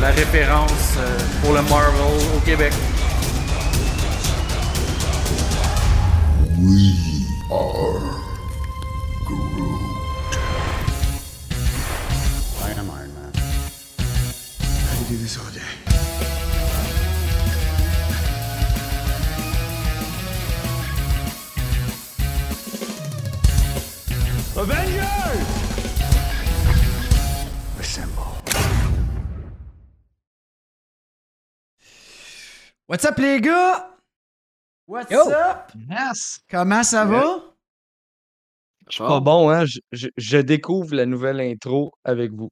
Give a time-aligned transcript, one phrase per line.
[0.00, 2.00] La référence euh, pour le Marvel
[2.34, 2.72] au Québec.
[32.90, 33.88] What's up, les gars?
[34.88, 35.20] What's Yo!
[35.30, 35.70] up?
[35.88, 36.40] Yes!
[36.50, 37.36] Comment ça va?
[38.88, 39.64] Je suis pas bon, hein?
[39.64, 42.50] Je, je- je découvre la nouvelle intro avec vous.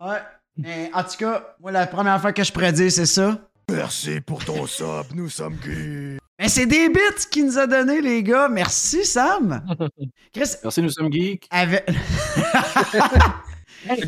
[0.00, 0.20] Ouais.
[0.56, 3.36] Mais en tout cas, moi, la première fois que je pourrais dire, c'est ça.
[3.68, 6.18] Merci pour ton sub, nous sommes qui?
[6.38, 8.48] Mais c'est des bits qu'il nous a donné, les gars.
[8.48, 9.64] Merci, Sam.
[10.32, 11.48] Chris, Merci, nous sommes geeks.
[11.50, 11.84] avec.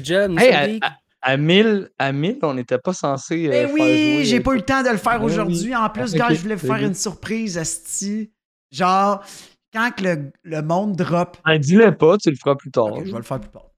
[0.05, 0.85] Job, nous Hey, sommes à, geeks.
[0.85, 0.97] à-
[1.27, 3.47] à 1000, à 1000, on n'était pas censé.
[3.47, 5.63] euh, Ben faire oui, j'ai euh, pas eu le temps de le faire Ben aujourd'hui.
[5.65, 5.75] oui.
[5.77, 8.31] En plus, Ok, gars, je voulais vous faire une surprise, Asti.
[8.71, 9.25] Genre,
[9.73, 11.37] quand que le, le monde drop.
[11.45, 12.95] Ben, dis-le pas, tu le feras plus tard.
[13.05, 13.71] Je vais le faire plus tard.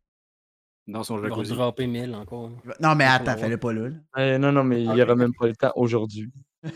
[0.89, 1.53] Dans son On va jacuzzi.
[1.53, 2.51] dropper 1000 encore.
[2.81, 3.89] Non, mais attends, fais-le pas là.
[3.89, 3.97] là.
[4.19, 6.31] Euh, non, non, mais il n'y aura même pas le temps aujourd'hui.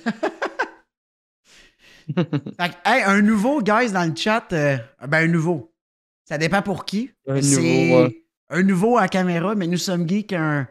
[2.16, 2.24] Fait
[2.70, 4.52] que, hey, un nouveau, guys, dans le chat.
[4.52, 4.76] euh,
[5.06, 5.72] ben, un nouveau.
[6.24, 7.10] Ça dépend pour qui.
[7.28, 8.24] Un nouveau, ouais.
[8.50, 10.66] Un nouveau à caméra, mais nous sommes geeks, un,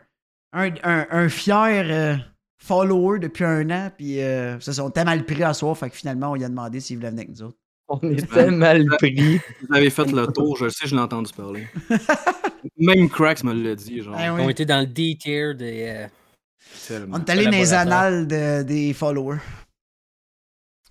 [0.54, 2.16] un, un, un fier euh,
[2.62, 3.92] follower depuis un an.
[3.96, 5.78] Puis, euh, ça, on était mal pris à soir.
[5.78, 7.58] Fait que finalement, on lui a demandé s'il voulait venir avec nous autres.
[7.88, 9.40] On était mal pris.
[9.68, 11.68] Vous avez fait le tour, je sais, je l'ai entendu parler.
[12.78, 14.16] Même Cracks me l'a dit, genre.
[14.20, 14.42] Eh oui.
[14.44, 16.08] On était dans le D-tier des.
[16.92, 17.08] euh.
[17.12, 19.40] On est allé dans les annales de- des followers.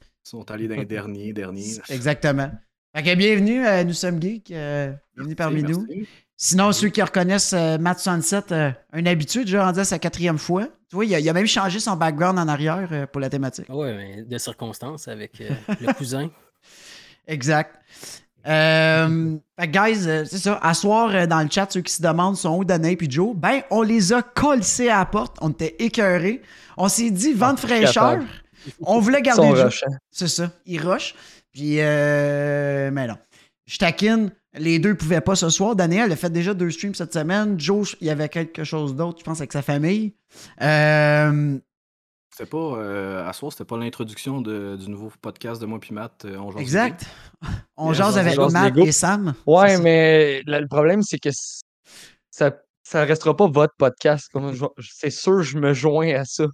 [0.00, 1.76] Ils sont allés dans les derniers, derniers.
[1.88, 2.50] Exactement.
[2.96, 4.50] Fait que bienvenue, euh, nous sommes geeks.
[4.50, 5.78] euh, bienvenue parmi Merci.
[5.80, 6.06] nous.
[6.40, 10.38] Sinon, ceux qui reconnaissent euh, Matt Sunset, euh, un habitué, déjà rendu à sa quatrième
[10.38, 10.66] fois.
[10.88, 13.28] Tu vois, il a, il a même changé son background en arrière euh, pour la
[13.28, 13.66] thématique.
[13.68, 15.50] ah Ouais, mais de circonstances avec euh,
[15.80, 16.30] le cousin.
[17.26, 17.74] Exact.
[18.46, 20.60] Euh, fait que, guys, c'est ça.
[20.62, 23.62] À soir, dans le chat, ceux qui se demandent sont où Danae et Joe, ben,
[23.70, 25.36] on les a collés à la porte.
[25.40, 26.40] On était écœurés.
[26.76, 27.92] On s'est dit, vente fraîcheur.
[28.12, 28.26] capable.
[28.82, 29.86] On voulait garder rushants.
[30.12, 30.52] C'est ça.
[30.66, 31.16] Ils rushent.
[31.52, 33.16] Puis, euh, mais non.
[33.66, 34.30] Je taquine.
[34.54, 35.76] Les deux pouvaient pas ce soir.
[35.76, 37.60] Daniel a fait déjà deux streams cette semaine.
[37.60, 40.14] Joe, il y avait quelque chose d'autre, je pense, avec sa famille.
[40.62, 41.58] Euh,
[42.30, 45.92] C'était pas, euh, à soir, c'était pas l'introduction de- du nouveau podcast de moi puis
[45.92, 46.24] Matt.
[46.24, 47.06] euh, on jase exact.
[47.76, 49.34] On Yes, jase on avec jase Matt et Sam.
[49.46, 51.30] Ouais, mais là, le problème, c'est que
[52.30, 52.52] ça
[52.84, 54.30] ça restera pas votre podcast.
[54.80, 56.46] C'est sûr, je me joins à ça.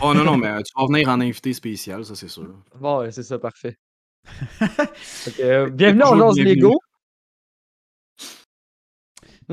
[0.00, 2.48] Oh non, non, mais euh, tu vas venir en invité spécial, ça c'est sûr.
[2.80, 3.76] Bon, ouais, c'est ça, parfait.
[4.24, 6.38] Fait que, euh, bienvenue, on lance.
[6.38, 6.78] Lego.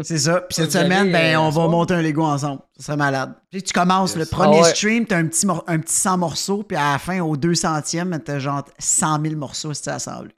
[0.03, 0.41] C'est ça.
[0.41, 1.69] Puis cette semaine, ben, euh, on va soir?
[1.69, 2.61] monter un Lego ensemble.
[2.77, 3.33] Ça serait malade.
[3.51, 4.19] Puis tu commences Yes.
[4.19, 4.69] le premier Ah ouais.
[4.75, 8.39] stream, t'as un petit, un petit 100 morceaux, puis à la fin, au 200e, t'as
[8.39, 10.35] genre 100 000 morceaux à assembler.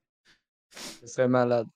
[1.02, 1.68] Ce serait malade.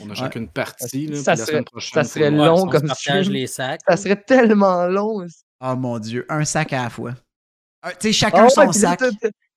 [0.00, 1.06] On a chacune partie.
[1.06, 3.32] Là, Ça puis la serait- semaine prochaine, ça serait Ouais, long on comme partage stream.
[3.32, 3.80] les sacs.
[3.86, 5.26] Ça serait tellement long.
[5.64, 7.12] Oh mon Dieu, un sac à la fois.
[7.84, 9.00] Euh, Tu sais, Ah chacun ouais, son sac.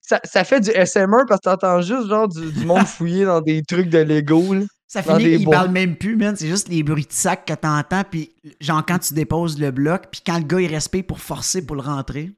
[0.01, 3.41] ça, ça fait du SMR parce que t'entends juste genre du, du monde fouiller dans
[3.41, 4.53] des trucs de Lego.
[4.53, 4.61] là.
[5.01, 5.57] Ça dans finit des qu'il boîtes.
[5.59, 6.35] parle même plus, man.
[6.35, 10.07] C'est juste les bruits de sac que t'entends, puis genre quand tu déposes le bloc,
[10.11, 12.31] puis quand le gars il respire pour forcer pour le rentrer.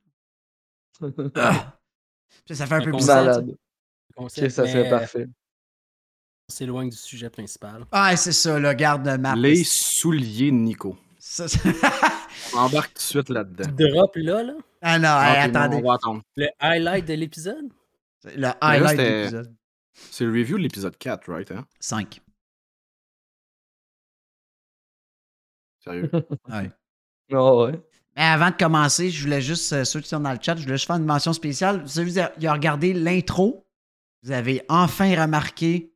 [1.35, 1.73] Ah!
[2.45, 3.25] Puis ça fait un peu bizarre.
[3.25, 3.55] Malade.
[4.15, 5.27] concept, Ok, ça serait parfait.
[6.49, 7.85] On s'éloigne du sujet principal.
[7.91, 9.35] Ah, c'est ça, le garde de map.
[9.35, 10.97] Les souliers de Nico.
[11.19, 11.59] Ça, ça-
[12.55, 13.65] On embarque tout de suite là-dedans.
[13.77, 14.53] Drop là, là?
[14.81, 15.75] ah non, Ah, hey, puis non, attendez.
[15.83, 16.21] on va attendre.
[16.37, 17.65] Le highlight de l'épisode?
[18.23, 19.55] Le là, highlight de l'épisode.
[19.93, 21.51] C'est le review de l'épisode 4, right?
[21.51, 21.65] Hein?
[21.79, 22.21] 5.
[25.87, 26.11] Sérieux?
[26.49, 26.71] Ouais.
[27.33, 27.79] Ah ouais.
[28.15, 30.63] Mais avant de commencer, je voulais juste, euh, ceux qui sont dans le chat, je
[30.63, 31.83] voulais juste faire une mention spéciale.
[31.87, 33.65] Celui qui a, qui a regardé l'intro,
[34.23, 35.91] vous avez enfin remarqué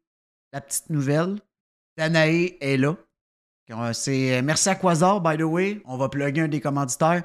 [0.53, 1.35] la petite nouvelle.
[1.97, 2.95] Danae est là.
[3.71, 5.81] Euh, C'est euh, merci à Quasar, by the way.
[5.85, 7.23] On va plugger un des commanditaires.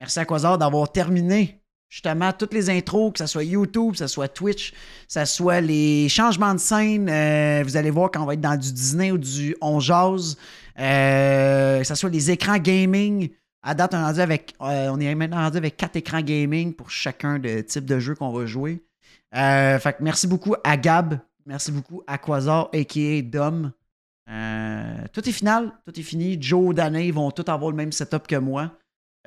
[0.00, 4.06] Merci à Quasar d'avoir terminé justement toutes les intros, que ce soit YouTube, que ce
[4.06, 4.76] soit Twitch, que
[5.08, 7.08] ce soit les changements de scène.
[7.10, 10.36] euh, vous allez voir quand on va être dans du Disney ou du On Jase,
[10.38, 10.40] euh,
[10.76, 13.30] que ce soit les écrans gaming.
[13.62, 16.74] À date, on est, rendu avec, euh, on est maintenant rendu avec quatre écrans gaming
[16.74, 18.82] pour chacun des types de jeux qu'on va jouer.
[19.36, 21.18] Euh, fait que merci beaucoup à Gab.
[21.46, 23.22] Merci beaucoup à Quasar, a.k.a.
[23.22, 23.72] Dom.
[24.28, 26.40] Euh, tout est final, tout est fini.
[26.40, 28.76] Joe, Danae vont tous avoir le même setup que moi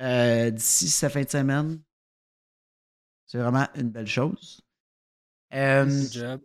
[0.00, 1.80] euh, d'ici cette fin de semaine.
[3.26, 4.60] C'est vraiment une belle chose.
[5.54, 6.40] Euh, Good job.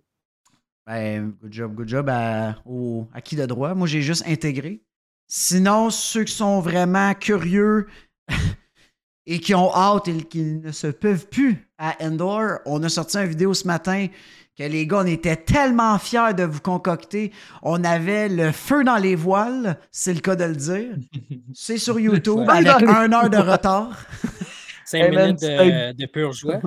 [0.85, 3.73] Ben, good job, good job à, au, à qui de droit?
[3.73, 4.81] Moi, j'ai juste intégré.
[5.33, 7.87] Sinon, ceux qui sont vraiment curieux
[9.25, 13.17] et qui ont hâte et qui ne se peuvent plus à Endor, on a sorti
[13.17, 14.07] une vidéo ce matin
[14.57, 17.31] que les gars, on était tellement fiers de vous concocter.
[17.61, 20.95] On avait le feu dans les voiles, c'est le cas de le dire.
[21.53, 23.97] C'est sur YouTube avec un heure de retard.
[24.83, 26.59] 5 Hey, man, minutes de, de pure joie.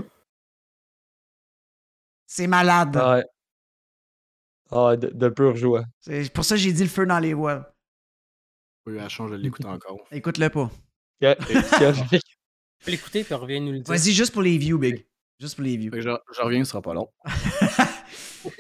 [2.27, 2.97] C'est malade.
[2.97, 3.25] Ouais.
[4.71, 5.85] Ah, de, de pure joie.
[6.01, 7.67] C'est pour ça que j'ai dit le feu dans les voiles.
[8.87, 9.99] Oui, à change de l'écouter encore.
[10.13, 10.71] Écoute-le pas.
[11.21, 11.35] Que-
[12.11, 13.95] Tu peux l'écouter puis reviens nous le dire.
[13.95, 15.07] Vas-y, juste pour les views, Big.
[15.41, 15.91] Juste pour les views.
[15.95, 17.09] Je, je reviens, ce sera pas long.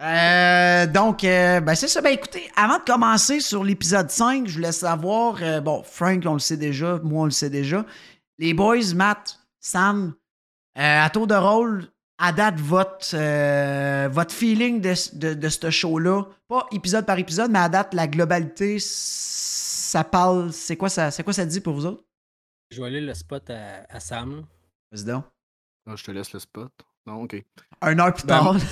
[0.00, 2.00] Euh, donc, euh, ben c'est ça.
[2.00, 6.32] Ben écoutez, avant de commencer sur l'épisode 5, je voulais savoir, euh, bon, Frank, on
[6.32, 7.86] le sait déjà, moi, on le sait déjà.
[8.38, 10.14] Les boys, Matt, Sam,
[10.76, 11.86] euh, à tour de rôle,
[12.24, 17.50] à date, votre, euh, votre feeling de, de, de ce show-là, pas épisode par épisode,
[17.50, 21.74] mais à date, la globalité, ça parle, c'est quoi ça, c'est quoi ça dit pour
[21.74, 22.04] vous autres?
[22.70, 24.46] Je vais aller le spot à, à Sam.
[24.92, 25.24] Vas-y donc.
[25.86, 26.72] Ah, je te laisse le spot.
[27.06, 27.42] Non, ok.
[27.80, 28.56] Un heure plus Ben, tard.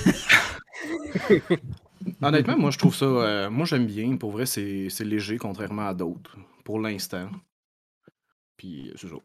[2.22, 3.04] Honnêtement, moi, je trouve ça.
[3.04, 4.16] euh, moi, j'aime bien.
[4.16, 7.28] Pour vrai, c'est c'est léger, contrairement à d'autres, pour l'instant.
[8.56, 9.16] Puis, c'est ça.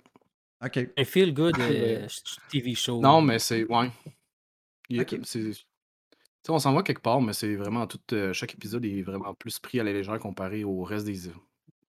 [0.66, 0.90] OK.
[0.98, 2.08] Un feel good euh,
[2.50, 3.00] TV show.
[3.02, 3.64] Non, mais c'est.
[3.66, 3.90] Ouais.
[4.90, 5.20] Il- Ok.
[5.24, 8.00] c'est- tu sais, on s'en va quelque part, mais c'est vraiment tout.
[8.14, 11.30] euh, chaque épisode est vraiment plus pris à la légère comparé au reste des.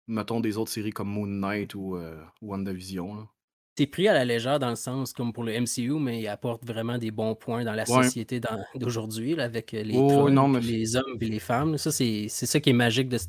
[0.08, 3.16] Mettons des autres séries comme Moon Knight ou euh, WandaVision.
[3.16, 3.28] là.
[3.76, 6.64] C'est pris à la légère dans le sens comme pour le MCU, mais il apporte
[6.64, 8.04] vraiment des bons points dans la Ouais.
[8.04, 11.78] société dans- d'aujourd'hui, là, avec les Oh, non, mais- les hommes et les femmes.
[11.80, 13.28] Ça, c'est c'est ça qui est magique de c-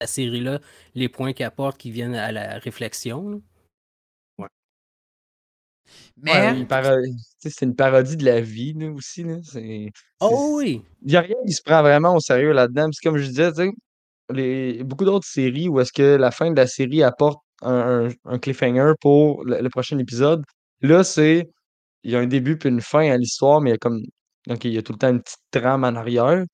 [0.00, 0.60] la série-là,
[0.94, 3.30] les points qu'il apporte qui viennent à la réflexion.
[3.30, 3.36] là.
[6.20, 6.96] Mais, Ouais, paro-
[7.38, 9.22] c'est une parodie de la vie là, aussi.
[9.22, 9.36] Là.
[9.42, 9.90] C'est,
[10.20, 10.82] Oh oui!
[11.02, 12.88] Il n'y a rien qui se prend vraiment au sérieux là-dedans.
[12.90, 13.70] Puis comme je disais, tu sais,
[14.32, 18.12] les, beaucoup d'autres séries où est-ce que la fin de la série apporte un, un-
[18.24, 20.44] un cliffhanger pour le, le prochain épisode.
[20.82, 21.48] Là, c'est.
[22.04, 24.00] Il y a un début puis une fin à l'histoire, mais il y a comme.
[24.50, 26.44] OK, il y a tout le temps une petite trame en arrière,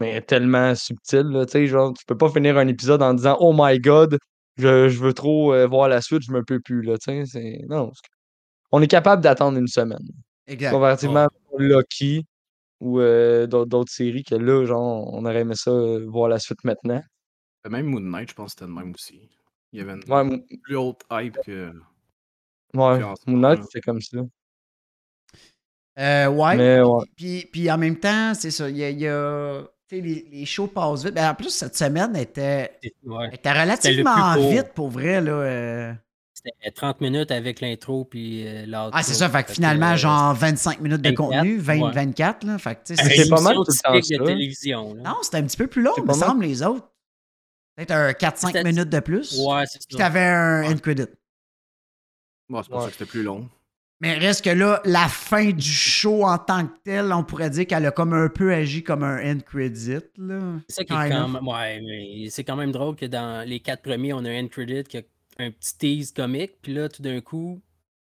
[0.00, 3.78] mais tellement subtile, là, genre, tu peux pas finir un épisode en disant Oh my
[3.80, 4.18] god,
[4.56, 7.24] je, je veux trop euh, voir la suite, je me peux plus, là, c'est.
[7.68, 7.90] Non.
[7.94, 8.13] c'est-
[8.76, 10.04] On est capable d'attendre une semaine.
[10.48, 10.72] exact.
[10.72, 11.28] Comparativement à
[11.58, 12.26] Loki
[12.80, 16.64] ou euh, d'autres séries que là, genre, on aurait aimé ça euh, voir la suite
[16.64, 17.00] maintenant.
[17.64, 19.30] Euh, Même Moon Knight, je pense que c'était le même aussi.
[19.72, 21.72] Il y avait une Ouais, plus haute hype que.
[22.74, 24.18] ouais, Moon Knight, c'est comme ça.
[26.00, 26.56] Euh, ouais.
[26.56, 27.04] Mais ouais.
[27.16, 28.90] Puis, puis en même temps, c'est ça, il y a.
[28.90, 31.14] y les, les shows passent vite.
[31.14, 33.32] Ben, en plus, cette semaine était, ouais.
[33.32, 35.20] était relativement vite pour vrai.
[35.20, 35.94] Là, euh.
[36.34, 38.90] C'était 30 minutes avec l'intro puis euh, l'outro.
[38.92, 39.28] Ah, c'est ça.
[39.30, 41.92] Fait que finalement, euh, genre 25 minutes de 24, contenu, 20, ouais.
[41.92, 42.44] 24.
[42.44, 44.94] Là, fait que, une c'est pas mal émission tout le temps typique de télévision.
[44.94, 45.02] là.
[45.02, 46.90] Non, c'était un petit peu plus long, C'est me semble, les autres.
[47.76, 49.38] Peut-être un 4-5 C'était- minutes de plus.
[49.38, 49.98] Ouais, c'est Puis ça.
[49.98, 50.74] t'avais un Ouais.
[50.74, 51.06] end credit.
[52.48, 52.84] Bon, c'est pour Ouais.
[52.84, 53.48] ça que c'était plus long.
[54.00, 57.66] Mais reste que là, la fin du show en tant que tel, on pourrait dire
[57.66, 60.00] qu'elle a comme un peu agi comme un end credit.
[60.18, 60.40] Là.
[60.68, 61.46] C'est ça qui est Kind quand même.
[61.48, 64.48] Ouais, mais c'est quand même drôle que dans les quatre premiers, on a un end
[64.48, 65.02] credit qui a
[65.38, 67.60] un petit tease comique, puis là, tout d'un coup,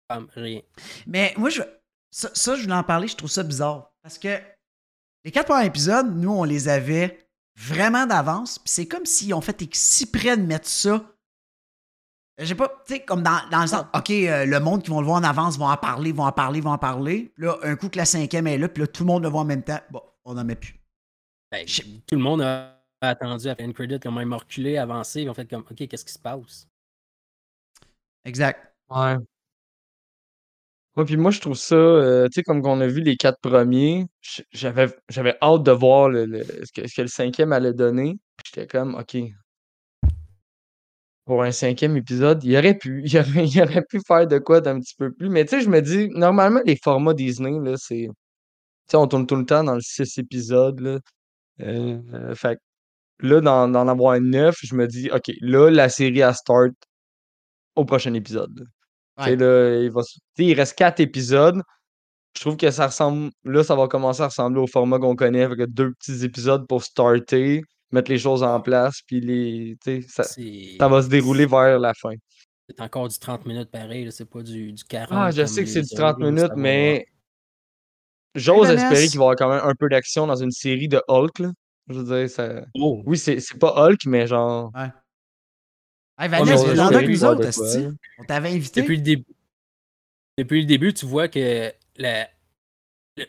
[0.09, 0.61] bam, rien.
[1.07, 1.63] Mais moi, je,
[2.11, 3.93] ça, ça, je voulais en parler, je trouve ça bizarre.
[4.03, 4.39] Parce que
[5.25, 7.19] les quatre premiers épisodes, nous, on les avait
[7.57, 8.59] vraiment d'avance.
[8.59, 11.05] Puis c'est comme s'ils ont fait exprès de mettre ça.
[12.39, 15.01] J'ai pas, tu sais, comme dans, dans le sens, OK, euh, le monde qui vont
[15.01, 17.33] le voir en avance vont en parler, vont en parler, vont en parler.
[17.35, 19.29] Puis là, un coup que la cinquième est là, puis là, tout le monde le
[19.29, 19.81] voit en même temps.
[19.91, 20.81] Bon, on n'en met plus.
[21.53, 25.29] Ben, tout le monde a attendu à faire un credit, quand même reculé, avancé, ils
[25.29, 26.70] ont fait comme, OK, qu'est-ce qui se passe?
[28.25, 28.75] Exact.
[28.91, 29.19] Ouais.
[30.97, 33.39] Ouais, puis moi, je trouve ça, euh, tu sais, comme qu'on a vu les quatre
[33.41, 34.07] premiers,
[34.53, 34.89] j'avais
[35.41, 38.19] hâte de voir le, le- ce, que, ce que le cinquième allait donner.
[38.45, 39.17] J'étais comme, OK.
[41.27, 44.61] Pour un cinquième épisode, il aurait pu, il aurait, il aurait pu faire de quoi
[44.61, 45.29] d'un petit peu plus.
[45.29, 48.09] Mais tu sais, je me dis, normalement, les formats Disney, là, c'est.
[48.09, 51.01] Tu sais, on tourne tout le temps dans le six épisodes, là.
[51.63, 52.57] Euh, fait
[53.21, 56.73] que là, d'en d'en avoir neuf, je me dis, OK, là, la série, à start
[57.77, 58.59] au prochain épisode.
[58.59, 58.65] là.
[59.19, 59.35] Ouais.
[59.35, 60.03] il, va,
[60.57, 61.63] reste quatre épisodes.
[62.37, 63.31] Je trouve que ça ressemble.
[63.45, 66.85] Là, ça va commencer à ressembler au format qu'on connaît avec deux petits épisodes pour
[66.85, 69.77] starter, mettre les choses en place, puis les.
[70.09, 72.15] Ça, ça va se dérouler vers la fin.
[72.69, 75.09] c'est encore du 30 minutes pareil, c'est pas du, du 40.
[75.13, 77.07] Ah, je sais que c'est du 30 autres, là, minutes, mais
[78.35, 81.03] j'ose espérer qu'il va y avoir quand même un peu d'action dans une série de
[81.09, 81.41] Hulk.
[81.41, 81.51] Là.
[81.89, 82.65] Je veux dire, ça.
[82.75, 84.73] Oh, Oui, c'est c'est pas Hulk, mais genre.
[86.21, 87.83] Hey, mais Vanessa, nous autres, esti.
[87.83, 87.91] là.
[88.19, 88.83] On t'avait invité.
[88.83, 89.25] Depuis le début.
[90.37, 92.29] Depuis le début, tu vois que la,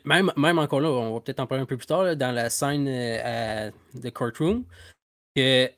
[0.06, 2.34] même, même encore là, on va peut-être en parler un peu plus tard, là, dans
[2.34, 4.66] la scène euh, à- de Courtroom,
[5.36, 5.70] que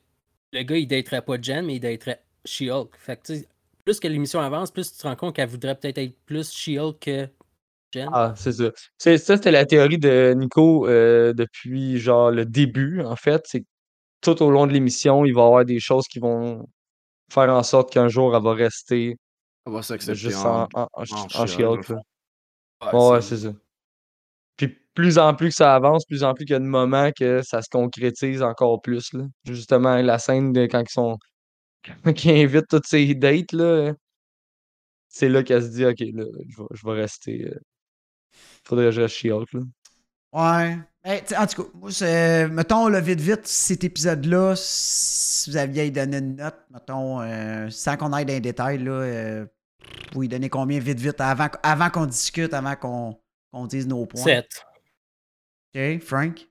[0.52, 2.90] le gars, il daterait pas Jen, mais il daterait She-Hulk.
[2.98, 3.48] Fait que, tu sais,
[3.84, 6.98] plus que l'émission avance, plus tu te rends compte qu'elle voudrait peut-être être plus She-Hulk
[6.98, 7.28] que
[7.92, 8.08] Jen.
[8.12, 8.70] Ah, c'est ça.
[8.98, 13.42] Ça, c'était la théorie de Nico euh, depuis genre le début, en fait.
[13.46, 13.66] C'est que
[14.20, 16.66] tout au long de l'émission, il va y avoir des choses qui vont
[17.30, 19.16] faire en sorte qu'un jour, elle va rester
[19.66, 21.04] Elle va s'accepter juste en, en, en,
[21.46, 21.88] She-Hulk.
[21.90, 23.52] Ouais, c'est- ça.
[24.56, 27.10] Puis plus en plus que ça avance, plus en plus qu'il y a de moments
[27.12, 29.24] que ça se concrétise encore plus, là.
[29.44, 31.18] Justement, la scène de quand ils sont
[32.04, 33.92] quand ils invitent toutes ces dates, là,
[35.08, 37.44] c'est là qu'elle se dit OK, là, je vais, je vais rester.
[37.48, 37.58] euh,
[38.64, 39.60] faudrait que je reste She-Hulk, là.
[40.34, 40.78] Ouais.
[41.04, 45.84] Ben, en tout cas, moi, mettons, le vite, vite, cet épisode-là, si vous aviez à
[45.84, 49.46] y donner une note, mettons, euh, sans qu'on aille dans les détails, là, euh,
[50.12, 53.20] vous y donner combien vite, vite, avant, avant qu'on discute, avant qu'on
[53.52, 54.22] qu'on dise nos points?
[54.24, 54.66] 7.
[55.76, 56.48] OK, Frank?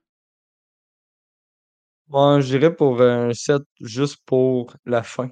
[2.08, 5.30] Moi, je dirais pour un 7 juste pour la fin.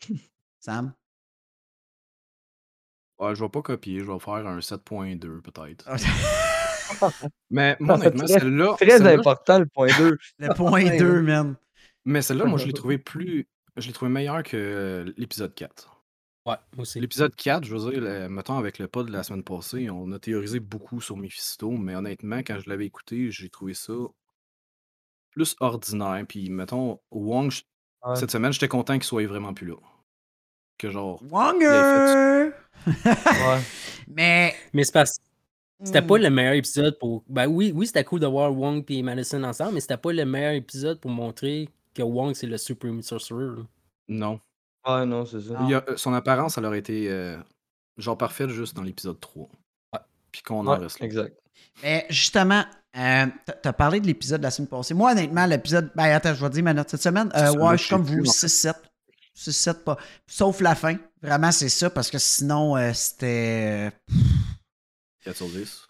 [0.60, 0.94] Sam?
[3.18, 5.90] Ouais, je vais pas copier, je vais faire un 7.2 peut-être.
[7.50, 8.74] Mais moi, honnêtement, celle-là.
[8.78, 10.18] Très important, le point 2.
[10.38, 11.56] Le point Ouais, 2, man.
[12.04, 13.46] Mais celle-là, moi, je l'ai trouvé plus.
[13.76, 15.90] Je l'ai trouvé meilleur que l'épisode 4.
[16.46, 17.00] Ouais, moi aussi.
[17.00, 20.12] L'épisode 4, je veux dire, le- mettons, avec le pod de la semaine passée, on
[20.12, 23.94] a théorisé beaucoup sur Mephisto, mais honnêtement, quand je l'avais écouté, j'ai trouvé ça
[25.30, 26.24] plus ordinaire.
[26.28, 27.62] Puis, mettons, Wong, je-
[28.06, 28.16] Ouais.
[28.16, 29.76] cette semaine, j'étais content qu'il soit vraiment plus là.
[30.76, 31.22] Que genre.
[31.30, 32.50] Wanger!
[32.86, 33.60] Ouais.
[34.08, 34.54] Mais.
[34.74, 35.18] Mais c'est parce
[35.84, 36.22] c'était pas Hmm.
[36.22, 37.22] le meilleur épisode pour.
[37.28, 40.24] Ben oui, oui, c'était cool de voir Wong et Madison ensemble, mais c'était pas le
[40.24, 43.62] meilleur épisode pour montrer que Wong c'est le Supreme Sorcerer.
[44.08, 44.40] Non.
[44.86, 45.54] Ouais, non, c'est ça.
[45.54, 45.66] Non.
[45.66, 47.36] Il y a- euh, son apparence, elle aurait été euh,
[47.96, 49.48] genre parfaite juste dans l'épisode 3.
[49.92, 50.00] Ouais.
[50.32, 51.06] Puis qu'on en reste là.
[51.06, 51.38] exact.
[51.82, 52.64] Mais justement,
[52.96, 53.26] euh,
[53.62, 54.92] t'as- parlé de l'épisode de la semaine passée.
[54.94, 55.90] Moi, honnêtement, l'épisode.
[55.94, 57.30] Ben, attends, je vais te dire ma note cette semaine.
[57.34, 58.74] Euh, ouais, là, je suis comme vous, plus, en 6-7.
[59.34, 59.96] 6-7, pas.
[60.26, 60.96] Sauf la fin.
[61.22, 63.90] Vraiment, c'est ça, parce que sinon, euh, c'était.
[65.24, 65.86] 4 sur 10.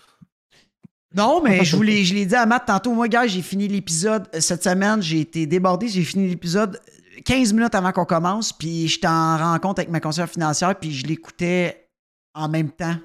[1.14, 2.92] Non, mais je vous l'ai, je l'ai dit à Matt tantôt.
[2.92, 5.00] Moi, gars, j'ai fini l'épisode euh, cette semaine.
[5.02, 5.88] J'ai été débordé.
[5.88, 6.80] J'ai fini l'épisode
[7.24, 8.52] 15 minutes avant qu'on commence.
[8.52, 10.74] Puis j'étais en rencontre avec ma conseillère financière.
[10.78, 11.88] Puis je l'écoutais
[12.34, 12.96] en même temps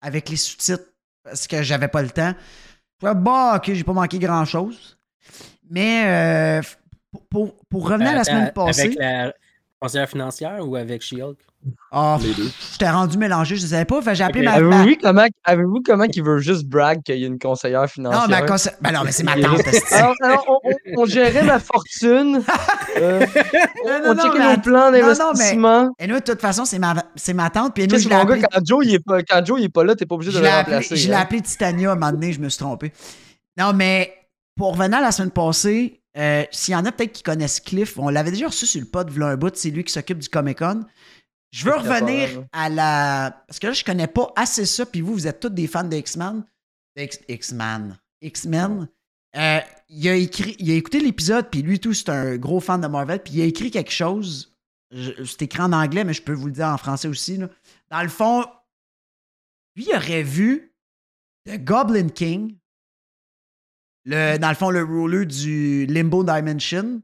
[0.00, 0.84] avec les sous-titres
[1.22, 2.34] parce que j'avais pas le temps.
[3.00, 4.98] Je fais, bah, ok, j'ai pas manqué grand-chose.
[5.70, 6.62] Mais euh,
[7.30, 8.82] pour, pour- revenir à la semaine passée.
[8.82, 9.32] Avec la
[9.84, 11.36] conseillère financière ou avec She-Hulk?
[11.92, 12.50] Ah, Les deux.
[12.72, 14.00] j'étais rendu mélangé, je ne savais pas.
[14.02, 14.44] Fait j'ai appelé Ok.
[14.46, 14.52] ma.
[14.54, 17.88] Avez-vous ma- vu comment, avez-vous comment il veut juste brag qu'il y a une conseillère
[17.88, 18.22] financière?
[18.22, 18.78] Non, ma conseillère.
[18.82, 19.60] Ben non, mais c'est ma tante.
[19.92, 22.42] Alors, alors, on, on- on gérait ma fortune.
[22.98, 23.26] euh,
[23.84, 25.90] on Non, non, on non, checkait nos plans d'investissement.
[25.98, 27.74] Et nous, de toute façon, c'est ma, c'est ma tante.
[27.74, 28.42] Puis nous, je mon gars, appelé.
[28.52, 30.96] quand Joe, il est pas, pas là, t'es pas obligé de Je le remplacer.
[30.96, 31.20] je l'ai hein.
[31.20, 32.92] appelé Titania un moment donné, je me suis trompé.
[33.58, 34.12] Non, mais
[34.56, 37.98] pour revenir à la semaine passée, euh, s'il y en a peut-être qui connaissent Cliff,
[37.98, 40.28] on l'avait déjà reçu sur le pod, v'là un bout, c'est lui qui s'occupe du
[40.28, 40.84] Comic Con.
[41.50, 43.44] Je veux revenir à la.
[43.46, 45.84] Parce que là, je connais pas assez ça, puis vous, vous êtes tous des fans
[45.84, 46.44] de X-Men.
[46.96, 47.98] X-Men.
[48.20, 48.88] X-Men.
[49.36, 52.80] Euh, il, a écrit, il a écouté l'épisode, puis lui, tout, c'est un gros fan
[52.80, 54.52] de Marvel, puis il a écrit quelque chose.
[54.92, 57.36] C'est écrit en anglais, mais je peux vous le dire en français aussi.
[57.36, 57.48] là.
[57.90, 58.44] Dans le fond,
[59.76, 60.72] lui, il aurait vu
[61.46, 62.56] The Goblin King,
[64.04, 67.02] le, dans le fond, le ruler du Limbo Dimension,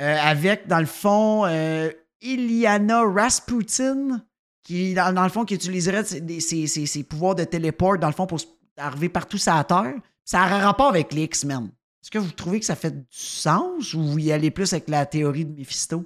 [0.00, 4.22] euh, avec, dans le fond, euh, Iliana Rasputin,
[4.62, 8.12] qui, dans, le fond, qui utiliserait ses, ses- ses- ses pouvoirs de téléport, dans le
[8.12, 8.38] fond, pour
[8.76, 9.94] arriver partout sur la Terre.
[10.24, 11.70] Ça a un rapport avec les X-Men.
[12.02, 14.88] Est-ce que vous trouvez que ça fait du sens ou vous y allez plus avec
[14.88, 16.04] la théorie de Mephisto?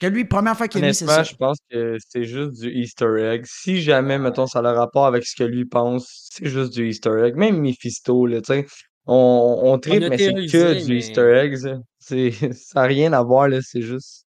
[0.00, 1.30] Parce que lui, première fois qu'il a mis, c'est Honnêtement, ça.
[1.30, 3.44] je pense que c'est juste du Easter egg.
[3.46, 6.88] Si jamais, mettons, ça a le rapport avec ce que lui pense, c'est juste du
[6.88, 7.36] Easter egg.
[7.36, 8.66] Même Mephisto, là, tu sais.
[9.06, 11.78] On, on tripe, mais c'est que du Easter egg, ça.
[12.00, 13.60] C'est, ça n'a rien à voir, là.
[13.62, 14.26] C'est juste.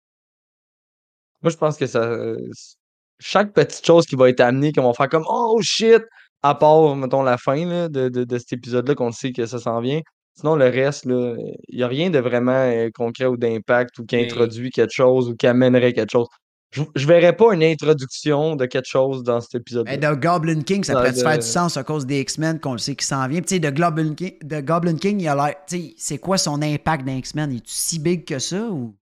[1.42, 2.10] Moi, je pense que ça.
[3.18, 6.02] Chaque petite chose qui va être amenée, qu'on va faire comme Oh shit!
[6.42, 9.58] À part, mettons, la fin là, de, de, de cet épisode-là, qu'on sait que ça
[9.58, 10.00] s'en vient.
[10.34, 14.16] Sinon, le reste, il n'y a rien de vraiment euh, concret ou d'impact ou qui
[14.16, 16.26] Mais- introduit quelque chose ou qui amènerait quelque chose.
[16.72, 19.90] Je, je verrais pas une introduction de quelque chose dans cet épisode-là.
[19.90, 22.72] Mais The Goblin King, ça pourrait de- faire du sens à cause des X-Men qu'on
[22.72, 23.40] le sait qui s'en vient?
[23.40, 25.56] Puis, Tu sais, The Goblin King, The Goblin King, il a l'air.
[25.96, 27.50] C'est quoi son impact dans X-Men?
[27.52, 28.94] Il est si big que ça ou?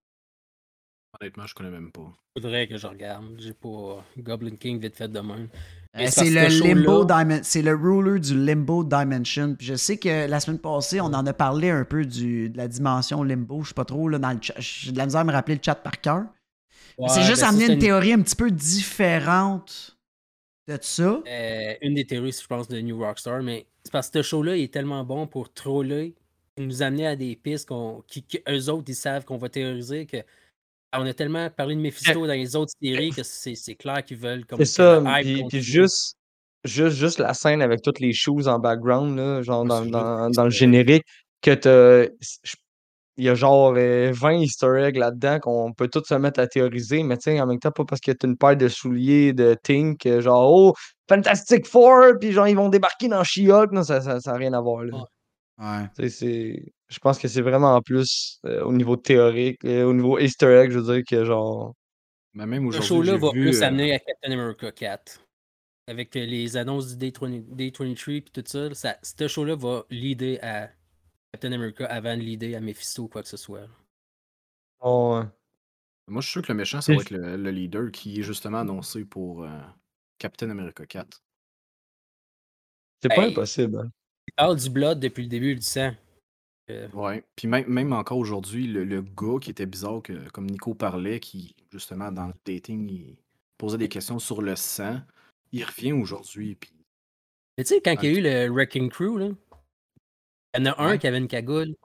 [1.21, 2.13] Honnêtement, je connais même pas.
[2.37, 3.25] Faudrait que je regarde.
[3.39, 5.49] J'ai pas Goblin King vite fait de même.
[5.97, 7.41] Euh, c'est le Limbo Dimension.
[7.43, 9.55] C'est le ruler du Limbo Dimension.
[9.55, 12.57] Puis je sais que la semaine passée, on en a parlé un peu du, de
[12.57, 13.63] la dimension Limbo.
[13.63, 14.53] Je sais pas trop, là, dans le chat.
[14.59, 16.23] J'ai de la misère à me rappeler le chat par cœur.
[17.07, 19.97] C'est juste ben, amener une théorie un petit peu différente
[20.67, 21.21] de ça.
[21.27, 24.55] Euh, une des théories, je pense, de New Rockstar, mais c'est parce que ce show-là
[24.57, 26.13] il est tellement bon pour troller,
[26.57, 29.47] et nous amener à des pistes qu'on, qui, qui- eux autres, ils savent qu'on va
[29.47, 30.17] théoriser que
[30.93, 34.17] on a tellement parlé de Mephisto dans les autres séries que c'est, c'est clair qu'ils
[34.17, 36.15] veulent comme C'est ça, le hype puis, juste,
[36.63, 40.49] juste, juste la scène avec toutes les shoes en background, là, genre dans, c'est le
[40.49, 41.03] générique,
[41.41, 42.09] que
[43.17, 46.47] Il y a genre euh, 20 easter eggs là-dedans qu'on peut tous se mettre à
[46.47, 49.33] théoriser, mais tu sais, en même temps, pas parce que t'as une paire de souliers
[49.33, 50.73] de Tink, euh, genre, oh,
[51.09, 54.53] Fantastic Four, puis genre, ils vont débarquer dans She-Hulk, non, ça n'a ça, ça rien
[54.53, 54.97] à voir, là.
[54.97, 55.65] Ouais.
[55.65, 55.87] Ouais.
[55.97, 56.73] Tu sais, c'est.
[56.89, 60.47] Je pense que c'est vraiment en plus euh, au niveau théorique, euh, au niveau easter
[60.59, 61.75] egg, je veux dire que genre.
[62.33, 63.41] Mais même Ce show-là va vu.
[63.41, 65.21] plus euh, amener à Captain America 4.
[65.87, 70.67] Avec les annonces du Day20 Day23 et tout ça, ça, ce show-là va leader à
[71.31, 73.67] Captain America avant de leader à Mephisto ou quoi que ce soit.
[74.81, 75.25] oh, ouais.
[76.07, 78.19] Moi, je suis sûr que le méchant, ça C'est- va être le, le leader qui
[78.19, 79.49] est justement annoncé pour euh,
[80.17, 81.21] Captain America 4.
[83.01, 83.31] C'est pas Hey.
[83.31, 83.77] impossible.
[83.79, 83.91] hein.
[84.27, 85.91] Il parle du blood depuis le début du sang.
[86.69, 87.23] Euh, Ouais.
[87.35, 91.19] Puis même, même encore aujourd'hui, le, le gars qui était bizarre, que, comme Nico parlait,
[91.19, 93.17] qui justement dans le dating, il
[93.57, 94.99] posait des questions sur le sang,
[95.51, 96.55] il revient aujourd'hui.
[96.55, 96.71] Puis
[97.57, 99.29] Mais tu sais, quand il y a eu le Wrecking Crew, là,
[100.53, 100.99] il y en a un Ouais.
[100.99, 101.75] qui avait une cagoule.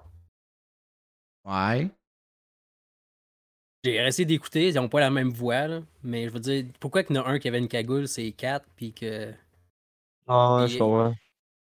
[1.44, 1.90] Ouais.
[3.84, 7.02] J'ai essayé d'écouter, ils n'ont pas la même voix, là, mais je veux dire, pourquoi
[7.04, 9.32] qu'il y en a un qui avait une cagoule, c'est 4, puis que
[10.26, 11.14] Ah, ouais, je comprends.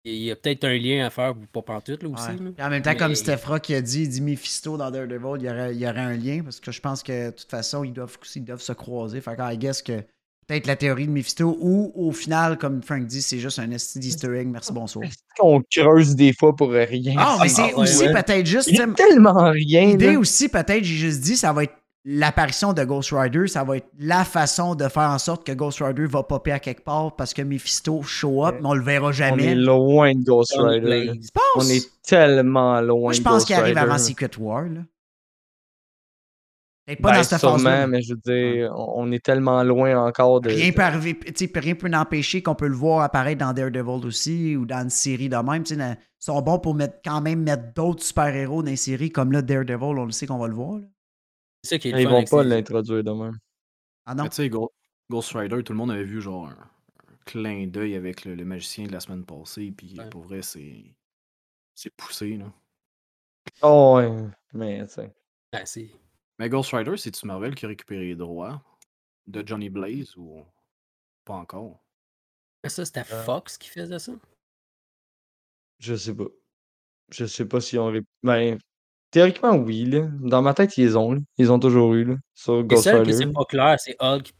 [0.05, 2.27] Il y a peut-être un lien à faire, ou pas pantoute, là, aussi.
[2.27, 2.51] Ouais.
[2.57, 2.67] là.
[2.67, 5.49] En même temps, comme Stephra qui a dit, il dit Mephisto dans Daredevil, il y
[5.49, 7.93] aurait, il y aurait un lien parce que je pense que de toute façon, ils
[7.93, 9.19] doivent, ils doivent se croiser.
[9.21, 10.03] Fait que, I guess que
[10.47, 13.99] peut-être la théorie de Mephisto ou au final, comme Frank dit, c'est juste un esti
[13.99, 14.47] d'easter egg.
[14.47, 15.07] Merci, bonsoir.
[15.39, 17.15] On creuse des fois pour rien?
[17.17, 18.13] Ah, mais c'est ouais, aussi ouais.
[18.13, 18.67] peut-être juste.
[18.67, 19.87] Il tu y sais, a tellement rien.
[19.87, 21.73] L'idée aussi, peut-être, j'ai juste dit, ça va être
[22.07, 25.79] l'apparition de Ghost Rider, ça va être la façon de faire en sorte que Ghost
[25.81, 29.07] Rider va popper à quelque part parce que Mephisto show up, mais on le verra
[29.07, 29.45] On jamais.
[29.47, 31.11] est loin de Ghost Rider.
[31.13, 31.65] Tu penses?
[31.65, 33.97] On est tellement loin Moi, je pense qu'il arrive avant.
[33.97, 34.63] Secret War.
[34.63, 34.81] Là.
[36.85, 37.87] Peut-être pas Ben, dans cette sûrement, phase-là.
[37.87, 40.49] mais je veux dire, on on est tellement loin encore de.
[40.51, 44.05] Rien peut arriver, tu sais, rien peut empêcher qu'on peut le voir apparaître dans Daredevil
[44.05, 45.63] aussi ou dans une série de même.
[45.67, 49.41] Ils sont bons pour mettre, quand même mettre d'autres super-héros dans les séries comme là,
[49.41, 50.77] Daredevil, on le sait qu'on va le voir.
[50.77, 50.85] là.
[51.65, 53.39] C'est ça qui est le Ils fun vont avec pas ces- l'introduire de même.
[54.05, 54.23] Ah non?
[54.23, 57.95] Mais tu sais, Ghost Rider, tout le monde avait vu genre un, un clin d'œil
[57.95, 59.71] avec le, le magicien de la semaine passée.
[59.75, 60.09] Puis Ouais.
[60.09, 60.95] pour vrai, c'est.
[61.73, 62.53] C'est poussé, là.
[63.61, 64.29] Oh, ouais.
[64.53, 65.13] Mais, tu sais.
[65.51, 65.89] Ah, c'est-
[66.39, 68.63] Mais Ghost Rider, c'est-tu Marvel qui a récupéré les droits
[69.27, 70.43] de Johnny Blaze ou
[71.25, 71.83] pas encore?
[72.65, 73.23] Ça, c'était Euh.
[73.23, 74.13] Fox qui faisait ça?
[75.79, 76.25] Je sais pas.
[77.09, 77.87] Je sais pas si on.
[77.87, 78.57] ré- Ben,
[79.15, 80.07] théoriquement, oui, là.
[80.19, 81.19] Dans ma tête, ils les ont, là.
[81.37, 82.15] Ils ont toujours eu, là.
[82.33, 83.13] Sur Le Ghost seul que Rider.
[83.25, 84.31] c'est pas clair, c'est Hulk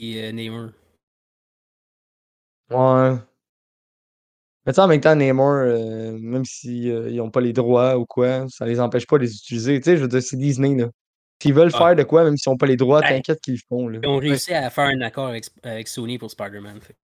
[0.00, 0.70] et euh, Namor.
[2.70, 3.18] Ouais.
[4.64, 8.06] Mais tu sais, en même temps, Namor, euh, même s'ils n'ont pas les droits ou
[8.06, 9.78] quoi, ça les empêche pas de les utiliser.
[9.80, 10.88] Tu sais, je veux dire, c'est Disney, là.
[11.42, 11.78] S'ils veulent Ouais.
[11.78, 13.98] faire de quoi, même s'ils n'ont pas les droits, Ben, t'inquiète qu'ils le font, là.
[14.02, 16.80] Ils ont réussi à faire un accord avec, avec Sony pour Spider-Man.
[16.80, 16.96] fait.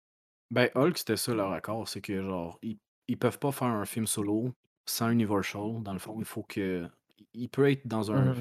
[0.51, 1.87] Ben, Hulk, c'était ça leur accord.
[1.87, 4.51] C'est que, genre, ils, ils peuvent pas faire un film solo
[4.85, 5.81] sans Universal.
[5.81, 6.87] Dans le fond, il faut que.
[7.33, 8.33] Il peut être dans un.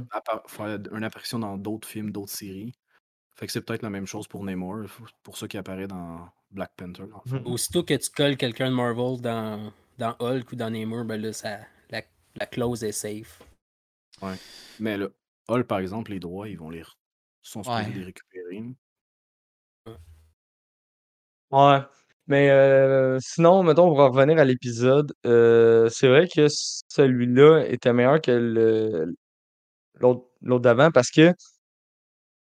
[0.47, 2.73] Faire une apparition dans d'autres films, d'autres séries.
[3.35, 4.87] Fait que c'est peut-être la même chose pour Namor,
[5.23, 7.05] pour ceux qui apparaît dans Black Panther.
[7.27, 7.47] Mhm.
[7.47, 11.33] Aussitôt que tu colles quelqu'un de Marvel dans, dans Hulk ou dans Namor, ben là,
[11.35, 11.59] ça,
[11.91, 12.03] la,
[12.37, 13.43] la clause est safe.
[14.81, 15.09] Mais là,
[15.49, 16.83] Hulk, par exemple, les droits, ils vont les.
[17.43, 17.93] sont supposés Ouais.
[17.95, 18.65] les récupérer.
[21.51, 21.81] Ouais.
[22.29, 27.93] Mais euh, sinon, mettons, pour en revenir à l'épisode, euh, c'est vrai que celui-là était
[27.93, 29.15] meilleur que le
[30.01, 31.33] l'autre l'autre d'avant parce que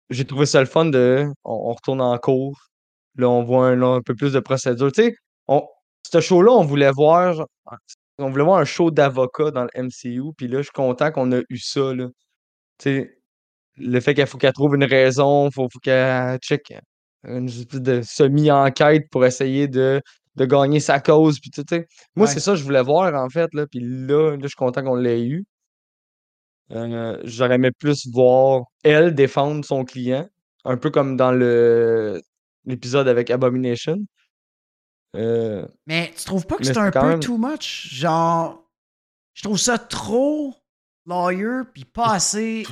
[0.10, 1.26] j'ai trouvé ça le fun de.
[1.44, 2.72] On, on retourne en cours.
[3.16, 4.92] Là, on voit un, peu plus de procédure.
[4.92, 5.16] Tu sais,
[5.48, 5.68] on,
[6.12, 7.46] ce show-là, on voulait voir.
[8.20, 10.34] On voulait voir un show d'avocat dans le MCU.
[10.38, 11.94] Puis là, je suis content qu'on a eu ça.
[11.94, 12.08] Là.
[12.80, 13.22] Tu sais,
[13.78, 16.74] le fait qu'il faut qu'elle trouve une raison, faut, faut qu'elle check
[17.24, 20.02] une espèce de semi-enquête pour essayer de,
[20.36, 21.40] de gagner sa cause.
[21.40, 21.64] Puis tout.
[22.16, 22.34] Moi, Ouais.
[22.34, 23.50] c'est ça que je voulais voir, en fait.
[23.54, 23.66] Là.
[23.68, 25.46] Puis là, là, je suis content qu'on l'ait eu.
[26.72, 30.28] Euh, j'aurais aimé plus voir elle défendre son client,
[30.64, 31.32] un peu comme dans
[32.66, 33.98] l'épisode avec Abomination.
[35.18, 37.90] Euh, Mais tu trouves pas que c'est un peu même- too much?
[37.94, 38.64] Genre,
[39.34, 40.56] je trouve ça trop
[41.06, 42.64] lawyer, puis pas assez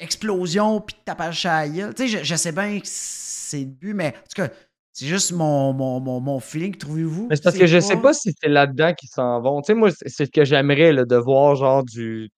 [0.00, 1.94] explosion, puis tapage à la gueule.
[1.94, 4.48] Tu sais, je, je sais bien que c'est le but, mais en tout cas,
[4.92, 7.28] c'est juste mon, mon, mon, mon feeling, trouvez-vous?
[7.28, 9.62] mais c'est parce que je sais pas si c'est là-dedans qu'ils s'en vont.
[9.62, 12.30] Tu sais, moi, c'est ce que j'aimerais de voir genre du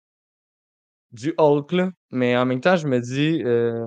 [1.12, 1.92] du Hulk, là.
[2.12, 3.86] Mais en même temps, je me dis, euh,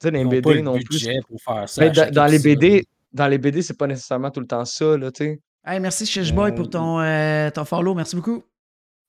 [0.00, 0.84] tu sais, dans les BD le non plus.
[0.84, 1.80] budget pour faire ça.
[1.80, 2.38] Mais à dans, les.
[2.38, 5.40] BD, dans les BD, c'est pas nécessairement tout le temps ça, là, tu sais.
[5.64, 7.94] Hey, merci, Shishboy, pour ton, euh, ton follow.
[7.94, 8.42] Merci beaucoup.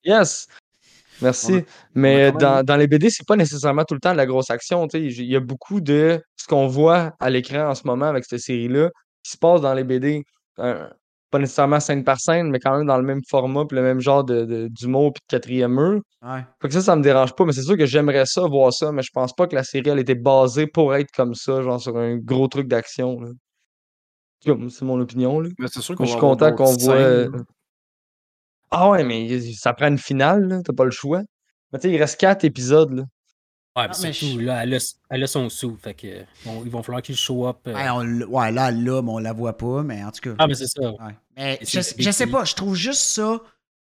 [0.03, 0.47] Yes!
[1.21, 1.55] Merci.
[1.57, 1.61] A-
[1.95, 4.49] Mais même- dans, dans les BD, c'est pas nécessairement tout le temps de la grosse
[4.49, 4.87] action.
[4.87, 5.21] tu sais.
[5.23, 8.39] Il y a beaucoup de ce qu'on voit à l'écran en ce moment avec cette
[8.39, 8.89] série-là
[9.23, 10.23] qui se passe dans les BD.
[11.31, 13.99] Pas nécessairement scène par scène, mais quand même dans le même format puis le même
[13.99, 16.01] genre de, de- d'humour puis de quatrième mur.
[16.23, 16.43] Ouais.
[16.59, 18.91] Fait que ça, ça me dérange pas, mais c'est sûr que j'aimerais ça, voir ça,
[18.91, 21.79] mais je pense pas que la série, elle était basée pour être comme ça, genre
[21.79, 23.19] sur un gros truc d'action.
[23.21, 23.27] là.
[23.29, 25.39] En tout cas, C'est mon opinion.
[25.39, 25.49] Là.
[25.59, 26.97] Mais c'est sûr qu'on je suis content qu'on voit.
[26.97, 27.43] scènes,
[28.71, 31.21] Ah ouais, mais ça prend une finale, là, t'as pas le choix.
[31.71, 32.91] Mais tu sais, il reste quatre épisodes.
[32.93, 33.03] Là.
[33.75, 35.77] Ouais, Ah, mais surtout, je- là, elle a, elle a son sou.
[35.81, 36.07] Fait que,
[36.45, 37.57] bon, ils vont falloir qu'il show up.
[37.67, 37.73] euh.
[37.73, 40.35] Ouais, on ouais, là, là, mais on la voit pas, mais en tout cas.
[40.39, 40.89] Ah, mais c'est ça.
[40.91, 41.15] Ouais.
[41.37, 43.39] Mais je, je sais pas, je trouve juste ça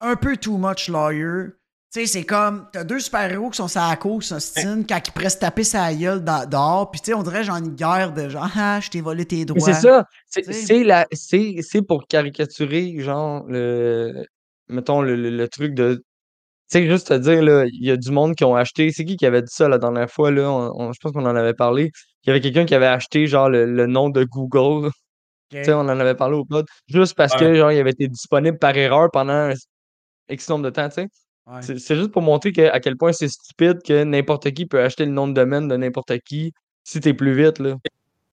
[0.02, 1.52] un peu too much lawyer.
[1.92, 5.00] Tu sais, c'est comme, t'as deux super-héros qui sont sur la cour, qui s'ostinent, quand
[5.08, 8.14] ils pourraient se taper sa gueule dehors, puis tu sais, on dirait genre une guerre
[8.14, 9.74] de genre, ah, je t'ai volé tes Mais droits.
[9.74, 10.06] c'est ça.
[11.14, 14.26] C'est pour caricaturer, genre, le,
[14.70, 15.96] mettons, le, le- le truc de.
[16.72, 18.92] Tu sais, juste te dire, là, il y a du monde qui ont acheté.
[18.92, 20.52] C'est qui qui avait dit ça la dernière fois, là?
[20.52, 21.92] On- on- je pense qu'on en avait parlé.
[22.24, 24.90] Il y avait quelqu'un qui avait acheté, genre, le, le nom de Google.
[25.52, 26.68] Tu sais, on en avait parlé au pod.
[26.88, 27.56] Juste parce que, Ouais.
[27.56, 29.54] genre, il avait été disponible par erreur pendant un
[30.30, 31.08] X nombre de temps, tu sais.
[31.48, 31.62] Ouais.
[31.64, 35.06] C'est, juste pour montrer que, à quel point c'est stupide que n'importe qui peut acheter
[35.06, 36.54] le nom de domaine de n'importe qui
[36.84, 37.78] si t'es plus vite, là.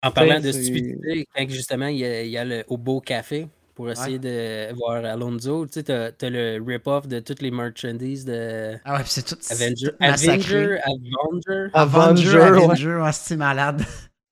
[0.03, 3.01] En parlant de stupidité, quand justement il y a, il y a le au beau
[3.01, 3.49] café
[3.81, 8.25] pour essayer de voir Alonso, tu sais, t'as, t'as le rip-off de toutes les merchandises
[8.25, 9.35] de Ah ouais, puis c'est tout.
[9.39, 9.91] c'est Avenger.
[9.99, 11.69] Avenger, Avenger.
[11.73, 13.11] Avenger, Avenger, ouais.
[13.11, 13.81] C'est malade.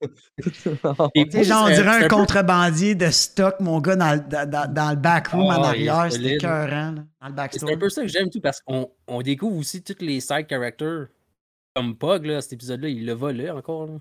[1.15, 3.95] Et Tu sais, genre, on c'est- dirait c'est un peu- contrebandier de stock, mon gars,
[3.95, 6.03] dans, le- dans, le backroom Ah, en arrière.
[6.03, 6.33] C'était solide.
[6.35, 9.57] écœurant, là, dans le C'est un peu ça que j'aime tout parce qu'on on découvre
[9.57, 11.07] aussi tous les side characters.
[11.75, 13.87] Comme Pug, là, cet épisode-là, il le encore.
[13.87, 13.93] Là.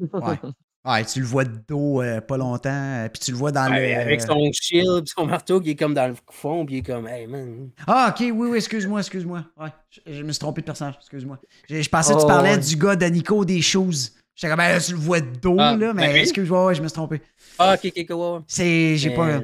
[0.00, 0.38] Ouais.
[0.86, 3.70] Ouais, tu le vois de dos euh, pas longtemps, euh, puis tu le vois dans
[3.70, 4.00] Ouais, le.
[4.00, 6.82] Avec son shield pis son marteau qui est comme dans le fond, puis il est
[6.82, 7.70] comme, hey man.
[7.86, 9.44] Ah, ok, oui, oui, excuse-moi, excuse-moi.
[9.58, 11.38] Ouais, je, je me suis trompé de personnage, excuse-moi.
[11.70, 12.58] Je, je pensais que tu Oh, parlais ouais.
[12.58, 14.12] du gars de Nico des choses.
[14.34, 16.18] J'étais comme, ben, là, tu le vois de dos, Ah, là, mais ben oui.
[16.20, 17.22] excuse-moi, ouais, je me suis trompé.
[17.58, 18.40] Ah, ok, ok, ouais.
[18.46, 18.96] C'est.
[18.98, 19.40] J'ai Mais- pas.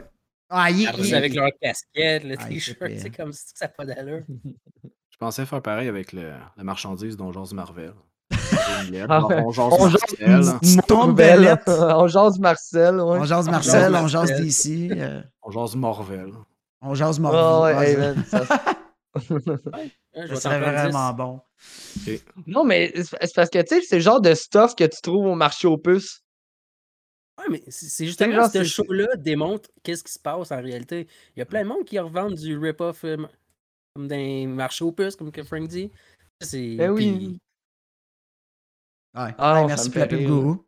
[0.51, 3.87] Ah, il, avec leur casquette, le Ah, t-shirt, fait c'est comme si ça n'a pas
[3.87, 4.25] d'allure.
[4.85, 7.93] Je pensais faire pareil avec le, la marchandise dont jase Marvel.
[9.09, 9.43] Ah ouais.
[9.45, 10.31] On jase On Marcel.
[11.97, 16.33] On jase Marcel, on jase On Marcel, on jase euh, On jase Morvel.
[16.83, 18.45] on jase Ah ouais, Ouais, man, ça-
[19.31, 21.17] Ouais, serait vraiment 10.
[21.17, 21.41] bon.
[22.47, 25.27] Non, mais c'est parce que, tu sais, c'est le genre de stuff que tu trouves
[25.27, 26.23] au marché aux puces.
[27.39, 31.07] Ouais, mais c'est justement genre, ce show-là démontre qu'est-ce qui se passe en réalité.
[31.37, 33.17] Il y a plein de monde qui revendent du rip-off euh,
[33.95, 35.91] comme dans les marchés aux puces, comme que Frank dit.
[36.41, 36.77] C'est...
[36.77, 37.39] Ben oui.
[39.15, 39.35] Ouais.
[39.39, 40.27] Ah Ouais, merci pour la pub.
[40.27, 40.65] Gourou.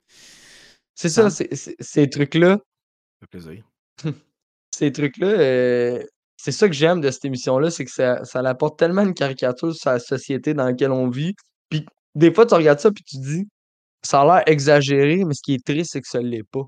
[0.94, 1.30] C'est ça, Ah.
[1.30, 3.64] ces trucs-là, Ça fait plaisir.
[4.74, 6.02] ces trucs-là, euh,
[6.36, 9.74] c'est ça que j'aime de cette émission-là, c'est que ça, ça apporte tellement une caricature
[9.74, 11.34] sur la société dans laquelle on vit.
[11.68, 13.48] Puis des fois, tu regardes ça puis tu te dis,
[14.02, 16.64] ça a l'air exagéré, mais ce qui est triste, c'est que ça ne l'est pas.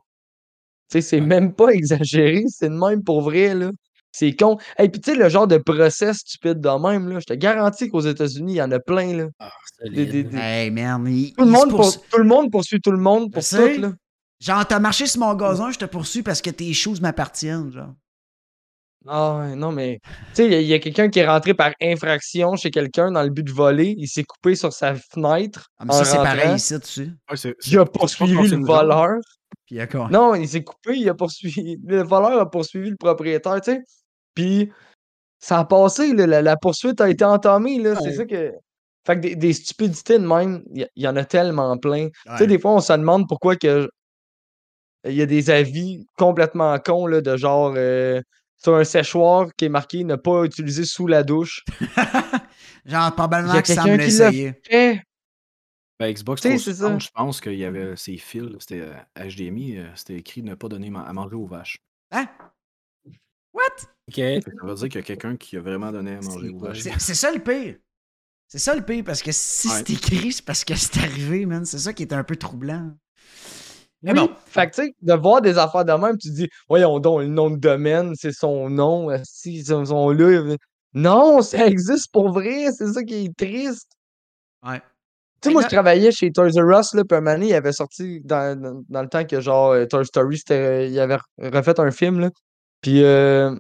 [0.91, 3.71] Tu sais, c'est même pas exagéré, c'est de même pour vrai, là.
[4.17, 4.59] C'est con.
[4.79, 7.89] Et puis tu sais, le genre de procès stupide de même, là, je te garantis
[7.89, 9.27] qu'aux États-Unis, il y en a plein, là.
[9.41, 9.51] Ah,
[9.83, 10.29] Des- des- solide.
[10.31, 11.05] des- Hey, man.
[11.09, 13.43] il- Tout, le monde pour- tout le monde poursuit tout le monde pour
[13.79, 13.93] là.
[14.41, 17.93] Genre, t'as marché sur mon gazon, je te poursuis parce que tes choses m'appartiennent, genre.
[19.07, 22.71] Ah non, mais tu sais, il y a- quelqu'un qui est rentré par infraction chez
[22.71, 23.95] quelqu'un dans le but de voler.
[23.99, 25.69] Il s'est coupé sur sa fenêtre.
[25.79, 26.75] Ah, mais ça, c'est pareil ici.
[27.31, 29.17] Ouais, c'est- Il a poursuivi le voleur.
[29.67, 29.79] Puis.
[30.11, 31.77] Non, il s'est coupé, il a poursuivi.
[31.85, 33.81] Le voleur a poursuivi le propriétaire, tu sais.
[34.35, 34.73] Puis
[35.39, 37.95] ça a passé, là, la, la poursuite a été entamée, là.
[38.05, 38.53] C'est ça que.
[39.07, 42.09] Fait que des, des stupidités de même, il y, y en a tellement plein.
[42.09, 43.89] Tu sais, des fois, on se demande pourquoi que.
[45.07, 47.75] Il y a des avis complètement cons, là, de genre.
[47.77, 48.21] euh,
[48.57, 51.63] sur un séchoir qui est marqué ne pas utiliser sous la douche.
[52.87, 54.55] Genre, Il y probablement a que l'a essayé.
[54.71, 54.99] Eh,
[56.01, 56.87] Ben, Xbox Tu sais, c'est ça.
[56.97, 58.95] 360, je pense qu'il y avait ces fils, c'était euh,
[59.29, 61.77] HDMI, euh, c'était écrit ne pas donner ma- à manger aux vaches.
[62.11, 62.27] Hein?
[63.53, 63.87] What?
[64.13, 66.81] Ça veut dire qu'il y a quelqu'un qui a vraiment donné à manger vaches.
[66.81, 67.77] C'est c'est ça le pire.
[68.49, 69.75] C'est ça le pire, parce que si Ouais.
[69.79, 71.65] c'est écrit, c'est parce que c'est arrivé, man.
[71.65, 72.93] C'est ça qui est un peu troublant.
[74.03, 74.31] Mais Oui, bon.
[74.47, 77.21] fait que tu sais, de voir des affaires de même, tu te dis, voyons donc,
[77.21, 80.57] le nom de domaine, c'est son nom, si ils sont là.
[80.93, 83.91] Non, ça existe pour vrai, c'est ça qui est triste.
[84.63, 84.81] Ouais.
[85.41, 87.73] Tu sais, moi, là- je travaillais chez Toys R Us, là, puis un il avait
[87.73, 91.81] sorti dans, dans, dans le temps que, genre, euh, Toy Story, c'était, il avait refait
[91.81, 92.31] un film, là,
[92.83, 93.55] puis euh,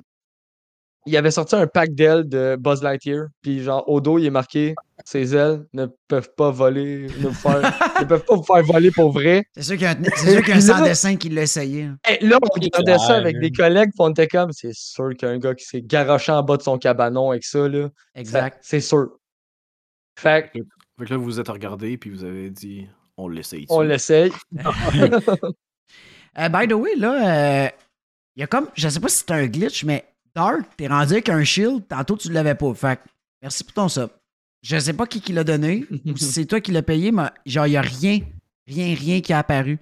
[1.06, 4.30] il avait sorti un pack d'ailes de Buzz Lightyear, puis genre, au dos, il est
[4.30, 7.60] marqué ses ailes ne peuvent pas voler, ne, vous faire-
[8.00, 9.44] ne peuvent pas vous faire voler pour vrai.
[9.54, 11.42] C'est sûr qu'il y a un, c'est sûr qu'il y a un sans-dessin qui l'a
[11.42, 11.82] essayé.
[11.82, 11.98] hein.
[12.08, 15.28] Et là, on regardait ça avec des collègues, puis on était comme, c'est sûr qu'il
[15.28, 17.88] y a un gars qui s'est garoché en bas de son cabanon avec ça, là.
[18.14, 18.58] Exact.
[18.62, 19.18] C'est sûr.
[20.18, 22.86] Fait Fait que là, vous vous êtes regardé puis vous avez dit
[23.16, 23.66] on l'essaye.
[23.68, 24.32] on l'essaye.
[26.36, 27.68] Euh, by the way, là, euh,
[28.34, 30.04] il y a comme, je sais pas si c'est un glitch, mais
[30.34, 32.74] Dark, t'es rendu avec un shield, tantôt tu l'avais pas.
[32.74, 33.02] Fait que,
[33.42, 34.10] merci pour ton sub.
[34.62, 37.28] Je sais pas qui qui l'a donné, ou si c'est toi qui l'as payé, mais
[37.46, 38.20] genre, il y a rien,
[38.66, 39.78] rien, rien qui a apparu.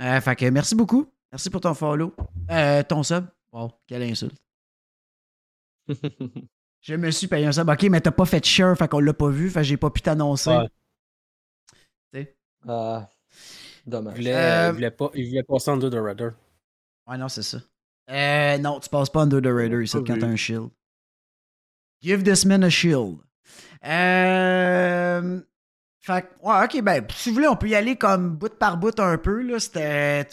[0.00, 1.06] Euh, fait que merci beaucoup.
[1.30, 2.14] Merci pour ton follow.
[2.50, 3.26] Euh, ton sub.
[3.52, 4.36] Wow, quelle insulte.
[6.80, 7.68] Je me suis payé un sub.
[7.68, 9.90] Ok, mais t'as pas fait share, fait qu'on l'a pas vu, fait que j'ai pas
[9.90, 10.50] pu t'annoncer.
[12.14, 12.36] Ouais.
[12.68, 13.08] Ah,
[13.86, 14.16] Il dommage.
[14.16, 16.30] voulait, Euh, il voulait pas, il voulait passer en deux de Rudder.
[17.06, 17.58] Ouais, non, c'est ça.
[18.10, 20.70] Euh, non, tu passes pas Under the Raider ici quand t'as un shield.
[22.02, 23.18] Give this man a shield.
[23.86, 25.40] Euh.
[26.00, 28.76] Fait que, ouais, ok, ben, si vous voulez, on peut y aller comme bout par
[28.76, 29.60] bout un peu, là.
[29.60, 30.26] C'était.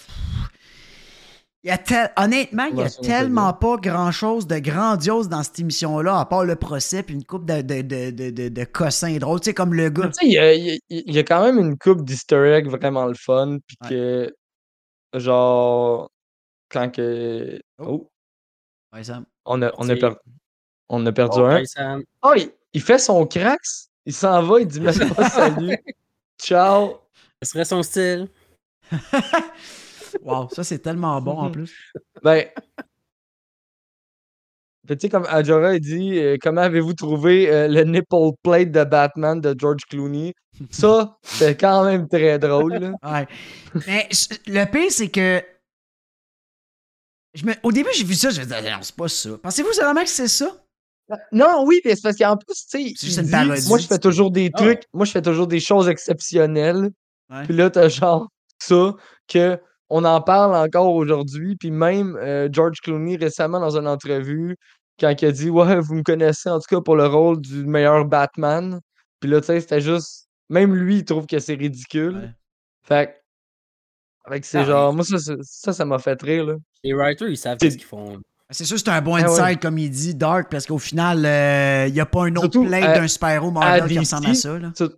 [1.62, 5.44] Il y a tel- Honnêtement, il y a tellement pas grand chose de grandiose dans
[5.44, 8.64] cette émission-là, à part le procès puis une coupe de, de, de, de, de, de
[8.64, 9.42] cossins drôles.
[9.42, 10.08] Tu sais, comme le gars.
[10.08, 14.34] Tu sais, il y a, quand même une coupe egg vraiment le fun, puis que,
[15.14, 16.10] genre,
[16.70, 17.60] quand que...
[17.80, 18.10] Oh,
[18.94, 19.26] Ouais, Sam.
[19.46, 20.16] on a, on a, per-
[20.90, 21.64] on a perdu Oh, un.
[21.66, 22.04] Sam.
[22.24, 23.60] Oh, il, il fait son cracks,
[24.06, 25.78] il s'en va, il dit même pas salut.
[26.42, 27.00] Ciao.
[27.42, 28.28] Ce serait son style.
[30.24, 31.94] Wow, ça, c'est tellement bon en plus.
[32.24, 32.48] Ben.
[34.88, 38.84] tu sais, comme Ajora il dit, euh, comment avez-vous trouvé euh, le nipple plate de
[38.86, 40.34] Batman de George Clooney?
[40.72, 42.74] Ça, c'est quand même très drôle.
[42.74, 42.92] là.
[43.04, 43.28] Ouais.
[43.88, 44.10] Mais
[44.48, 45.44] le pire, c'est que.
[47.34, 49.30] Je me- Au début, j'ai vu ça, je me disais, non, c'est pas ça.
[49.42, 50.52] Pensez-vous vraiment que c'est ça?
[51.32, 53.24] Non, oui, mais c'est parce qu'en plus, tu sais,
[53.68, 54.58] moi, je fais toujours des Ah.
[54.58, 56.92] trucs, moi, je fais toujours des choses exceptionnelles.
[57.32, 57.44] Ouais.
[57.46, 58.28] Puis là, t'as genre
[58.60, 58.94] ça,
[59.28, 61.56] que on en parle encore aujourd'hui.
[61.56, 64.56] Puis même euh, George Clooney, récemment, dans une entrevue,
[65.00, 67.66] quand il a dit Ouais, vous me connaissez en tout cas pour le rôle du
[67.66, 68.80] meilleur Batman.
[69.20, 70.28] Puis là, tu sais, c'était juste.
[70.50, 72.16] Même lui, il trouve que c'est ridicule.
[72.18, 72.32] Ouais.
[72.84, 73.19] Fait
[74.44, 74.94] c'est Ah, genre.
[74.94, 76.56] Moi, ça, ça, ça m'a fait rire, là.
[76.84, 78.18] Les writers, ils savent ce qu'ils font.
[78.52, 79.56] C'est sûr, c'est un bon Ah insight, ouais.
[79.58, 82.66] comme il dit, Dark, parce qu'au final, euh, il n'y a pas un autre Surtout
[82.66, 84.58] plate à- d'un super-héros Marvel qui ressemble à ça.
[84.58, 84.72] Là.
[84.76, 84.90] Sur-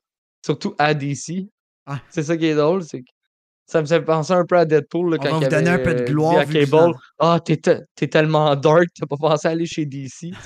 [0.46, 1.48] Surtout à DC.
[1.89, 1.98] Ouais.
[2.10, 3.08] C'est ça qui est drôle, c'est que
[3.65, 5.70] ça me fait penser un peu à Deadpool là, On quand va il vous donner
[5.70, 6.94] avait, un peu de euh, dit gloire.
[7.20, 10.32] Ah, t'es, te- t'es tellement dark, t'as pas pensé à aller chez DC.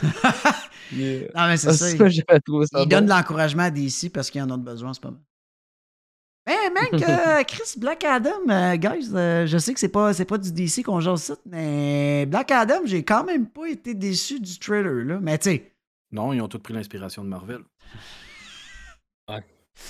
[0.96, 1.22] Yeah.
[1.36, 1.90] Non, mais c'est Ah, ça.
[1.90, 5.20] ça, Il, donne de l'encouragement à DC parce qu'il en a besoin, c'est pas mal.
[6.48, 10.26] Mais mec, euh, Chris, Black Adam, euh, guys, euh, je sais que c'est pas, c'est
[10.26, 14.40] pas du DC qu'on jase ça, mais Black Adam, j'ai quand même pas été déçu
[14.40, 15.20] du trailer, là.
[15.22, 15.72] Mais tu sais,
[16.12, 17.62] Non, ils ont tous pris l'inspiration de Marvel.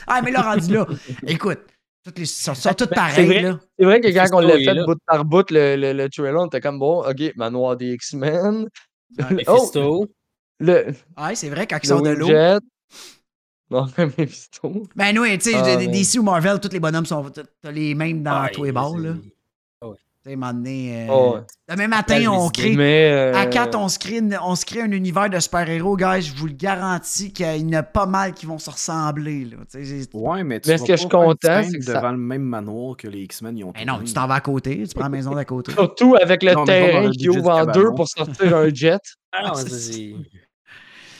[0.07, 0.87] ah, mais là, rendu là,
[1.27, 1.59] écoute,
[2.05, 3.41] toutes les sont, sont toutes C'est pareilles, vrai.
[3.41, 3.59] là.
[3.77, 4.85] C'est vrai que quand on l'a fait là.
[4.85, 8.69] bout par bout, le, le, le trailer, on était comme bon, ok, Manoir des X-Men.
[9.17, 9.43] Ouais.
[9.47, 10.05] oh,
[10.59, 12.29] le, Ouais, c'est vrai, quand ils le sont de l'eau.
[14.95, 15.75] Ben oui, tu sais, Ah.
[15.77, 19.01] DC ou Marvel, tous les bonhommes sont t'as- les mêmes dans Ouais, tous les balles,
[19.01, 19.13] là.
[19.21, 19.29] c'est-
[20.27, 21.41] Tu sais, à un moment donné, euh, Oh, ouais.
[21.69, 22.75] Demain matin, je on crée.
[22.75, 23.11] Mais.
[23.11, 26.23] euh, À 4, on se, crée on se crée un univers de super-héros, guys.
[26.23, 29.45] Je vous le garantis qu'il y en a pas mal qui vont se ressembler.
[29.45, 29.57] Là.
[29.71, 31.83] Tu sais, j'ai- Ouais, mais tu Mais vas ce que je suis content, c'est que
[31.85, 34.25] ça- devant le même manoir que les X-Men, ils ont Ben tout non, tu t'en
[34.25, 34.83] vas à côté.
[34.87, 35.71] Tu prends la maison d'à côté.
[35.93, 38.97] Surtout avec le Non, mais terrain qui ouvre en deux pour sortir un jet.
[39.31, 39.61] Ah non, Ah.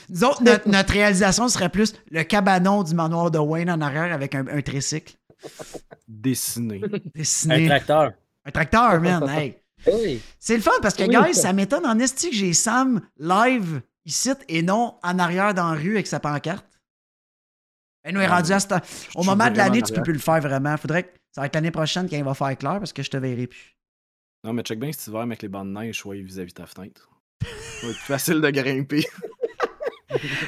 [0.08, 4.12] Nous autres, notre, notre réalisation serait plus le cabanon du manoir de Wayne en arrière
[4.12, 5.14] avec un, un tricycle
[6.08, 6.80] Dessiné.
[6.84, 7.66] Un dessiné.
[7.66, 8.12] tracteur.
[8.44, 9.28] Un tracteur, man.
[9.28, 10.20] Hey.
[10.38, 11.14] C'est le fun parce que, Oui.
[11.14, 15.70] guys, ça m'étonne en esti que j'ai Sam live ici et non en arrière dans
[15.72, 16.66] la rue avec sa pancarte.
[18.04, 18.80] Ben, nous, est Ouais, rendu à ce temps-
[19.16, 20.76] Au moment de l'année, tu peux plus le faire vraiment.
[20.76, 23.10] Faudrait que ça va être l'année prochaine quand il va faire clair parce que je
[23.10, 23.76] te verrai plus.
[24.44, 26.66] Non, mais check bien cet hiver, avec les bancs de neige, soyez vis-à-vis de ta
[26.66, 27.10] fenêtre.
[27.42, 27.48] Ça
[27.86, 29.04] va être plus facile de grimper.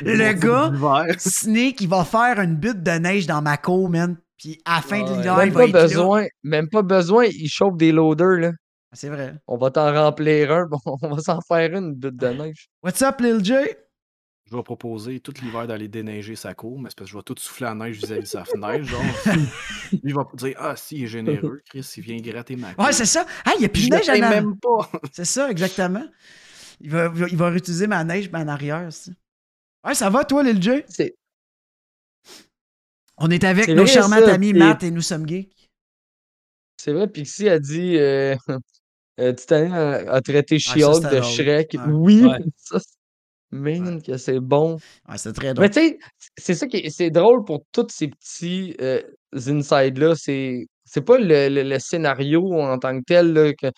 [0.02, 1.14] Le gars.
[1.18, 4.16] Snake, il va faire une butte de neige dans ma cour, man.
[4.38, 5.82] Puis à la fin de l'hiver, il va pas être là.
[5.82, 6.26] besoin.
[6.44, 7.24] Même pas besoin.
[7.26, 8.52] Il chauffe des loaders, là.
[8.92, 9.34] Ah, C'est vrai.
[9.48, 10.66] On va t'en remplir un.
[10.66, 12.68] bon, on va s'en faire une, une butte de neige.
[12.82, 13.54] What's up, Lil J?
[14.50, 17.22] Je vais proposer tout l'hiver d'aller déneiger sa cour, mais c'est parce que je vais
[17.22, 18.84] tout souffler la neige vis-à-vis de sa fenêtre.
[18.84, 19.02] Genre,
[19.92, 22.84] lui, il va dire Ah, si, il est généreux, Chris, il vient gratter ma cour.
[22.86, 23.26] Ouais, c'est ça.
[23.44, 24.88] Ah, il y a plus de neige à même pas.
[25.12, 26.04] C'est ça, exactement.
[26.80, 28.90] Il va, il va réutiliser ma neige en arrière.
[28.92, 29.10] ça.
[29.88, 30.83] Ouais, ça va, toi, Lil J?
[30.87, 31.14] C'est
[33.16, 35.70] On est avec C'est nos charmantes ça, amis Matt et nous sommes geeks.
[36.77, 37.96] c'est vrai, Pixie a dit.
[37.96, 38.37] Euh,
[39.20, 41.22] euh, Titanic a, a traité She-Hulk de drôle.
[41.22, 41.74] Shrek.
[41.74, 41.81] Ouais.
[41.90, 42.38] Oui, Ouais.
[42.57, 42.79] ça,
[43.51, 44.74] Man, que c'est bon.
[45.09, 45.70] Ouais, c'est très Mais drôle.
[45.70, 45.98] tu sais,
[46.37, 51.16] c'est ça qui est c'est drôle pour tous ces petits, heu, inside-là, c'est c'est pas
[51.16, 53.68] le le le scénario en tant que tel, là, que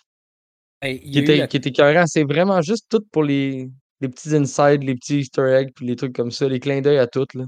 [0.83, 4.83] qui était la- qui était écœurant, c'est vraiment juste tout pour les les petits inside,
[4.83, 7.45] les petits easter eggs, puis les trucs comme ça, les clins d'œil à tout, là.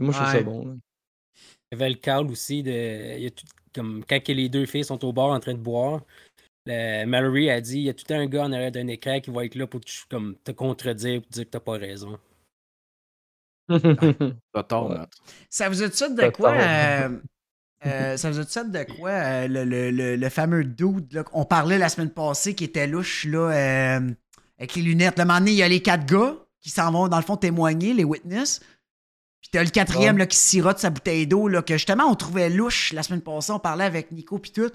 [0.00, 0.74] Et moi, je trouve ça bon, là.
[1.72, 2.70] Il y avait le call aussi de.
[3.16, 5.54] il y a tout- comme quand que les deux filles sont au bord en train
[5.54, 6.02] de boire.
[6.66, 9.30] le- Mallory a dit il y a tout un gars en arrière d'un écran qui
[9.30, 12.18] va être là pour te, comme, te contredire pour te dire que t'as pas raison.
[14.52, 14.98] T'as tort, Ouais.
[14.98, 15.12] Matt.
[15.50, 16.52] Ça vous a ça de quoi?
[16.52, 17.18] euh,
[17.86, 19.10] euh, ça vous a ça de quoi?
[19.10, 22.86] euh, le, le, le, le fameux dude, là, qu'on parlait la semaine passée, qui était
[22.86, 24.10] louche, là, euh,
[24.58, 25.18] avec les lunettes.
[25.18, 27.36] Le moment donné, il y a les quatre gars qui s'en vont, dans le fond,
[27.36, 28.60] témoigner, les witness.
[29.40, 30.20] Puis t'as le quatrième Ouais.
[30.20, 33.52] là, qui sirote sa bouteille d'eau, là, que justement, on trouvait louche la semaine passée.
[33.52, 34.70] On parlait avec Nico puis tout.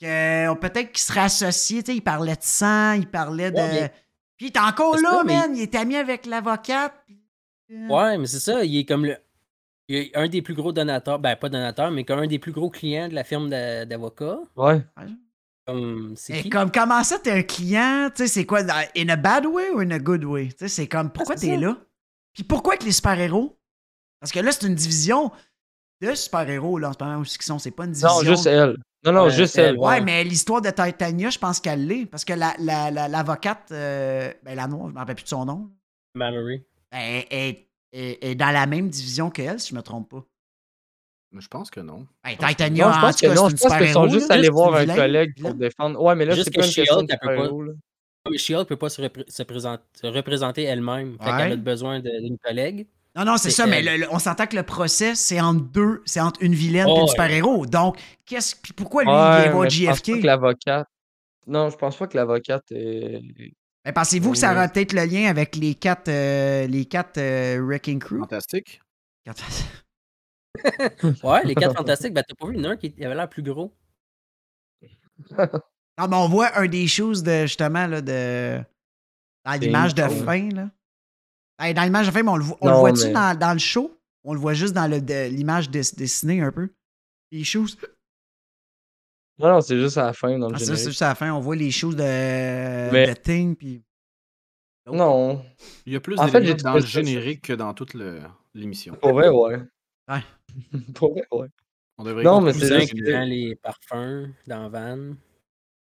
[0.00, 3.56] Que euh, peut-être qu'il serait associé, tu sais, il parlait de sang, il parlait de.
[3.56, 3.92] Ouais, mais-
[4.36, 5.56] Puis il est encore là, ça, mais- man.
[5.56, 6.92] Il est ami avec l'avocate.
[7.70, 9.16] euh, Ouais, mais c'est ça, il est comme le.
[9.88, 12.52] Il est un des plus gros donateurs, ben pas donateur, mais comme un des plus
[12.52, 14.38] gros clients de la firme d'a- d'avocats.
[14.56, 14.82] Ouais.
[15.66, 16.50] Comme, c'est Et qui?
[16.50, 18.60] comme comment ça, t'es un client, tu sais, c'est quoi,
[18.96, 20.48] in a bad way ou in a good way?
[20.48, 21.76] Tu sais, c'est comme, pourquoi c'est t'es là?
[22.34, 23.56] Puis pourquoi avec les super-héros?
[24.20, 25.30] Parce que là, c'est une division
[26.00, 28.08] de super-héros, là, en ce moment, où ils sont, c'est pas une division.
[28.08, 28.76] Non, juste elle.
[29.04, 29.78] Non, non, Ouais, juste elle, elle.
[29.78, 32.06] Ouais, mais l'histoire de Titania, je pense qu'elle l'est.
[32.06, 35.28] Parce que la- la- la- l'avocate, euh, ben, la noire, je me rappelle plus de
[35.28, 35.70] son nom,
[36.14, 36.64] Mallory.
[36.90, 40.24] ben, elle est, est- est dans la même division qu'elle, si je me trompe pas.
[41.38, 42.06] Je pense que non.
[42.22, 44.50] Pense- Titania, Non, je en pense que cas, non, je pense qu'ils sont juste allés
[44.50, 46.00] voir un collègue pour défendre.
[46.02, 47.72] Ouais, mais là, c'est que pas une question de elle peut pas- super-héros, là.
[48.30, 51.16] Mais She-Hulk peut pas se, repré- se présenter, se représenter elle-même.
[51.20, 51.26] Ouais.
[51.38, 52.86] qu'elle a besoin d'une collègue.
[53.16, 53.86] Non, non, c'est ça, mais elle.
[54.00, 56.92] le- le- on s'entend que le procès, c'est entre deux, c'est entre une vilaine Oh,
[56.92, 57.08] et une ouais.
[57.08, 57.66] super-héros.
[57.66, 60.12] Donc, qu'est-ce, puis pourquoi lui, il Ouais, vient voir mais je pense JFK?
[60.12, 60.86] pas que l'avocate.
[61.46, 63.20] Non, je pense pas que l'avocate est.
[63.84, 67.58] Mais pensez-vous que ça aura peut-être le lien avec les quatre, euh, les quatre euh,
[67.60, 68.18] Wrecking Crew?
[68.20, 68.80] Fantastique.
[69.24, 69.42] Quatre-
[71.24, 73.14] Ouais, les quatre fantastiques, ben t'as pas vu, il y en a un qui avait
[73.14, 73.72] l'air plus gros.
[75.98, 78.58] Non, mais on voit un des choses de, justement, là, de,
[79.44, 80.70] dans l'image de fin, là.
[81.58, 83.38] Ben, dans l'image de fin, mais on le, voit- on Non, le voit-tu mais- dans,
[83.38, 84.00] dans le show?
[84.24, 86.70] On le voit juste dans le, de- l'image des- dessinée un peu?
[87.30, 87.76] Les choses.
[89.38, 91.14] Non, non, c'est juste à la fin dans le Ah, ça, c'est juste à la
[91.14, 92.02] fin, on voit les choses de,
[92.90, 93.84] Mais- de Thing, puis...
[94.86, 95.44] Non,
[95.84, 98.22] Il y a plus d'éléments dans le générique que dans toute le-
[98.54, 98.94] l'émission.
[98.94, 99.58] pour vrai, ouais.
[100.08, 100.22] Ouais.
[100.94, 101.48] pour vrai, ouais.
[101.98, 105.14] On devrait Non, mais c'est juste qui que- vend les parfums dans Van.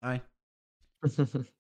[0.04, 0.22] Ouais.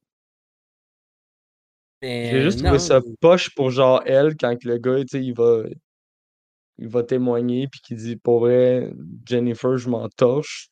[2.01, 5.23] J'ai juste non, trouvé ça poche pour genre elle quand que le gars, tu sais,
[5.23, 5.63] il va.
[6.79, 8.91] Il va témoigner puis qu'il dit pour vrai,
[9.27, 10.69] Jennifer, je m'en torche.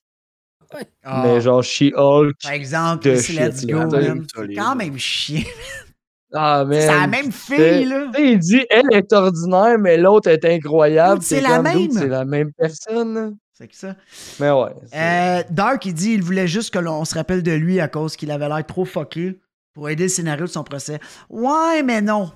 [1.03, 1.21] Ah.
[1.23, 2.37] Mais genre She-Hulk.
[2.41, 3.25] Par exemple, de Let's
[3.59, 3.85] shit, Go, là.
[3.85, 4.25] man.
[4.33, 5.43] C'est quand même chiant.
[6.33, 6.79] Ah, man.
[6.79, 8.11] C'est la même fille, là.
[8.17, 11.21] Il dit elle est ordinaire, mais l'autre est incroyable.
[11.21, 11.91] C'est la même.
[11.91, 13.13] C'est la même personne.
[13.13, 13.29] là.
[13.53, 13.95] C'est que ça.
[14.39, 14.71] Mais ouais.
[14.95, 18.15] Euh, Dark, il dit il voulait juste que l'on se rappelle de lui à cause
[18.15, 19.39] qu'il avait l'air trop fucké
[19.73, 20.99] pour aider le scénario de son procès.
[21.29, 22.31] Ouais, mais non.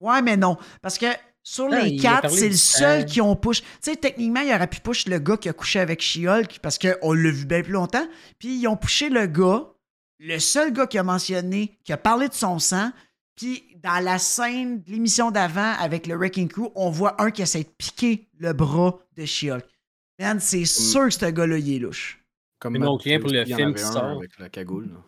[0.00, 0.56] Ouais, mais non.
[0.82, 1.06] Parce que
[1.42, 3.62] sur Non, les quatre, c'est le seul qui ont push.
[3.62, 6.78] Tu sais, techniquement, il aurait pu push le gars qui a couché avec She-Hulk parce
[6.78, 8.06] qu'on l'a vu bien plus longtemps.
[8.38, 9.62] Puis ils ont pushé le gars,
[10.18, 12.90] le seul gars qui a mentionné, qui a parlé de son sang.
[13.38, 17.42] Puis dans la scène de l'émission d'avant avec le Wrecking Crew, on voit un qui
[17.42, 19.64] essaie de piquer le bras de She-Hulk.
[20.18, 22.20] Man, c'est sûr que ce gars-là, il est louche.
[22.58, 24.04] Comme non, client pour le film qui sort.
[24.18, 24.88] Avec la cagoule.
[24.92, 24.98] là.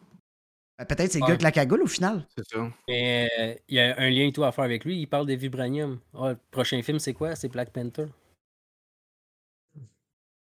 [0.78, 1.28] Ben, Peut-être c'est le Ouais.
[1.28, 2.24] gars avec la cagoule au final.
[2.36, 2.70] C'est ça.
[2.88, 5.00] Mais euh, il y a un lien et tout à faire avec lui.
[5.00, 5.98] Il parle des vibranium.
[6.14, 7.34] Ah, le prochain film, c'est quoi?
[7.34, 8.06] C'est Black Panther.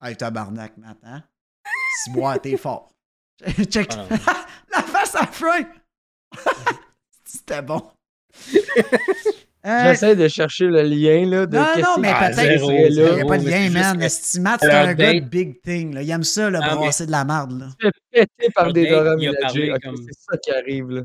[0.03, 1.23] Hey, tabarnak, Matt, hein?
[2.03, 2.93] Si bois, t'es fort.
[3.71, 3.93] Check.
[3.95, 5.69] Ah, la face à Frank!
[7.27, 7.83] C'était bon.
[9.69, 12.71] Euh, J'essaie de chercher le lien là, de non, non, mais Ah, peut-être.
[12.71, 14.01] Il n'y a pas de lien, man.
[14.01, 15.93] Estimat, c'est un gars de big thing.
[15.93, 16.03] Là.
[16.05, 17.59] Il aime ça, le Ah, mais- brasser de la marde.
[17.59, 17.69] Là.
[17.81, 17.93] fait
[18.39, 19.81] péter par des Dora il Milaje.
[19.83, 21.03] comme- C'est ça qui arrive là.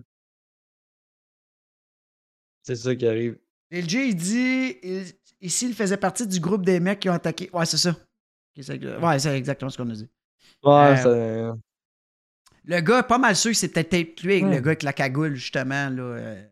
[2.62, 3.38] C'est ça qui arrive.
[3.72, 5.06] Et il dit il-
[5.41, 7.50] ici, il faisait partie du groupe des mecs qui ont attaqué.
[7.54, 7.96] Ouais, c'est ça.
[8.56, 10.08] Ouais, c'est exactement ce qu'on a dit.
[10.64, 11.58] Ouais, Euh, ça-
[12.66, 15.89] Le gars, pas mal sûr que c'est peut-être lui, le gars avec la cagoule, justement.
[15.89, 16.43] Là, euh,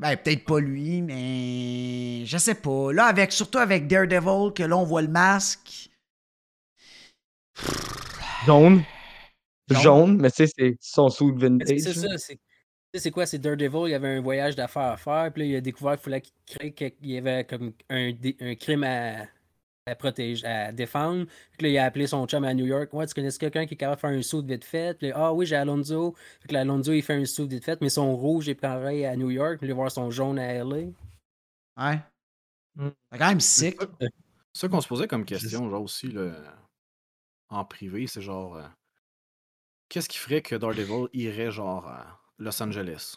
[0.00, 2.92] ben, peut-être pas lui, mais je sais pas.
[2.92, 5.90] Là, avec, surtout avec Daredevil, que là, on voit le masque.
[8.46, 8.82] Jaune.
[9.70, 9.82] Jaune.
[9.82, 11.78] Jaune, mais tu sais, c'est son suit Mais vintage.
[11.80, 12.18] C'est ça.
[12.18, 13.26] C'est tu sais, c'est quoi?
[13.26, 13.82] C'est Daredevil.
[13.88, 15.30] Il y avait un voyage d'affaires à faire.
[15.30, 18.12] Puis là, il a découvert qu'il fallait qu'il crée quelque- il y avait comme un,
[18.12, 19.26] dé- un crime à,
[19.90, 21.26] à protéger, à défendre.
[21.56, 22.92] Puis là, il a appelé son chum à New York.
[22.92, 24.96] Ouais, tu connais quelqu'un qui est capable de faire un saut vite fait?
[24.98, 26.14] Puis là, ah oui, j'ai Alonso.
[26.40, 29.16] Puis là, Alonso, il fait un saut vite fait, mais son rouge est pareil à
[29.16, 29.58] New York.
[29.58, 30.76] Puis il va voir son jaune à LA.
[31.76, 32.00] Ouais.
[32.76, 32.88] Mm.
[33.12, 33.80] C'est quand même sick.
[34.00, 36.32] C'est ça qu'on se posait comme question, genre aussi, là,
[37.48, 38.56] en privé, c'est genre.
[38.56, 38.66] euh,
[39.88, 43.16] Qu'est-ce qui ferait que Daredevil irait, genre, à Los Angeles?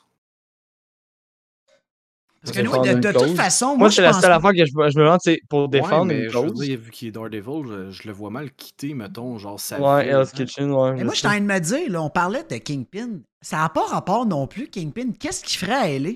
[2.43, 4.97] Parce que nous, de, toute façon, moi, Moi, c'est la seule affaire que je, je
[4.97, 6.59] me demande, c'est pour Ouais, défendre mais une je veux cause.
[6.59, 10.07] dire, vu qu'il est Daredevil, je, je le vois mal quitter, mettons, genre, sa Ouais.
[10.07, 10.93] Hell's Kitchen, ouais.
[10.93, 13.19] Mais moi, je suis en train de me dire, là, on parlait de Kingpin.
[13.41, 15.11] Ça n'a pas rapport non plus, Kingpin.
[15.19, 16.09] Qu'est-ce qu'il ferait à LA?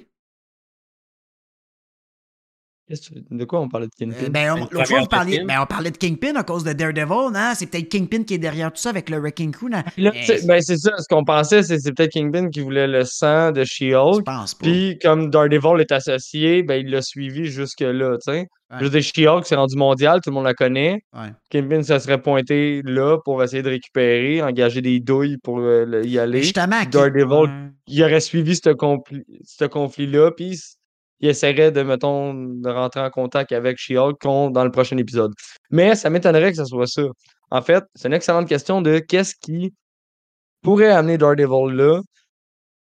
[3.31, 4.25] De quoi on parlait de Kingpin?
[4.25, 5.47] Euh, ben, on- l'autre fois, parliez, film.
[5.47, 7.53] ben, on parlait de Kingpin à cause de Daredevil, non?
[7.55, 9.69] C'est peut-être Kingpin qui est derrière tout ça avec le Wrecking Crew.
[9.71, 9.81] non?
[9.97, 13.03] Là, sais, ben, c'est ça, ce qu'on pensait, c'est c'est peut-être Kingpin qui voulait le
[13.03, 14.23] sang de je She-Hulk.
[14.23, 14.63] pense pas.
[14.65, 18.39] Puis, comme Daredevil est associé, ben, il l'a suivi jusque-là, tu sais.
[18.71, 18.77] Ouais.
[18.79, 21.01] Je veux dire, She-Hulk, c'est rendu mondial, tout le monde la connaît.
[21.13, 21.29] Ouais.
[21.49, 26.19] Kingpin, ça serait pointé là pour essayer de récupérer, engager des douilles pour euh, y
[26.19, 26.43] aller.
[26.43, 27.49] justement, Daredevil, Ouais.
[27.88, 30.59] il aurait suivi ce, conflit, ce conflit-là, puis
[31.20, 35.34] il essaierait de, mettons, de rentrer en contact avec She-Hulk dans le prochain épisode.
[35.72, 37.03] Mais ça m'étonnerait que ce soit ça.
[37.51, 39.74] En fait, c'est une excellente question de qu'est-ce qui
[40.61, 42.01] pourrait amener Daredevil là,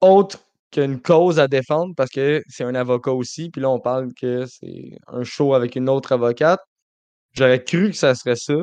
[0.02, 0.40] autre
[0.72, 4.46] qu'une cause à défendre, parce que c'est un avocat aussi, puis là, on parle que
[4.46, 6.60] c'est un show avec une autre avocate.
[7.34, 8.54] J'aurais cru que ça serait ça.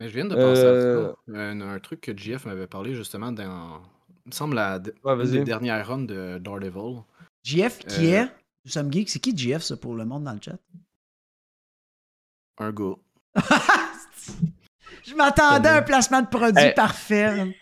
[0.00, 1.40] Mais je viens de penser Euh, à ça.
[1.40, 3.80] Un, un truc que JF m'avait parlé justement dans.
[4.26, 5.44] Il me semble la Ouais, une des vas-y.
[5.44, 7.02] dernières runs de Daredevil.
[7.44, 8.28] GF qui Euh, est,
[8.64, 10.56] nous sommes geeks, c'est qui GF ça pour le monde dans le chat?
[12.58, 12.94] Un gars.
[15.04, 16.74] Je m'attendais à un placement de produit Hey.
[16.74, 17.54] parfait.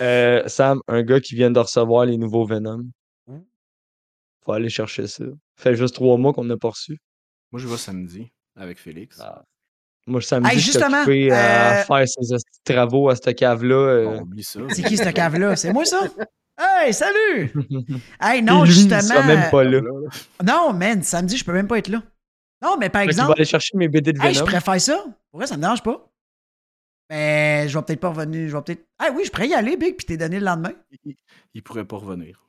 [0.00, 2.84] Euh, Sam, un gars qui vient de recevoir les nouveaux Venom.
[4.44, 5.24] Faut aller chercher ça.
[5.56, 6.98] fait juste trois mois qu'on n'a pas reçu.
[7.52, 9.20] Moi, je vais samedi avec Félix.
[9.20, 9.44] Ah.
[10.06, 13.74] Moi, samedi, Hey, je suis justement, à euh, faire ces travaux à cette cave-là.
[13.76, 14.06] euh.
[14.06, 14.60] On oublie ça.
[14.70, 15.54] C'est qui cette cave-là?
[15.56, 16.00] C'est moi ça?
[16.62, 17.52] Hey, salut!
[18.20, 19.00] Hey, non, lui, il justement.
[19.00, 19.80] sera même pas là.
[20.44, 22.02] Non, man, samedi, je peux même pas être là.
[22.62, 24.46] Non, mais par Fait qu'il va exemple, aller chercher mes BD de hey, je Venom.
[24.46, 25.04] préfère ça.
[25.30, 26.08] Pour vrai, ça me dérange pas.
[27.10, 28.48] Mais je vais peut-être pas revenir.
[28.48, 28.86] Je vais peut-être.
[28.98, 30.72] Ah oui, je pourrais y aller, Big, puis t'es donné le lendemain.
[31.04, 31.14] Il,
[31.54, 32.40] il pourrait pas revenir.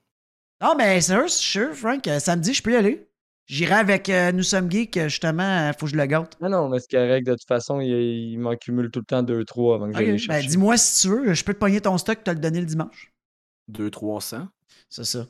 [0.61, 3.07] Non, mais sérieux, je suis sûr, Frank, euh, samedi, je peux y aller.
[3.45, 6.38] J'irai avec euh, Nous sommes geeks, euh, justement, euh, faut que je le gâte.
[6.41, 7.26] Ah non, mais c'est correct.
[7.28, 10.28] De toute façon, il, il m'en cumule tout le temps 2-3 avant que j'aille les.
[10.28, 12.66] Ben, dis-moi si tu veux, je peux te pogner ton stock, te le donner le
[12.66, 13.12] dimanche.
[13.72, 14.47] 200-300.
[14.89, 15.26] C'est ça.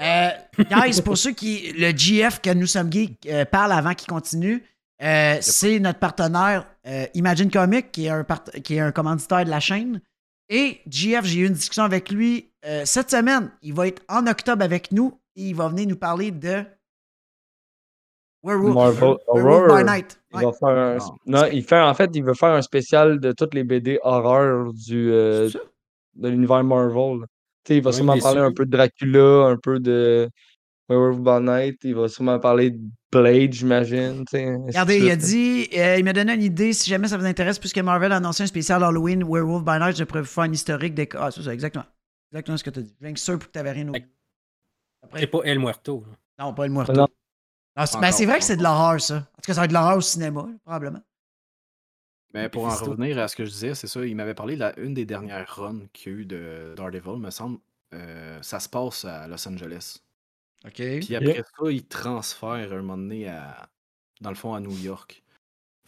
[0.00, 1.72] Euh, guys, pour ceux qui.
[1.72, 4.64] Le GF que nous sommes geeks euh, parle avant qu'il continue,
[5.02, 9.44] euh, c'est notre partenaire euh, Imagine Comics, qui est, un part- qui est un commanditaire
[9.44, 10.00] de la chaîne.
[10.48, 13.50] Et GF, j'ai eu une discussion avec lui euh, cette semaine.
[13.62, 16.64] Il va être en octobre avec nous et il va venir nous parler de
[18.44, 19.78] Werewolf, Marvel Werewolf Horror.
[19.78, 20.20] by Night.
[20.32, 20.44] Il Ouais.
[20.44, 20.98] va faire un...
[21.00, 21.10] Ah.
[21.26, 24.72] Non, il fait, en fait, il veut faire un spécial de toutes les BD horreur
[24.72, 25.48] du, euh,
[26.14, 27.20] de l'univers Marvel.
[27.68, 30.28] Il va sûrement parler un peu de Dracula, un peu de
[30.88, 31.78] Werewolf by Night.
[31.84, 34.24] Il va sûrement parler de Blade, j'imagine.
[34.32, 37.58] Regardez, il a dit, euh, il m'a donné une idée, si jamais ça vous intéresse,
[37.58, 40.52] puisque Marvel a annoncé un spécial Halloween Werewolf by Night, je pourrais vous faire un
[40.52, 41.08] historique des...
[41.14, 41.84] Ah, c'est ça, exactement.
[42.32, 42.94] Exactement ce que tu as dit.
[42.98, 44.06] Je viens que sûr pour que tu n'avais rien oublié.
[45.02, 46.04] C'est Après, pas El Muerto.
[46.08, 46.44] là.
[46.44, 46.92] non, pas le Muerto.
[46.92, 47.06] Non.
[47.76, 49.16] Non, c'est Pas ben, c'est vrai que c'est de l'horreur, ça.
[49.16, 51.00] En tout cas, ça va être de l'horreur au cinéma, probablement.
[52.34, 52.90] Mais pour en Mephisto.
[52.90, 55.04] revenir à ce que je disais, c'est ça, il m'avait parlé de la, une des
[55.04, 57.58] dernières runs qu'il y a eu de Daredevil, me semble.
[57.94, 60.00] euh, ça se passe à Los Angeles.
[60.64, 60.82] OK.
[61.00, 63.68] Puis après ça, il transfère un moment donné à,
[64.20, 65.22] dans le fond à New York.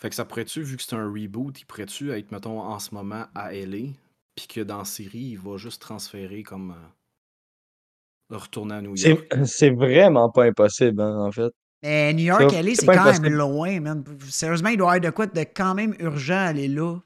[0.01, 2.95] Fait que ça pourrait-tu, vu que c'est un reboot, il pourrait-tu être, mettons, en ce
[2.95, 3.95] moment à LA,
[4.37, 6.73] puis que dans la série, il va juste transférer comme.
[6.73, 9.25] euh, retourner à New York?
[9.29, 11.53] C'est c'est vraiment pas impossible, hein, en fait.
[11.85, 14.05] Mais New York, Ça, aller, c'est quand même loin, man.
[14.29, 16.99] Sérieusement, il doit y avoir de quoi de quand même urgent à aller là.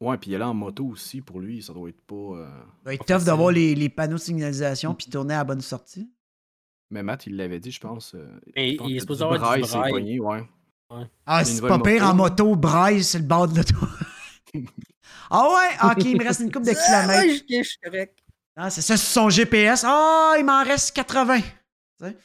[0.00, 2.14] Ouais, puis il est là en moto aussi, pour lui, ça doit être pas.
[2.14, 2.48] euh,
[2.80, 5.60] Il doit être tough d'avoir les, les panneaux de signalisation puis tourner à la bonne
[5.60, 6.10] sortie.
[6.90, 8.14] Mais Matt, il l'avait dit, je pense.
[8.14, 8.26] euh,
[8.56, 10.46] Mais je pense il est supposé avoir du braille, pogné, ouais.
[11.26, 13.74] Ah, c'est pas pire en moto, braille, c'est le bord de l'auto.
[15.30, 15.90] ah ouais?
[15.90, 17.44] Ok, il me reste une coupe de Ah, ouais, kilomètres.
[17.48, 18.18] je je suis correct.
[18.56, 19.84] Ah, c'est ça, c'est son GPS.
[19.86, 21.40] Ah, il m'en reste 80.
[21.40, 21.44] Tu
[22.00, 22.16] sais?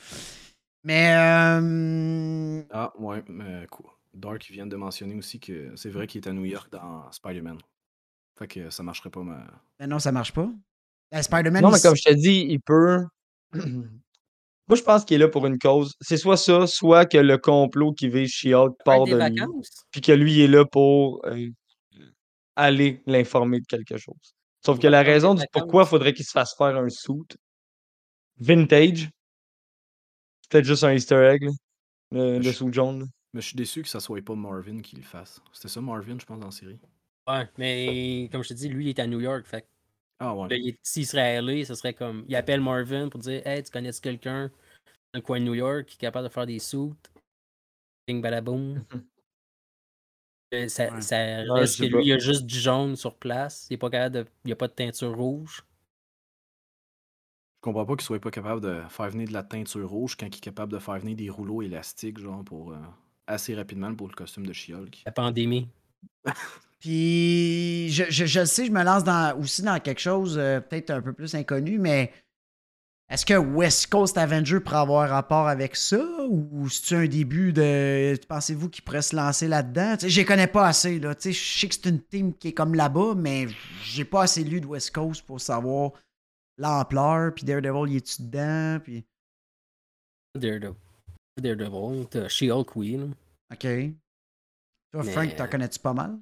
[0.85, 3.97] Mais, euh, Ah, ouais, mais quoi.
[4.13, 7.57] Dark vient de mentionner aussi que c'est vrai qu'il est à New York dans Spider-Man.
[8.37, 9.43] Fait que ça marcherait pas, mais.
[9.79, 10.47] mais non, ça marche pas.
[11.11, 13.03] Ben, Spider-Man, Non, mais comme je te dis, il peut.
[13.53, 15.95] Moi, je pense qu'il est là pour une cause.
[16.01, 19.41] C'est soit ça, soit que le complot qui vise She-Hulk Faire part de lui.
[19.91, 21.49] Puis que lui il est là pour euh,
[22.55, 24.35] aller l'informer de quelque chose.
[24.63, 27.37] Sauf que la raison du pourquoi il faudrait qu'il se fasse faire un suit
[28.37, 29.09] vintage,
[30.49, 31.51] peut-être juste un easter egg, là,
[32.11, 33.09] le, le Je- suit jaune.
[33.33, 35.41] Mais je suis déçu que ça soit pas Marvin qui le fasse.
[35.51, 36.79] C'était ça, Marvin, je pense, dans la série.
[37.27, 39.45] Ouais, mais comme je te dis, lui, il est à New York.
[39.45, 39.67] Fait
[40.19, 40.47] Ah, ouais.
[40.51, 42.23] il- s'il serait à LA, ce serait comme.
[42.29, 44.47] Il appelle Marvin pour dire Hey, tu connais quelqu'un
[45.13, 46.93] dans le coin de New York qui est capable de faire des suits?
[48.07, 48.83] Bing badaboum.
[50.53, 51.01] Euh, Ça, Ouais.
[51.01, 53.67] ça reste que lui, il a juste du jaune sur place.
[53.69, 55.65] Il n'y a, pas capable de- il a pas de teinture rouge.
[57.65, 60.27] Je comprends pas qu'il soit pas capable de faire venir de la teinture rouge quand
[60.27, 62.77] il est capable de faire venir des rouleaux élastiques, genre, pour euh,
[63.25, 65.01] assez rapidement pour le costume de She-Hulk.
[65.03, 65.67] La pandémie.
[66.79, 70.59] Puis, je, je, je le sais, je me lance dans, aussi dans quelque chose euh,
[70.59, 72.11] peut-être un peu plus inconnu, mais
[73.09, 76.05] est-ce que West Coast Avenger pourrait avoir rapport avec ça?
[76.29, 78.15] Ou c'est-tu un début de.
[78.27, 79.95] Pensez-vous qu'il pourrait se lancer là-dedans?
[79.99, 81.15] Je les connais pas assez, là.
[81.15, 83.47] Tu sais, je sais que c'est une team qui est comme là-bas, mais
[83.83, 85.93] j'ai pas assez lu de West Coast pour savoir
[86.57, 87.33] l'ampleur.
[87.33, 88.79] Puis Daredevil, il est-tu dedans?
[88.83, 89.05] Puis.
[90.35, 90.75] Daredevil.
[91.37, 92.07] Daredevil.
[92.09, 92.97] T'as She-Hulk, oui.
[92.97, 93.05] là.
[93.53, 93.67] OK.
[94.91, 96.17] Toi, Frank, t'en connais-tu pas mal?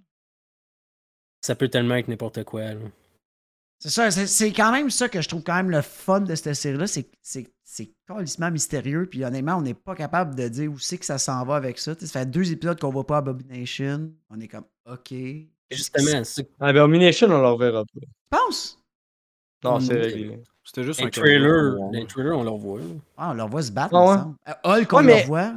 [1.42, 2.74] Ça peut tellement être n'importe quoi.
[2.74, 2.82] là.
[3.80, 6.34] C'est ça, c'est- c'est quand même ça que je trouve quand même le fun de
[6.36, 10.48] cette série-là, c'est que c'est c'est carrément mystérieux, puis honnêtement, on n'est pas capable de
[10.48, 11.96] dire où c'est que ça s'en va avec ça.
[12.00, 15.12] Ça fait deux épisodes qu'on voit pas Abomination, on est comme, OK.
[15.72, 18.00] Justement, c'est Abomination, on le reverra pas.
[18.00, 18.83] Tu penses?
[19.64, 20.40] Non, c'est réglé.
[20.64, 21.42] C'était juste un un trailer.
[21.74, 22.80] caméo, Dans le trailer, on le revoit.
[22.80, 22.86] là.
[23.18, 24.52] Ah, on le revoit se battre, Ah me.
[24.52, 25.54] Euh, Hulk, on Ouais, le mais- revoit.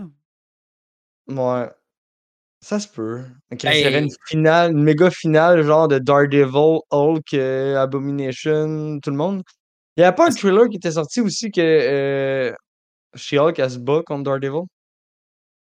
[1.29, 1.71] Ouais.
[2.61, 3.23] Ça se peut.
[3.53, 3.81] Ok, Hey.
[3.83, 9.11] Il y aurait une finale, une méga finale, genre de Daredevil, Hulk, euh, Abomination, tout
[9.11, 9.43] le monde.
[9.97, 12.53] Il n'y avait pas un thriller qui était sorti aussi que euh,
[13.15, 14.63] She-Hulk, elle se bat contre Daredevil?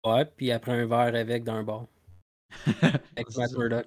[0.04, 1.84] Ouais, puis après un verre avec dans un bar.
[3.16, 3.52] avec Matt.
[3.56, 3.86] Murdock.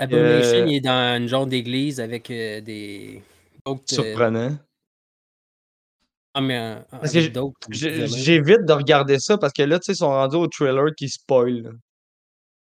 [0.00, 3.22] Abomination, euh, il est dans une genre d'église avec euh, des.
[3.92, 4.58] euh, Surprenant.
[6.34, 6.80] Ah, mais euh,
[7.18, 7.52] évidemment.
[7.70, 11.08] J'évite de regarder ça parce que là, tu sais, ils sont rendus au trailer qui
[11.08, 11.72] spoil.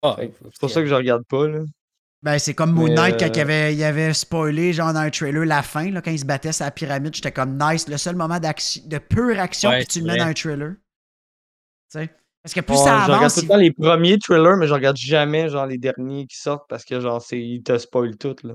[0.03, 1.47] Ah, C'est pour ça que je regarde pas.
[1.49, 1.61] Là.
[2.23, 5.45] Ben, c'est comme Moon Knight quand il avait, il avait spoilé, genre dans un trailer,
[5.45, 8.15] la fin, là, quand il se battait sur la pyramide, j'étais comme nice, le seul
[8.15, 10.75] moment d'action- de pure action, Ouais, puis tu le mets dans un trailer.
[11.91, 12.11] Tu sais?
[12.43, 14.67] Parce que plus Ouais, ça je regarde avance, tout le temps les premiers trailers, mais
[14.67, 18.17] je regarde jamais genre les derniers qui sortent parce que genre c'est ils te spoilent
[18.17, 18.55] tout là.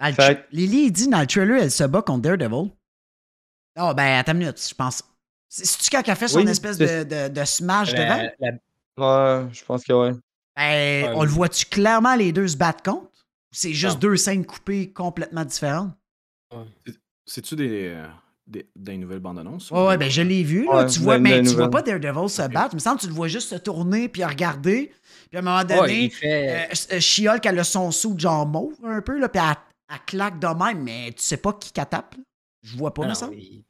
[0.00, 2.72] Dans le Fait tra- Lily, il dit dans le trailer, elle se bat contre Daredevil.
[3.78, 5.02] Oh, ben, attends une minute, je pense.
[5.48, 8.28] C'est- C'est-tu quand elle a fait son Oui, espèce de, de, de smash devant?
[8.40, 8.50] La,
[8.98, 10.12] Ouais, je pense que ouais.
[10.56, 11.26] Ben, Ouais, on oui.
[11.26, 13.06] le voit-tu clairement les deux se battre contre?
[13.06, 14.00] Ou c'est juste Non.
[14.00, 15.92] deux scènes coupées complètement différentes?
[17.26, 17.96] C'est-tu des,
[18.48, 19.70] euh, des, des nouvelles bandes annonces?
[19.70, 20.84] Ouais, ouais, ben je l'ai vu, là.
[20.84, 22.70] Ouais, tu vois, mais la tu vois pas Daredevil se battre.
[22.72, 24.92] Il me semble que tu le vois juste se tourner puis regarder.
[25.30, 26.48] Puis à un moment Ouais, donné, il fait.
[26.50, 29.56] euh, euh, She-Hulk, elle a son sou de genre mauve un peu, là, puis elle,
[29.90, 32.14] elle claque de même, mais tu sais pas qui qu'elle tape.
[32.16, 32.22] là.
[32.62, 33.64] Je vois pas, Ah non, il-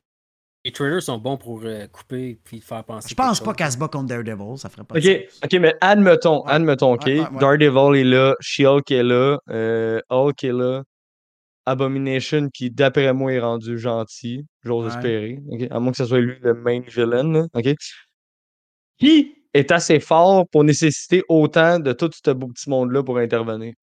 [0.65, 3.09] Les trailers sont bons pour euh, couper puis faire penser.
[3.11, 5.75] Je pense pas qu'elle se bat contre Daredevil, ça ferait pas Ok, de ok, mais
[5.81, 6.53] admettons, Ouais.
[6.53, 7.07] admettons, ok.
[7.07, 7.39] Ouais, ouais, ouais.
[7.41, 10.83] Daredevil est là, She-Hulk est là, euh, Hulk est là,
[11.67, 14.95] Abomination qui d'après moi est rendu gentil, j'ose Ouais.
[14.95, 15.39] espérer.
[15.71, 17.47] À moins que ce soit lui le main villain, là.
[18.99, 19.35] Qui?
[19.55, 23.75] Est assez fort pour nécessiter autant de tout ce beau petit monde-là pour intervenir?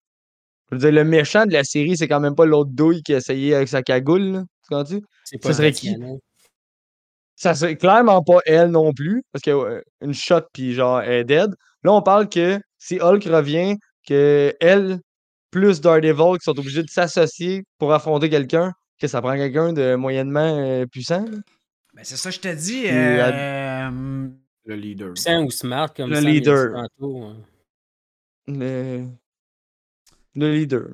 [0.70, 3.14] Je veux dire, le méchant de la série, c'est quand même pas l'autre douille qui
[3.14, 4.42] a essayé avec sa cagoule, là.
[4.62, 5.02] Tu comprends-tu?
[5.24, 5.94] C'est Ça pas serait qui?
[7.36, 11.20] Ça serait clairement pas elle non plus, parce que euh, une shot puis genre elle
[11.20, 11.54] est dead.
[11.84, 13.76] Là, on parle que si Hulk revient,
[14.06, 15.00] que elle
[15.50, 19.94] plus Daredevil qui sont obligés de s'associer pour affronter quelqu'un, que ça prend quelqu'un de
[19.96, 21.24] moyennement euh, puissant.
[21.94, 22.82] Ben, c'est ça, je te dis.
[22.82, 23.90] Puis, euh,
[24.66, 25.14] Le leader.
[25.14, 26.72] Puissant ou smart comme Le leader.
[26.98, 27.36] tantôt, hein.
[28.46, 29.06] Le,
[30.34, 30.86] le leader.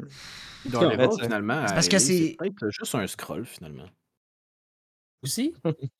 [0.66, 3.88] Daredevil, finalement, C'est parce que c'est- peut-être juste un scroll, finalement.
[5.22, 5.54] Aussi?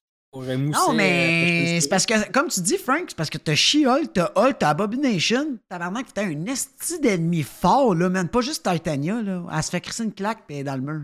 [0.43, 3.30] Euh, mousser, Non, euh, mais Pascal c'est parce que, comme tu dis, Frank, c'est parce
[3.30, 5.59] que t'as She-Hulk, t'as Hulk, t'as Abomination.
[5.68, 8.28] Tabarnak, t'as un esti d'ennemi fort, là, man.
[8.28, 9.45] Pas juste Titania, là.
[9.53, 11.01] Elle se fait crisser une claque pis elle est dans le mur.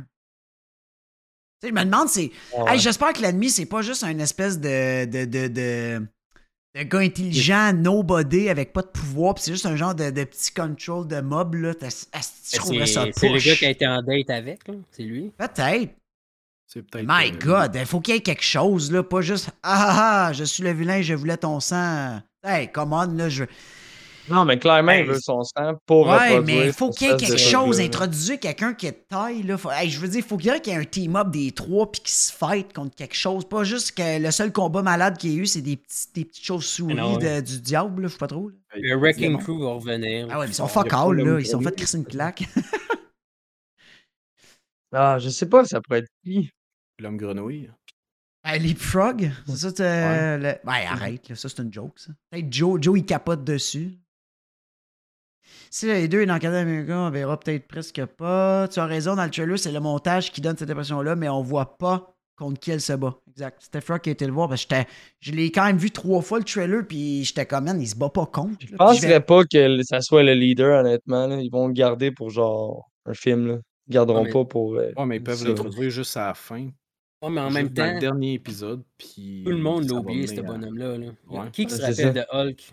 [1.61, 2.30] Tu sais, je me demande, c'est.
[2.57, 2.72] Ouais.
[2.74, 5.05] Hey, j'espère que l'ennemi, c'est pas juste un espèce de.
[5.05, 6.07] de, de, de,
[6.74, 10.24] de gars intelligent, nobody, avec pas de pouvoir, pis c'est juste un genre de, de
[10.24, 11.72] petit control de mob, là.
[11.80, 14.74] Ça C'est c'est le gars qui a été en date avec, là.
[14.91, 15.33] C'est lui.
[15.37, 15.95] Peut-être.
[16.95, 20.27] My euh, God, il faut qu'il y ait quelque chose, là, pas juste Ah ah
[20.29, 22.20] ah, je suis le vilain, je voulais ton sang.
[22.45, 23.45] Hey, come on, là, je.
[24.29, 27.11] Non, mais clairement, Hey, il veut son sang pour Ouais, mais il faut qu'il y
[27.11, 29.59] ait quelque chose, introduire quelqu'un qui est de taille, là.
[29.59, 31.31] Faut- hey, je veux dire, il faut qu'il y ait qu'il y ait un team-up
[31.31, 33.45] des trois puis qui se fight contre quelque chose.
[33.49, 36.25] Pas juste que le seul combat malade qu'il y a eu, c'est des, petits, des
[36.25, 37.41] petites choses souris non, ouais.
[37.41, 38.49] de- du diable, là, je sais pas trop.
[38.49, 38.55] là.
[38.77, 39.39] Le Wrecking bon.
[39.39, 40.29] Crew va revenir.
[40.31, 41.41] Ah ouais, mais ils sont fuck all, là.
[41.41, 42.45] Ils sont fait crisser une claque.
[44.93, 46.51] Ah, je sais pas, ça pourrait être qui.
[47.03, 47.68] L'homme grenouille.
[48.44, 52.11] Leapfrog, c'est ça, t'as- le- Ouais, arrête, là, ça c'est une joke, ça.
[52.30, 53.92] Peut-être Joe, Joe, il capote dessus.
[55.70, 58.68] Si les deux est dans le cadre américain, on verra peut-être presque pas.
[58.68, 61.42] Tu as raison, dans le trailer, c'est le montage qui donne cette impression-là, mais on
[61.42, 63.14] voit pas contre qui elle se bat.
[63.30, 63.59] Exact.
[63.62, 64.48] C'était Frog qui a été le voir.
[64.48, 64.88] Parce que j'étais-
[65.20, 67.96] je l'ai quand même vu trois fois le trailer, puis j'étais comme, man, il se
[67.96, 68.66] bat pas contre.
[68.66, 71.26] Je penserais vais- pas que ça soit le leader, honnêtement.
[71.26, 71.36] là.
[71.40, 73.46] Ils vont le garder pour genre un film.
[73.48, 73.59] Là.
[73.88, 74.74] Ils garderont Ouais, mais- pas pour.
[74.74, 75.48] euh, Ouais, mais ils peuvent ça.
[75.48, 76.68] l'introduire juste à la fin.
[77.23, 78.83] Ouais, mais en juste même dans temps, le dernier épisode.
[78.99, 80.99] Puis tout le monde ça l'a oublié, ce bonhomme-là.
[80.99, 81.07] là.
[81.31, 81.51] Ouais.
[81.53, 82.70] Qui qui se rappelle de Hulk?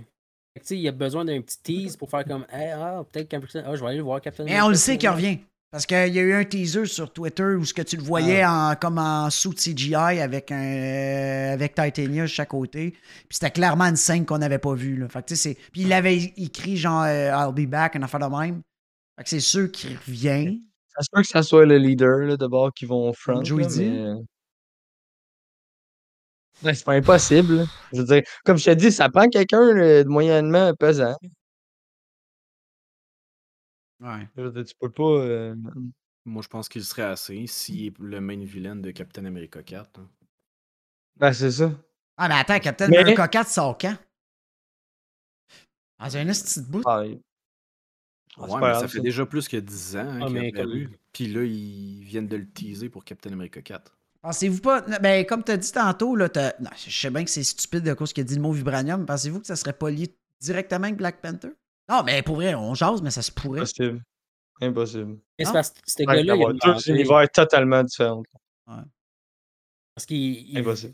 [0.71, 3.63] Il a besoin d'un petit tease pour faire comme Hey, ah, peut-être Captain.
[3.65, 4.43] Ah, je vais aller le voir Captain.
[4.43, 5.39] Mais on le sait qu'il revient.
[5.71, 8.41] Parce qu'il y a eu un teaser sur Twitter où ce que tu le voyais
[8.43, 8.71] Ah.
[8.71, 12.91] en, comme en sous CGI avec un euh, avec Titania de chaque côté.
[12.91, 14.97] Puis c'était clairement une scène qu'on n'avait pas vue.
[14.97, 15.07] Là.
[15.07, 18.03] Fait que, tu sais, c'est- Puis il avait écrit genre euh, I'll be back, une
[18.03, 18.61] affaire de même.
[19.17, 20.59] Fait que c'est sûr qu'il revient.
[20.97, 23.43] Ça se peut que ça soit le leader là, d'abord qui vont front.
[23.43, 24.15] Joey mais...
[26.63, 27.55] C'est pas impossible.
[27.57, 27.65] là.
[27.93, 31.15] Je veux dire, comme je te dis, ça prend quelqu'un de moyennement pesant.
[34.01, 34.27] Ouais.
[34.35, 35.03] Je veux dire, tu peux pas.
[35.03, 35.55] euh,
[36.25, 39.99] Moi, je pense qu'il serait assez s'il est le main villain de Captain America 4.
[39.99, 40.09] hein.
[41.17, 41.71] Ben, c'est ça.
[42.17, 43.95] Ah, mais attends, Captain Mais- America 4 sort quand?
[45.99, 46.81] Dans un petit bout.
[46.85, 47.03] Ah,
[48.37, 49.03] Ah, Ouais, mais grave, ça fait ça.
[49.03, 50.89] déjà plus que 10 ans hein, Ah, qu'il.
[51.11, 53.97] Puis là, ils viennent de le teaser pour Captain America 4.
[54.21, 54.81] Pensez-vous pas.
[54.99, 56.27] Ben, comme tu as dit tantôt, là,
[56.59, 59.05] non, je sais bien que c'est stupide de cause qu'il a dit le mot vibranium.
[59.05, 61.51] Pensez-vous que ça serait pas lié directement avec Black Panther?
[61.89, 63.61] Non, mais pour vrai, on jase, mais ça se pourrait.
[63.61, 64.03] Impossible.
[64.61, 65.17] Impossible.
[65.37, 68.23] Mais c'est parce que ce Ouais, gars-là, il a deux univers totalement différents.
[69.95, 70.49] Parce qu'il.
[70.49, 70.93] il- Impossible.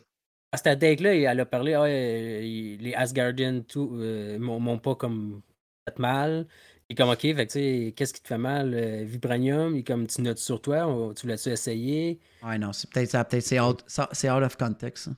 [0.51, 4.95] À cette date-là, elle a parlé, ah, euh, les Asgardians tout, euh, m'ont m'ont pas
[4.95, 5.41] comme
[5.86, 6.47] fait mal.
[6.89, 8.71] Et comme, ok, fait que, tu sais, qu'est-ce qui te fait mal?
[8.75, 12.19] euh, Vibranium, et comme tu notes sur toi, tu l'as-tu essayé?
[12.43, 15.09] Ouais, non, c'est peut-être ça, peut-être c'est out, c'est out of context.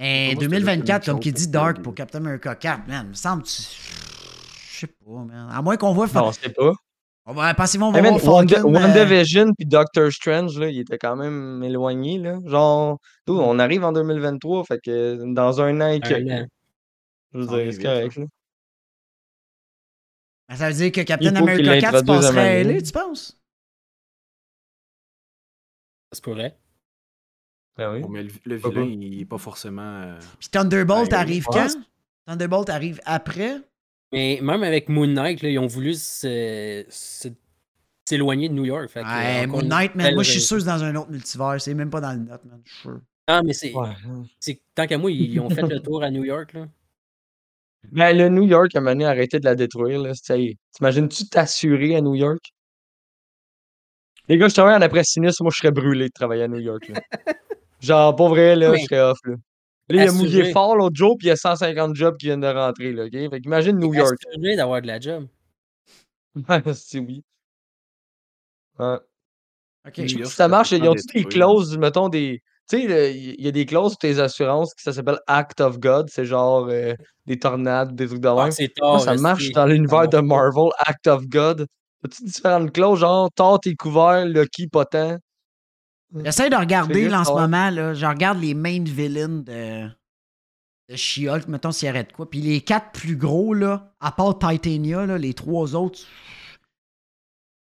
[0.00, 3.14] Et c'était 2024, juste une comme qui dit Dark pour Captain America 4, man, me
[3.14, 3.44] semble.
[3.44, 5.48] tu- Je sais pas, man.
[5.52, 6.08] À moins qu'on voit.
[6.12, 6.72] Non, on sait pas.
[7.24, 8.74] On va, pensez-vous, on va Hey, man, voir Wanda- Falcon.
[8.74, 12.18] euh, WandaVision puis Doctor Strange, là, il était quand même éloigné.
[12.18, 12.40] Là.
[12.46, 12.98] Genre,
[13.28, 16.48] on arrive en 2023, fait que dans un an et quelques.
[17.32, 18.16] Je veux dire, c'est correct.
[18.16, 18.24] Là.
[20.52, 22.64] Ben, Ça veut dire que Captain America 4 se passerait à.
[22.64, 23.38] LA, tu penses?
[26.12, 26.56] Ça se pourrait.
[27.76, 28.00] Ben oui.
[28.00, 30.02] Bon, mais le, le vilain, il est pas forcément.
[30.02, 31.68] euh, Puis Thunderbolt Ben, arrive quand?
[32.26, 33.56] Thunderbolt arrive après?
[34.12, 36.90] Mais même avec Moon Knight, là, ils ont voulu s'éloigner
[38.50, 38.90] de New York.
[38.90, 40.04] Fait que, Ouais, encore Moon Knight, man.
[40.06, 41.58] belle Moi, je suis sûr que c'est dans un autre multivers.
[41.60, 42.60] C'est même pas dans le note, man.
[42.64, 43.00] Je suis sûr.
[43.26, 43.72] Ah, mais c'est.
[43.72, 43.88] Ouais.
[44.38, 46.52] c'est- Tant qu'à moi, ils ont fait le tour à New York.
[46.52, 46.66] Là.
[47.90, 50.00] Ben, le New York, à un moment donné, arrêté de la détruire.
[50.00, 50.12] Là.
[50.14, 50.56] Ça y est.
[50.74, 52.52] T'imagines-tu t'assurer à New York?
[54.28, 56.60] Les gars, je travaille en après sinistre, moi, je serais brûlé de travailler à New
[56.60, 56.88] York.
[56.88, 57.00] Là.
[57.80, 59.18] Genre, pour vrai, là, je serais off.
[59.24, 59.34] Là,
[59.88, 62.40] là il a mouillé fort l'autre jour, puis il y a 150 jobs qui viennent
[62.40, 62.92] de rentrer.
[62.92, 63.30] Là, OK?
[63.30, 64.14] Fait qu'imagine New York.
[64.28, 65.26] Assuré d'avoir de la job.
[66.74, 67.24] C'est oui.
[68.78, 68.98] Ouais.
[69.86, 69.98] OK.
[69.98, 72.40] New Si York, ça marche, c'est ils ont des clauses, mettons des.
[72.70, 75.78] Tu sais, il y a des clauses pour tes assurances qui ça s'appelle Act of
[75.78, 76.94] God, c'est genre euh,
[77.26, 78.48] des tornades, des trucs de Ah,
[78.80, 81.66] Moi, ça marche dans l'univers de Marvel, Act of God.
[82.04, 85.18] As-tu différentes clauses, genre Thor t'es couvert, Lucky pas tant?
[86.24, 87.70] J'essaie de regarder là, en ce moment.
[87.70, 89.88] Là, je regarde les main villains de,
[90.88, 92.28] de She-Hulk, mettons s'il y aurait de quoi.
[92.28, 96.00] Puis les quatre plus gros, là, à part Titania, là, les trois autres,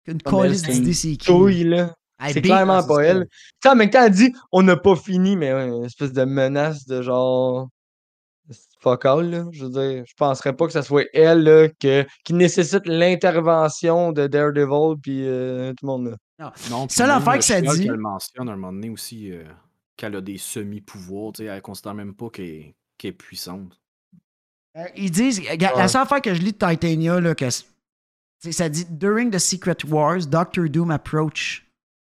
[0.07, 1.27] une colise c'est d'idées, une c'est qui.
[1.27, 1.95] Touille, là.
[2.31, 3.27] C'est clairement c'est pas elle.
[3.31, 6.13] Tu sais, en même temps, elle dit on n'a pas fini, mais ouais, une espèce
[6.13, 7.69] de menace de genre.
[8.81, 9.45] Fuck all, là.
[9.51, 14.13] Je veux dire, je penserais pas que ça soit elle, là, que, qui nécessite l'intervention
[14.13, 16.07] de Daredevil puis euh, tout le monde,
[16.39, 16.53] là.
[16.71, 19.33] Non, puis Seule même, affaire que ça dit- Elle mentionne à un moment donné aussi
[19.33, 19.45] euh,
[19.97, 21.33] qu'elle a des semi-pouvoirs.
[21.33, 23.81] tu sais, Elle considère même pas qu'elle est, puissante.
[24.77, 25.57] Euh, Ils disent, Ouais.
[25.57, 27.47] la seule affaire que je lis de Titania, là, que
[28.51, 31.64] ça dit During the Secret Wars, Doctor Doom approach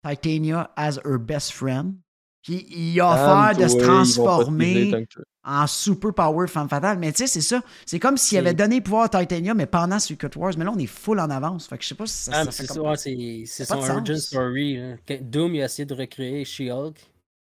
[0.07, 1.95] Titania as her best friend.
[2.43, 3.11] Puis il a
[3.51, 5.07] offert de se transformer
[5.45, 6.99] en super power femme fatale.
[6.99, 7.61] Mais tu sais, c'est ça.
[7.85, 10.53] C'est comme s'il avait donné pouvoir à Titania, mais pendant Secret Wars.
[10.57, 11.67] Mais là, on est full en avance.
[11.67, 14.17] Fait que je sais pas si ça, Ah, ça c'est ça, c'est c'est son origin
[14.17, 14.79] story.
[15.21, 16.97] Doom il a essayé de recréer She-Hulk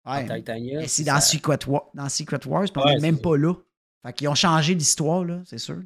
[0.06, 0.28] Ouais.
[0.38, 0.80] Titania.
[0.80, 3.38] Mais c'est ça- dans, Secret War, dans Secret Wars, puis on Ouais, est même pas
[3.38, 3.54] là.
[4.06, 5.78] Fait qu'ils ont changé l'histoire, là, c'est sûr.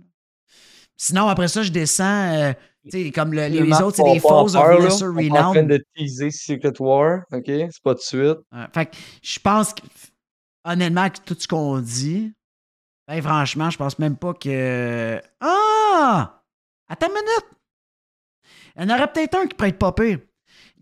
[0.98, 2.34] Sinon, après ça, je descends.
[2.34, 2.54] euh,
[2.90, 5.84] tu sais, comme le- les, autres, c'est des Foes of On est en train de
[5.96, 7.44] teaser Secret War, ok?
[7.46, 8.38] C'est pas de suite.
[8.52, 9.82] Ouais, fait que je pense que,
[10.64, 12.34] honnêtement, avec tout ce qu'on dit,
[13.08, 15.22] ben, franchement, je pense même pas que.
[15.40, 16.42] Ah!
[16.88, 17.46] Attends une minute!
[18.78, 20.20] Il y en aurait peut-être un qui pourrait être pire.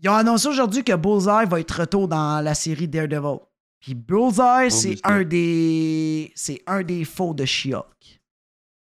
[0.02, 3.38] Ils ont annoncé aujourd'hui que Bullseye va être retour dans la série Daredevil.
[3.80, 5.12] Puis Bullseye, c'est Oublie ça.
[5.12, 6.32] un des.
[6.34, 8.20] C'est un des faux de She-Hulk.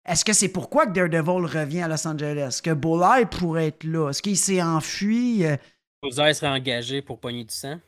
[0.05, 2.37] Est-ce que c'est pourquoi que Daredevil revient à Los Angeles?
[2.47, 4.09] Est-ce que Bullseye pourrait être là?
[4.09, 5.45] Est-ce qu'il s'est enfui?
[5.45, 5.57] Euh,
[6.03, 7.79] Bowser serait engagé pour pogner du sang.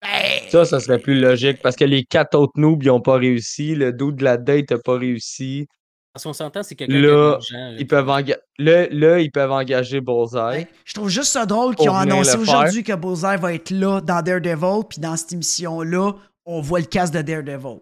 [0.00, 3.16] Ben, Ça, ça serait plus logique parce que les quatre autres noobs, ils ont pas
[3.16, 3.74] réussi.
[3.74, 5.66] Le dos de la date a pas réussi.
[6.12, 7.38] Parce qu'on s'entend, c'est quelqu'un qui Là,
[7.72, 10.64] Ils qui- peuvent enga- là, là, ils peuvent engager Bullseye.
[10.64, 14.00] ben, je trouve juste ça drôle qu'ils ont annoncé aujourd'hui que Bullseye va être là
[14.00, 16.12] dans Daredevil, puis dans cette émission-là,
[16.46, 17.80] on voit le casque de Daredevil.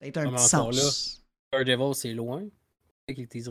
[0.00, 1.20] C'est un petit sens.
[1.64, 2.42] Daredevil, c'est loin.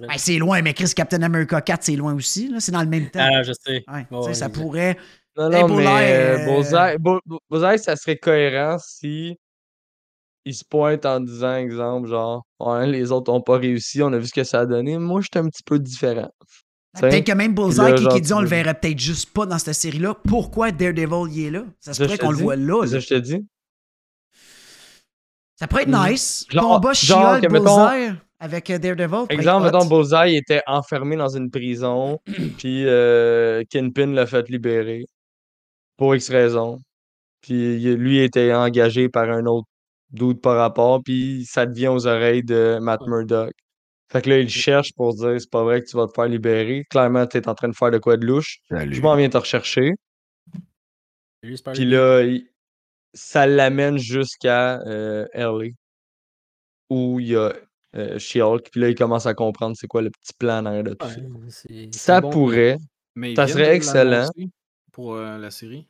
[0.07, 2.49] Ben, c'est loin, mais Chris Captain America 4, c'est loin aussi.
[2.49, 2.59] là.
[2.59, 3.19] C'est dans le même temps.
[3.31, 3.83] Ah, je sais.
[3.87, 4.97] Ouais, ça pourrait.
[5.37, 9.37] Non, mais euh, euh, Bullseye, Bu- Bu- Bullseye, ça serait cohérent si
[10.45, 14.17] il se pointe en disant, exemple, genre, ouais, les autres ont pas réussi, on a
[14.17, 14.97] vu ce que ça a donné.
[14.97, 16.29] Moi, j'étais un petit peu différent.
[16.95, 19.31] Ben, Peut-être que même Bullseye là, qui, genre, qui dit on le verrait peut-être juste
[19.33, 20.15] pas dans cette série-là.
[20.27, 21.63] Pourquoi Daredevil y est là?
[21.79, 22.81] Ça se pourrait qu'on le voit là.
[22.83, 23.01] C'est ça là.
[23.01, 23.47] que je te dis.
[25.55, 26.09] Ça pourrait être Mhm.
[26.11, 26.45] nice.
[26.49, 29.25] Genre- Combat genre mettons- Bullseye avec euh, Daredevil.
[29.29, 32.19] Exemple, mettons, Bullseye était enfermé dans une prison,
[32.57, 35.05] puis euh, Kingpin l'a fait libérer
[35.97, 36.79] pour X raison.
[37.41, 39.67] Puis lui était engagé par un autre
[40.11, 43.01] doute par rapport, puis ça devient aux oreilles de Matt.
[43.07, 43.51] Murdock.
[44.11, 46.27] Fait que là, il cherche pour dire c'est pas vrai que tu vas te faire
[46.27, 46.85] libérer.
[46.89, 48.59] Clairement, tu es en train de faire de quoi de louche.
[48.69, 49.93] Je m'en viens te rechercher.
[51.73, 52.47] Puis là, il-
[53.13, 55.69] ça l'amène jusqu'à euh, LA,
[56.89, 57.53] où il y a
[57.95, 58.69] euh, She-Hulk.
[58.71, 61.05] Puis là, il commence à comprendre c'est quoi le petit plan en arrière de tout
[61.05, 61.87] Ouais, ça.
[61.91, 62.29] Ça bon.
[62.29, 62.77] pourrait.
[63.15, 64.29] Mais Ça serait de excellent.
[64.91, 65.85] Pour euh, la série?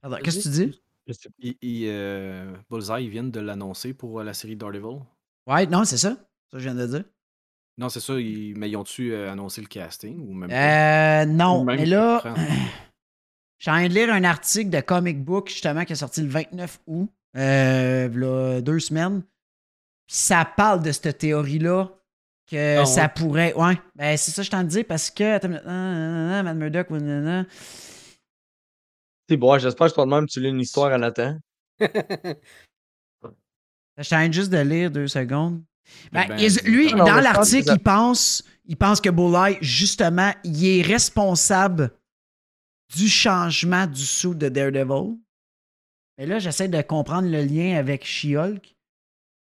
[0.00, 1.88] Pardon, Qu'est-ce que tu dis?
[1.88, 5.00] euh, Bullseye, ils viennent de l'annoncer pour euh, la série Daredevil.
[5.46, 6.16] Ouais, non, c'est ça.
[6.50, 7.04] Ça, je viens de dire.
[7.78, 8.56] Non, c'est ça, ils...
[8.56, 11.22] mais ils ont-tu euh, annoncé le casting ou même pas?
[11.22, 12.22] Euh, non, Ou même mais là.
[13.62, 16.20] je suis en train de lire un article de Comic Book, justement, qui est sorti
[16.20, 19.22] le 29 août, euh, deux semaines.
[20.08, 21.88] Puis ça parle de cette théorie-là,
[22.50, 23.08] que Ah, ça ouais.
[23.14, 23.54] pourrait.
[23.54, 25.22] Ouais, ben c'est ça, que je t'en dis, parce que.
[25.22, 27.46] Ouais, nanana.
[29.28, 31.38] C'est bon, j'espère que toi de même tu lis une histoire à Nathan.
[33.98, 35.62] Je suis en train juste de lire deux secondes.
[36.10, 40.66] Ben, Ben, il- c'est- lui, dans l'article, il pense, il pense que Bullseye, justement, il
[40.66, 41.92] est responsable
[42.94, 45.16] du changement du sou de Daredevil.
[46.18, 48.76] Mais là, j'essaie de comprendre le lien avec She-Hulk.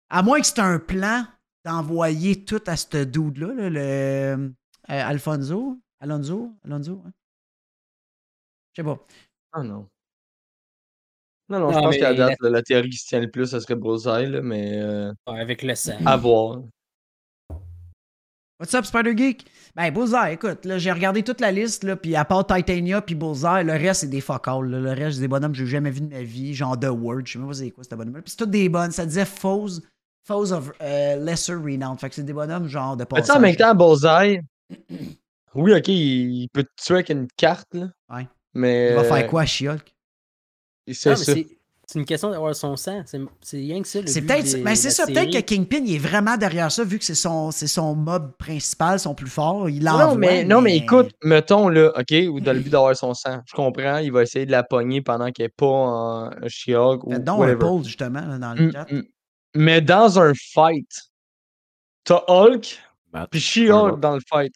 [0.09, 1.25] À moins que c'est un plan
[1.65, 4.49] d'envoyer tout à ce dude-là, là, le euh,
[4.87, 5.77] Alfonso.
[5.99, 6.51] Alonso?
[6.63, 7.01] Alonso?
[7.05, 7.11] hein?
[8.73, 8.99] Je sais pas.
[9.53, 9.89] Ah non.
[11.49, 13.47] Non, non, je pense qu'à la- date, là, la théorie qui se tient le plus,
[13.49, 15.97] ce serait Bullseye, là, mais euh, Ouais, avec le sang.
[16.05, 16.61] à voir.
[18.59, 19.45] What's up, Spider Geek?
[19.75, 23.13] Ben, Bullseye, écoute, là, j'ai regardé toute la liste, là, puis à part Titania puis
[23.13, 24.79] Bullseye, le reste, c'est des fuck all, là.
[24.79, 27.21] Le reste, c'est des bonhommes que j'ai jamais vu de ma vie, genre The Word,
[27.25, 29.25] je sais même pas c'est quoi, cette bonhomme Puis c'est toutes des bonnes, ça disait
[29.25, 29.81] Foes,
[30.23, 31.99] Foes of euh, Lesser Renown.
[31.99, 33.37] Fait que c'est des bonhommes, genre de Mais tu sais, passage.
[33.37, 34.41] en même temps, Bullseye,
[35.53, 37.89] oui, ok, il, peut te tuer avec une carte, là.
[38.11, 38.27] Ouais.
[38.55, 38.89] Mais.
[38.89, 39.93] Il va euh, faire quoi, She-Hulk?
[40.91, 41.33] C'est mais ça.
[41.87, 43.01] C'est une question d'avoir son sang.
[43.05, 44.01] C'est rien que ça.
[44.01, 45.39] le C'est peut-être, ben ça, peut-être que.
[45.39, 49.15] Kingpin, il est vraiment derrière ça, vu que c'est son, c'est son mob principal, son
[49.15, 49.69] plus fort.
[49.69, 53.13] Il Non, mais, non, mais écoute, mettons, là, OK, ou dans le but d'avoir son
[53.13, 53.39] sang.
[53.45, 57.13] Je comprends, il va essayer de la pogner pendant qu'elle n'est pas en She-Hulk ou
[57.13, 58.85] un justement, là, dans le Mm, chat.
[58.91, 59.03] mm.
[59.55, 60.91] Mais dans un fight,
[62.03, 62.79] t'as Hulk
[63.13, 64.53] Matt puis She-Hulk dans le fight.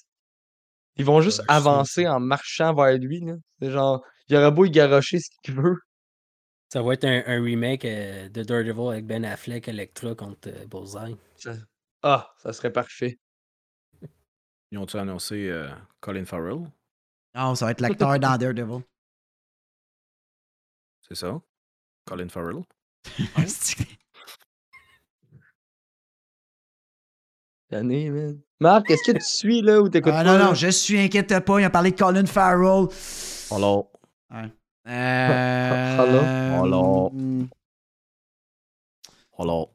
[0.98, 3.22] Ils vont juste avancer en marchant vers lui.
[3.22, 3.36] là.
[3.62, 5.78] C'est genre, il aurait beau y garocher ce qu'il veut.
[6.72, 10.66] Ça va être un, un remake euh, de Daredevil avec Ben Affleck, Electra contre euh,
[10.68, 11.18] Bullseye.
[11.36, 11.56] Ça-
[12.02, 13.20] Ah, ça serait parfait.
[14.72, 15.68] Ils ont-tu annoncé euh,
[16.00, 16.72] Colin Farrell?
[17.36, 18.84] Non, ça va être l'acteur dans Daredevil.
[21.02, 21.42] C'est ça?
[22.06, 22.64] Colin Farrell?
[27.72, 28.42] Man.
[28.60, 30.38] Marc, est-ce que tu suis là ou t'écoutes Ah, pas?
[30.38, 31.60] non, non, je suis, inquiète pas.
[31.60, 32.88] Il a parlé de Colin Farrell.
[33.50, 33.90] Alors,
[34.92, 36.66] Euh, Hello?
[36.66, 37.10] Hello.
[37.14, 37.46] hmm.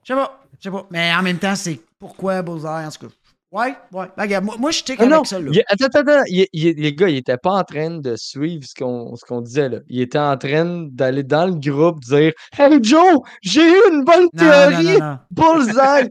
[0.05, 0.87] Je sais pas, je sais pas.
[0.91, 3.13] Mais en même temps, c'est pourquoi Bullseye, en tout cas.
[3.53, 4.07] Ouais, ouais.
[4.17, 5.51] Ben, regarde, moi, moi je tic Ah avec ça, là.
[5.53, 6.23] il- attends, attends, attends.
[6.27, 9.41] il- il- les gars, ils étaient pas en train de suivre ce qu'on ce qu'on
[9.41, 9.79] disait là.
[9.89, 14.25] Ils étaient en train d'aller dans le groupe dire Hey Joe, j'ai eu une bonne
[14.35, 14.99] Non, théorie!
[14.99, 15.19] non, non.
[15.31, 16.11] Bullseye!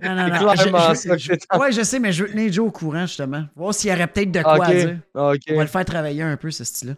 [0.96, 3.44] C'est Je- Ouais, je sais, mais je veux tenir Joe au courant, justement.
[3.56, 4.98] Voir s'il y aurait peut-être de quoi à dire.
[5.14, 6.96] On va le faire travailler un peu, ce style-là.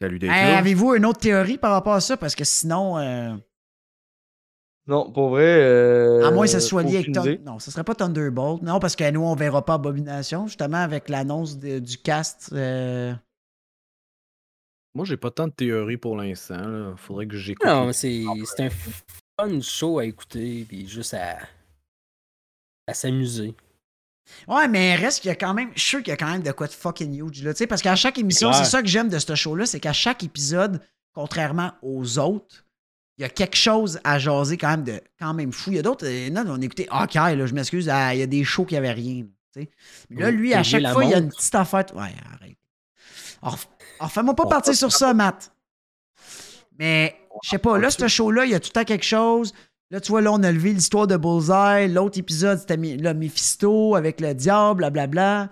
[0.00, 0.54] Salut Hey.
[0.54, 2.16] Avez-vous une autre théorie par rapport à ça?
[2.16, 3.34] Parce que sinon, euh,
[4.86, 5.44] Non, pour vrai.
[5.62, 7.38] euh, à moins que ça soit lié avec aucune idée.
[7.38, 8.62] Non, ce serait pas Thunderbolt.
[8.62, 12.50] Non, parce que nous, on verra pas Abomination, justement, avec l'annonce du cast.
[12.52, 13.14] euh,
[14.94, 16.66] Moi, j'ai pas tant de théories pour l'instant.
[16.68, 16.94] là.
[16.96, 17.66] Faudrait que j'écoute.
[17.66, 18.24] Non, c'est
[18.58, 21.38] un fun show à écouter, puis juste à,
[22.86, 23.54] à s'amuser.
[24.48, 25.70] Ouais, mais reste qu'il y a quand même.
[25.74, 27.52] Je suis sûr qu'il y a quand même de quoi de fucking huge, là.
[27.52, 29.92] Tu sais, parce qu'à chaque émission, c'est ça que j'aime de ce show-là, c'est qu'à
[29.92, 30.80] chaque épisode,
[31.12, 32.64] contrairement aux autres,
[33.16, 35.70] il y a quelque chose à jaser quand même de quand même fou.
[35.70, 36.06] Il y a d'autres.
[36.06, 39.24] euh, on écoutait Hawkeye, là, je m'excuse, il y a des shows qui avait rien.
[40.10, 41.84] Mais là, lui, à chaque fois, il y a une petite affaire.
[41.94, 42.56] Ouais, arrête.
[43.42, 45.52] Alors, fais-moi pas partir sur ça, Matt.
[46.78, 49.52] Mais, je sais pas, là, ce show-là, il y a tout le temps quelque chose.
[49.90, 51.88] Là, tu vois, là, on a levé l'histoire de Bullseye.
[51.88, 55.50] L'autre épisode, c'était Mi- là, Mephisto avec le diable, blablabla.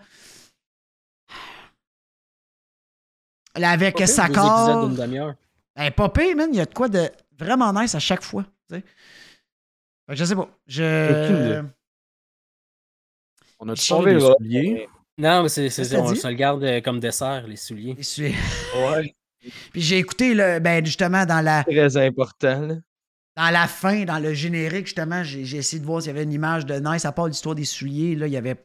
[3.57, 4.69] Là, avec Pas Sakar.
[4.69, 5.35] épisodes d'une demi-heure.
[5.77, 6.49] Ben, pas pire, man.
[6.53, 8.45] Il y a de quoi de vraiment nice à chaque fois.
[10.09, 10.49] je sais pas.
[10.67, 11.63] Je.
[13.59, 13.81] On a des
[14.17, 14.35] verra.
[14.39, 14.89] souliers.
[15.19, 15.67] Non, mais c'est,
[15.97, 17.95] on se le garde euh, comme dessert, les souliers.
[17.99, 18.35] Je suis-
[18.75, 19.15] Ouais.
[19.73, 22.61] Puis j'ai écouté, le, ben, justement, dans la, Très important.
[22.63, 22.75] là.
[23.37, 26.25] Dans la fin, dans le générique, justement, j'ai, j'ai essayé de voir s'il y avait
[26.25, 27.05] une image de nice.
[27.05, 28.57] À part l'histoire des souliers, là, il y avait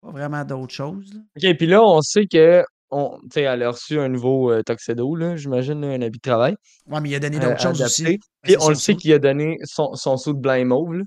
[0.00, 1.12] pas vraiment d'autre chose.
[1.12, 1.20] là.
[1.36, 4.62] OK, puis là, on sait que on, tu sais, elle a reçu un nouveau euh,
[4.62, 6.54] Tuxedo, là, j'imagine, un habit de travail.
[6.88, 7.84] Ouais, mais il a donné euh, d'autres choses adapté.
[7.84, 8.04] aussi.
[8.04, 8.98] Ben, Puis on le sait saut.
[8.98, 11.02] qu'il a donné son, son saut de blind mauve.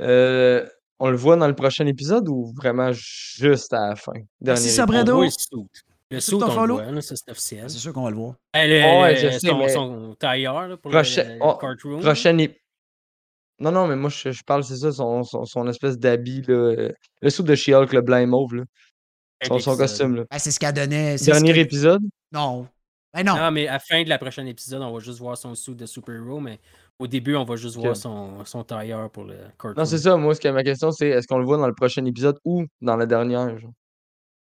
[0.00, 0.66] Euh,
[0.98, 4.12] on le voit dans le prochain épisode ou vraiment juste à la fin?
[4.12, 4.76] Dernier Merci, épisode?
[4.76, 5.24] Sabredo.
[6.10, 7.70] Le ton on le voit, ça c'est officiel.
[7.70, 8.34] C'est sûr qu'on va le voir.
[8.56, 12.00] Eh, le- Ouais, je sais, son, mais- son tailleur là, pour le, le oh, courtroom.
[12.00, 12.56] Prochain ép-
[13.60, 16.88] Non, non, mais moi, je, je parle, c'est ça, son, son, son espèce d'habit, là,
[17.22, 18.64] le soupe de She-Hulk, le blind mauve, là,
[19.46, 20.16] son, son costume.
[20.16, 20.24] Là.
[20.30, 21.16] Ben, c'est ce qu'elle donnait.
[21.18, 22.02] ce Dernier que- épisode?
[22.32, 22.66] Non.
[23.12, 23.36] Ben non.
[23.36, 25.74] Non, mais à la fin de la prochaine épisode, on va juste voir son suit
[25.74, 26.58] de super-héros, mais
[26.98, 29.74] au début, on va juste voir son, son tailleur pour le courtroom.
[29.78, 31.74] Non, c'est ça, moi, ce que ma question, c'est est-ce qu'on le voit dans le
[31.74, 33.58] prochain épisode ou dans la dernière?
[33.58, 33.70] genre?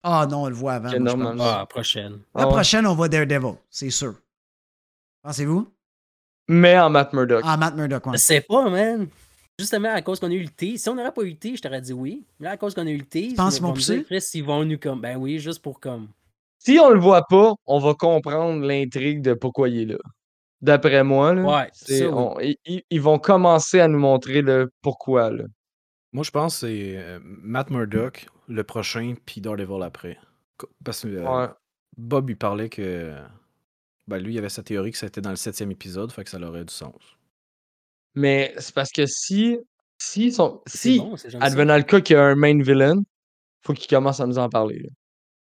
[0.03, 0.89] Ah non, on le voit avant.
[0.99, 1.41] Moi, je pense.
[1.41, 2.13] Ah, prochaine.
[2.35, 2.53] La Ah ouais.
[2.53, 4.15] prochaine, on voit Daredevil, c'est sûr.
[5.23, 5.69] Pensez-vous?
[6.49, 7.43] Mais en Matt Murdock.
[7.45, 8.13] Ah, Matt Murdock, ouais.
[8.15, 9.09] Je sais pas, man.
[9.59, 10.79] Justement, à cause qu'on a eu le T.
[10.79, 12.25] Si on n'aurait pas eu le T, je t'aurais dit oui.
[12.39, 13.97] Mais là, à cause qu'on a eu le T, penses ils qu'ils vont pousser?
[13.99, 15.01] dire, Chris, ils vont nous comme.
[15.03, 16.09] Ben oui, juste pour comme.
[16.59, 19.99] Si on le voit pas, on va comprendre l'intrigue de pourquoi il est là.
[20.63, 22.13] D'après moi, là, Ouais, c'est- ça, oui.
[22.15, 25.31] on- ils- ils, ils vont commencer à nous montrer le pourquoi.
[25.31, 25.45] Là.
[26.13, 30.19] Moi, je pense que c'est euh, Matt Murdock, le prochain, puis Daredevil après.
[30.85, 31.49] Parce que euh, Ouais.
[31.97, 33.15] Bob, il parlait que.
[34.07, 36.41] Ben, lui, il avait sa théorie que c'était dans le septième épisode, fait que ça
[36.41, 36.95] aurait du sens.
[38.15, 39.59] Mais c'est parce que si,
[39.99, 43.01] si, son, si bon, advenant le cas qu'il y a un main villain,
[43.63, 44.81] faut qu'il commence à nous en parler.
[44.81, 44.89] là.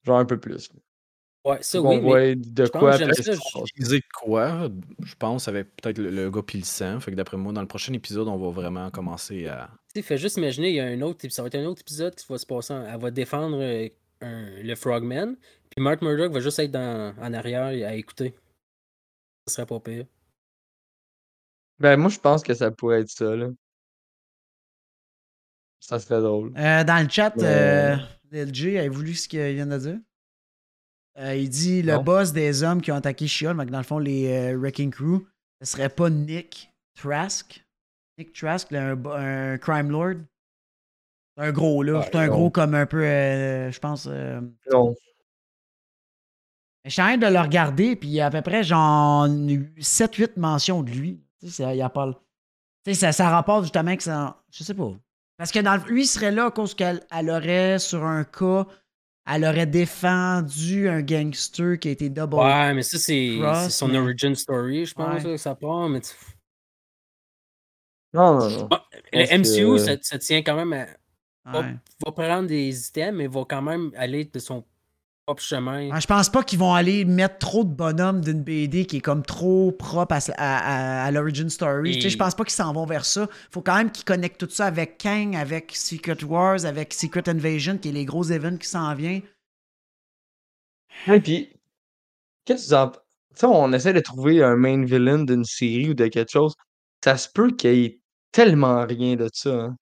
[0.05, 0.68] Genre un peu plus.
[0.72, 0.80] là.
[1.45, 2.01] Ouais, ça, oui.
[2.01, 2.97] voit de je pense quoi.
[2.97, 4.68] j'aime ça, de quoi?
[5.05, 6.99] Je pense avec peut-être le, le gars puis le sang.
[7.01, 9.68] Fait que d'après moi, dans le prochain épisode, on va vraiment commencer à.
[9.95, 11.28] tu sais, fais juste imaginer, il y a un autre.
[11.28, 12.72] Ça va être un autre épisode qui va se passer.
[12.72, 13.88] Elle va défendre euh,
[14.22, 15.34] un- le Frogman.
[15.68, 18.34] Puis Mark Murdock va juste être dans, en arrière et à écouter.
[19.47, 20.07] Ça serait pas pire.
[21.78, 23.36] Ben, moi, je pense que ça pourrait être ça.
[23.36, 23.51] Là.
[25.80, 26.55] Ça serait drôle.
[26.57, 27.97] Euh, dans le chat, Mais- euh,
[28.47, 29.99] LG, avez-vous lu ce qu'il vient de dire?
[31.19, 32.03] Euh, il dit le Non.
[32.03, 35.21] boss des hommes qui ont attaqué Shield, dans le fond, les euh, Wrecking Crew,
[35.61, 37.65] ce serait pas Nick Trask.
[38.19, 40.15] Nick Trask, là, un, crime lord.
[41.37, 41.99] C'est un gros, là.
[41.99, 42.33] Ouais, C'est un non.
[42.33, 44.07] gros comme un peu, euh, je pense.
[44.07, 44.95] Non.
[46.85, 49.27] Je suis en train de le regarder, puis il y a à peu près genre
[49.27, 51.23] 7-8 mentions de lui.
[51.41, 52.12] Tu sais, ça- il y a pas.
[52.85, 54.43] Tu sais, ça, ça rapporte justement que ça.
[54.51, 54.93] Je sais pas.
[55.39, 58.67] Parce que dans lui, il serait là à cause qu'elle elle aurait, sur un cas,
[59.27, 62.35] elle aurait défendu un gangster qui a été double.
[62.37, 63.39] Ouais, mais ça, c'est
[63.70, 65.29] son mais- origin story, je pense, Ouais.
[65.31, 65.89] là, que ça part.
[65.89, 66.12] Mais tu-
[68.12, 68.68] Non, non, non.
[68.70, 70.87] Ah, le MCU, que- ça, ça tient quand même à.
[71.53, 71.72] va-
[72.07, 74.64] va prendre des items, mais va quand même aller de son
[75.27, 75.91] propre chemin.
[75.91, 79.01] Ouais, je pense pas qu'ils vont aller mettre trop de bonhommes d'une BD qui est
[79.01, 81.93] comme trop propre à, à- à- à l'origin story.
[81.95, 83.29] Tu sais, je pense pas qu'ils s'en vont vers ça.
[83.51, 87.79] Faut quand même qu'ils connectent tout ça avec Kang, avec Secret Wars, avec Secret Invasion,
[87.79, 89.22] qui est les gros events qui s'en viennent.
[91.09, 91.51] Et puis,
[92.45, 92.89] qu'est-ce que vous en...
[92.91, 96.55] Tu sais, on essaie de trouver un main villain d'une série ou de quelque chose.
[97.03, 98.01] Ça se peut qu'il y ait
[98.31, 99.51] tellement rien de ça.
[99.55, 99.77] hein.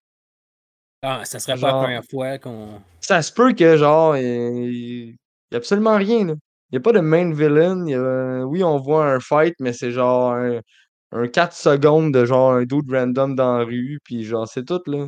[1.03, 2.81] Ah, ça serait pas la première fois qu'on.
[3.01, 5.17] Ça se peut que, genre, il
[5.53, 6.25] n'y a absolument rien.
[6.25, 6.33] là.
[6.71, 7.85] Il n'y a pas de main villain.
[7.85, 10.59] il y a- Oui, on voit un fight, mais c'est genre un,
[11.11, 13.99] un 4 secondes de genre un dude random dans la rue.
[14.03, 15.07] Puis genre, c'est tout, là.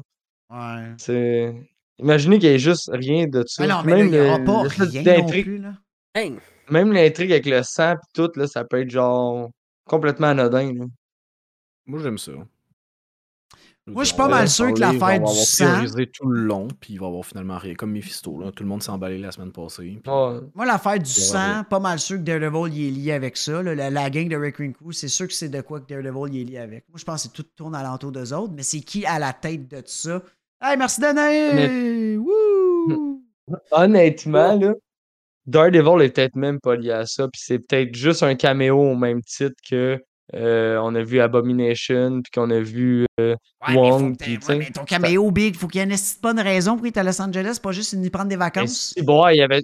[0.51, 0.93] Ouais.
[0.97, 1.53] C'est...
[1.97, 3.63] Imaginez qu'il n'y ait juste rien de ça.
[3.63, 5.57] Mais non, mais là, même il n'y aura le- pas l'espèce rien non d'intrigue- plus.
[5.59, 5.73] Là.
[6.13, 6.33] Hey,
[6.69, 9.49] Même l'intrigue avec le sang pis tout, là, ça peut être genre
[9.85, 10.73] complètement anodin.
[10.73, 10.85] là.
[11.87, 12.31] Moi, j'aime ça.
[13.87, 16.27] Moi, je suis pas va mal sûr que l'affaire on va du avoir sang- tout
[16.27, 17.75] le long, puis il va y avoir finalement rien.
[17.75, 18.51] Comme Mephisto, là.
[18.51, 19.99] Tout le monde s'est emballé la semaine passée.
[20.03, 20.11] puis-.
[20.55, 23.61] Moi, l'affaire du y sang, pas mal sûr que Daredevil il est lié avec ça.
[23.61, 23.75] là.
[23.75, 26.41] La, la gang de Wrecking Crew, c'est sûr que c'est de quoi que Daredevil il
[26.41, 26.85] est lié avec.
[26.89, 29.67] Moi, je pense que tout tourne alentour d'eux autres, mais c'est qui à la tête
[29.69, 30.21] de tout ça?
[30.61, 32.17] Hey, merci Danae!
[32.17, 33.23] Wouh!
[33.71, 34.73] Honnêtement, là,
[35.45, 38.95] Daredevil est peut-être même pas lié à ça, puis c'est peut-être juste un caméo au
[38.95, 40.01] même titre que
[40.33, 44.25] euh, on a vu Abomination, puis qu'on a vu euh, Ouais, mais, faut Wong, que
[44.25, 44.57] ouais, sais.
[44.57, 47.21] mais ton caméo big, faut qu'il y ait une bonne raison pour être à Los
[47.21, 48.93] Angeles, pas juste y prendre des Ben, vacances.
[48.95, 49.63] si, bon, il, avait,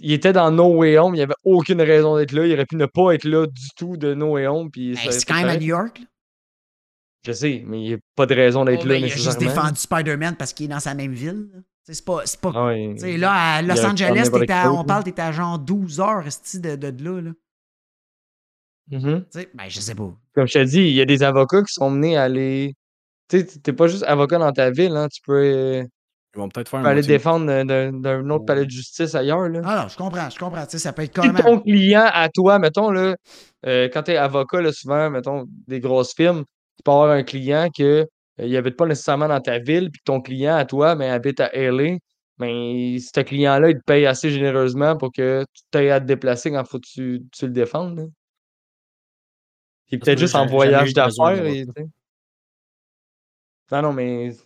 [0.00, 2.46] il était dans No Way Home, il n'y avait aucune raison d'être là.
[2.46, 4.70] Il aurait pu ne pas être là du tout de No Way Home.
[4.70, 5.56] Puis aurait c'est quand même à.
[5.56, 5.98] New York.
[5.98, 6.04] là.
[7.26, 9.08] Je sais, mais il n'y a pas de raison d'être Oh, là ben, il a
[9.08, 11.48] juste défendu Spider-Man parce qu'il est dans sa même ville.
[11.82, 12.22] C'est pas.
[12.42, 12.72] pas Ah
[13.18, 17.04] là, à Los Angeles, à- on parle, t'étais à genre 12 heures de, de, de
[17.04, 17.20] là.
[17.22, 17.30] là.
[18.90, 19.20] Mhm.
[19.32, 20.10] Tu sais, ben, je sais pas.
[20.34, 22.74] Comme je te dis, il y a des avocats qui sont menés à aller.
[23.28, 25.84] Tu sais, t'es pas juste avocat dans ta ville, hein, tu peux, euh,
[26.34, 29.48] Ils vont peut-être faire un aller défendre d'un- autre palais de justice ailleurs.
[29.48, 29.60] Là.
[29.64, 30.64] Ah non, je comprends, je comprends.
[30.64, 31.38] Tu sais, ça peut être Si carrément.
[31.38, 33.16] ton client à toi, mettons, là,
[33.66, 36.44] euh, quand tu es avocat, là, souvent, mettons, des grosses firmes,
[36.76, 38.06] tu peux avoir un client que euh,
[38.38, 41.52] il habite pas nécessairement dans ta ville, puis ton client à toi, mais habite à
[41.54, 41.96] LA.
[42.38, 46.52] Mais ce client-là, il te paye assez généreusement pour que tu aies à te déplacer
[46.52, 48.10] quand faut que tu, tu le défendes.
[49.90, 51.44] Il est peut-être que juste en voyage d'affaires.
[51.46, 51.66] et.
[53.70, 54.36] Non, non, mais.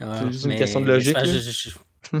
[0.00, 1.26] Ouais, juste une mais question de logique, c'est-.
[1.26, 1.70] Je, je-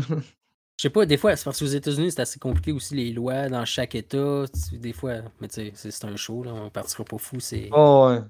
[0.00, 3.48] je sais pas, des fois, c'est parce qu'aux États-Unis, c'est assez compliqué aussi, les lois
[3.48, 4.44] dans chaque État.
[4.72, 7.40] Des fois, mais tu sais, c'est c'est un show, là, on partira pas fou.
[7.40, 7.68] C'est.
[7.72, 8.20] Oh, ouais.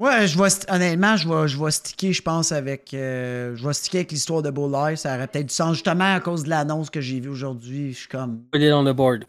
[0.00, 2.94] Ouais, je vais, st- honnêtement, je vais, je vais sticker, je pense, avec.
[2.94, 4.96] euh, je vais sticker avec l'histoire de Bulleye.
[4.96, 7.92] Ça aurait peut-être du sens, justement, à cause de l'annonce que j'ai vue aujourd'hui.
[7.92, 8.44] Je suis comme.
[8.52, 9.24] Put it on the board.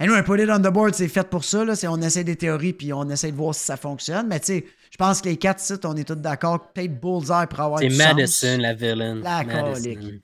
[0.00, 1.64] Et nous, un put it on the board, c'est fait pour ça.
[1.64, 1.76] Là.
[1.76, 4.26] C'est- On essaie des théories puis on essaie de voir si ça fonctionne.
[4.28, 6.72] Mais tu sais, je pense que les quatre sites, on est tous d'accord.
[6.72, 8.58] Peut-être Bullseye pour avoir C'est Madison, sens.
[8.58, 9.20] la villaine.
[9.20, 10.22] La colique.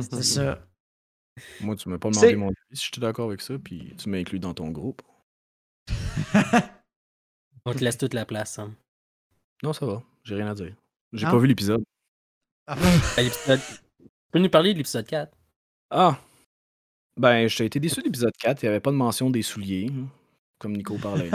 [0.00, 0.58] C'est ça.
[1.60, 4.18] Moi, tu m'as pas demandé mon avis si j'étais d'accord avec ça, puis tu m'as
[4.18, 5.02] inclus dans ton groupe.
[7.64, 8.58] On te laisse toute la place.
[8.58, 8.72] hein.
[9.62, 10.02] Non, ça va.
[10.24, 10.74] J'ai rien à dire.
[11.12, 11.82] J'ai pas vu l'épisode.
[12.66, 12.76] À
[13.18, 13.60] l'épisode-
[14.00, 15.32] Tu peux nous parler de l'épisode 4
[15.90, 16.18] Ah!
[17.18, 18.62] Ben, j'ai été déçu de l'épisode 4.
[18.62, 20.06] Il n'y avait pas de mention des souliers, hein,
[20.58, 21.30] comme Nico parlait.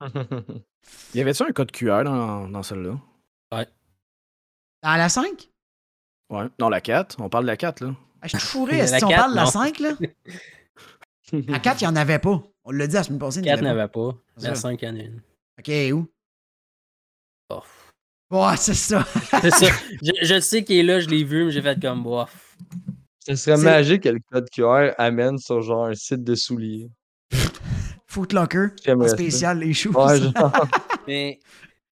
[1.14, 2.98] y avait-tu un code QR dans, dans celle-là?
[4.82, 5.48] Dans la 5?
[6.28, 6.44] Ouais.
[6.58, 7.16] Dans la 4.
[7.20, 7.94] On parle de la 4, là.
[8.20, 8.76] Ah, je suis fourré.
[8.78, 9.50] La Est-ce qu'on quatre, parle de la non.
[9.50, 9.90] 5, là?
[11.48, 12.42] La 4, il n'y en avait pas.
[12.64, 13.40] On l'a dit la semaine passée.
[13.40, 14.14] il n'y en 4 avait n'avait pas.
[14.36, 14.60] C'est La ça.
[14.62, 15.20] 5 en a une.
[15.20, 15.60] pas.
[15.60, 16.06] OK, où?
[17.50, 17.62] Oh.
[18.30, 19.06] Ouais, c'est ça.
[19.40, 19.66] C'est ça.
[20.02, 22.56] Je, je sais qu'il est là, je l'ai vu, mais j'ai fait comme bof.
[23.26, 26.90] Ce serait magique que le code QR amène sur genre un site de souliers.
[28.06, 28.68] Footlocker.
[28.84, 29.08] Ça.
[29.08, 29.90] spécial, les shoes.
[29.92, 30.68] Ouais, genre
[31.06, 31.40] Mais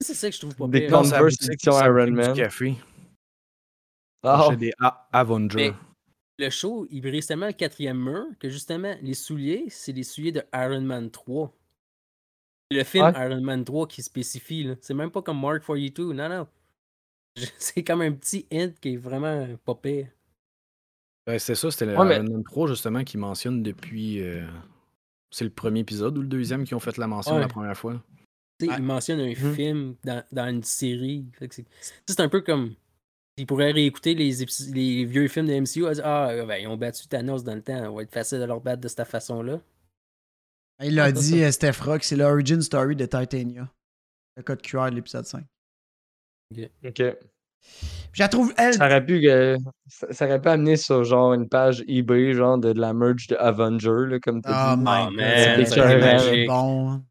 [0.00, 0.86] c'est ça que je trouve pas Des.
[0.86, 2.32] Converse section Iron Man.
[2.32, 2.74] Du café.
[4.22, 5.56] Ah, J'ai des A- Avenger.
[5.56, 5.74] Mais-
[6.44, 10.32] Le show, il brise tellement le quatrième mur que justement, les souliers, c'est les souliers
[10.32, 11.52] de Iron Man 3.
[12.70, 13.12] C'est Le film Ouais.
[13.26, 14.64] Iron Man 3 qui spécifie.
[14.64, 14.74] là.
[14.80, 16.12] C'est même pas comme Mark 42.
[16.12, 16.46] Non, non.
[17.58, 20.08] C'est comme un petit hint qui est vraiment pas pire.
[21.26, 24.20] Ben, c'est ça, c'était le Ouais, mais- Iron Man 3 justement qui mentionne depuis.
[24.20, 24.46] euh,
[25.34, 27.40] C'est le premier épisode ou le deuxième qui ont fait la mention Ouais.
[27.40, 28.02] la première fois.
[28.58, 28.76] Tu sais, Ouais.
[28.78, 29.54] Il mentionne un Mhm.
[29.54, 31.24] film dans, dans une série.
[31.38, 31.64] Fait que C'est
[32.06, 32.74] c'est un peu comme.
[33.38, 35.86] Ils pourraient réécouter les, épis- les vieux films de MCU.
[35.90, 37.78] et dire, Ah, ben, ils ont battu Thanos dans le temps.
[37.78, 39.58] Ça va être facile de leur battre de cette façon-là.
[40.82, 43.72] Il l'a dit, euh, Steph Rock, c'est l'origin story de Titania.
[44.36, 45.44] Le code QR de l'épisode 5.
[46.84, 47.02] ok.
[48.12, 48.74] Je la trouve, elle.
[48.74, 49.56] Ça aurait pu, que-
[49.88, 53.26] ça, ça aurait pu amener sur genre une page eBay, genre de, de la merge
[53.28, 54.82] de Avenger, là, comme tu Oh dit.
[54.82, 56.46] my Oh, god, aurait aurait été magique.
[56.48, 57.02] bon.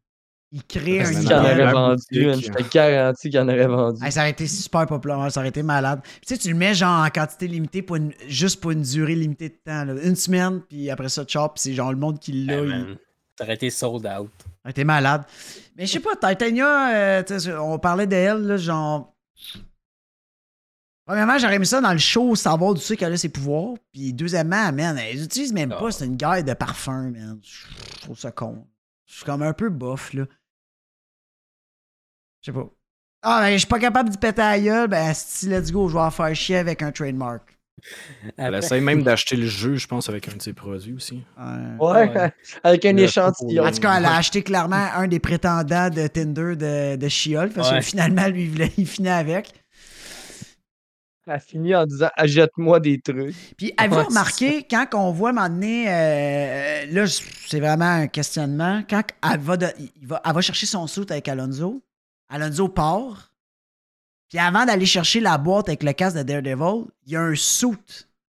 [0.54, 1.40] Il crée un Ça Qui m'énerve.
[1.40, 4.04] en aurait vendu, je te garantis qu'il en aurait vendu.
[4.04, 6.00] Hey, ça aurait été super populaire, ça aurait été malade.
[6.02, 8.82] Puis, tu sais, tu le mets genre en quantité limitée pour une- juste pour une
[8.82, 9.84] durée limitée de temps.
[9.84, 9.94] là.
[10.04, 12.52] Une semaine, puis après ça, chop, puis c'est genre le monde qui l'a.
[12.58, 12.96] Hey, il- man,
[13.38, 14.30] Ça aurait été sold out.
[14.38, 15.22] Ça aurait été malade.
[15.74, 17.22] Mais je sais pas, Titania, euh,
[17.58, 19.14] on parlait d'elle, là, genre.
[21.12, 23.74] Premièrement, j'aurais aimé ça dans le show, savoir d'où c'est qu'elle a ses pouvoirs.
[23.92, 25.90] Puis deuxièmement, man, elle utilise même pas, Ah.
[25.90, 27.38] c'est une gueule de parfum, man.
[27.42, 28.66] Je trouve ça con.
[29.06, 30.24] Je suis comme un peu bof, là.
[32.40, 32.66] Je sais pas.
[33.20, 35.86] Ah, ben, je suis pas capable de péter à la gueule, ben, si, let's go,
[35.88, 37.58] je vais en faire chier avec un trademark.
[38.38, 41.22] Elle essaye même d'acheter le jeu, je pense, avec un de ses produits aussi.
[41.38, 42.32] Euh, Ouais, Ouais.
[42.64, 43.66] avec un Le échantillon.
[43.66, 47.52] En tout cas, elle a acheté clairement un des prétendants de Tinder de, de She-Hulk,
[47.52, 49.52] parce que finalement, lui, il, voulait- il finit avec.
[51.26, 53.36] Elle finit en disant Achète-moi des trucs.
[53.56, 58.82] Puis, avez-vous Ouais, remarqué, quand on voit moment donné, euh, là, c'est vraiment un questionnement,
[58.88, 59.02] quand
[59.32, 61.80] elle va, de- il va, elle va chercher son suit avec Alonso,
[62.28, 63.32] Alonso part,
[64.28, 67.34] puis avant d'aller chercher la boîte avec le casque de Daredevil, il y a un
[67.36, 67.76] suit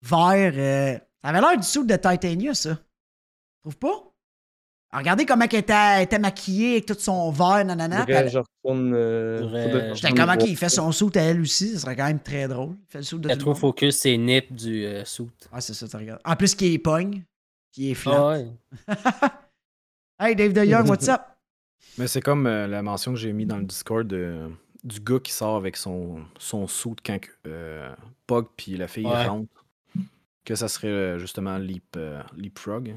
[0.04, 0.54] vert.
[0.56, 2.76] euh, ça avait l'air du suit de Titania, ça.
[2.76, 2.82] Tu
[3.64, 4.04] trouves pas?
[4.98, 8.06] Regardez comment elle était, elle était maquillée avec tout son verre, nanana.
[8.08, 8.94] elle- je retourne.
[8.94, 12.48] euh, J'étais comment qu'il fait son saut à elle aussi, ça serait quand même très
[12.48, 12.76] drôle.
[12.90, 13.60] Il fait le saut de Il y a tout le trop monde.
[13.60, 15.30] focus ses nips du euh, suit.
[15.52, 16.22] Ah, c'est ça, tu regardes.
[16.26, 17.24] En plus, qu'il est pogne,
[17.72, 18.16] qui est flat.
[18.18, 18.48] Ah ouais.
[20.20, 21.22] hey, Dave De Young, what's up?
[21.98, 24.50] Mais c'est comme euh, la mention que j'ai mis dans le Discord euh,
[24.84, 27.90] du gars qui sort avec son, son suit quand euh,
[28.26, 29.26] Pug puis la fille Ouais.
[29.28, 29.48] rentre.
[30.46, 32.96] Que ça serait justement Leap, euh, Leapfrog.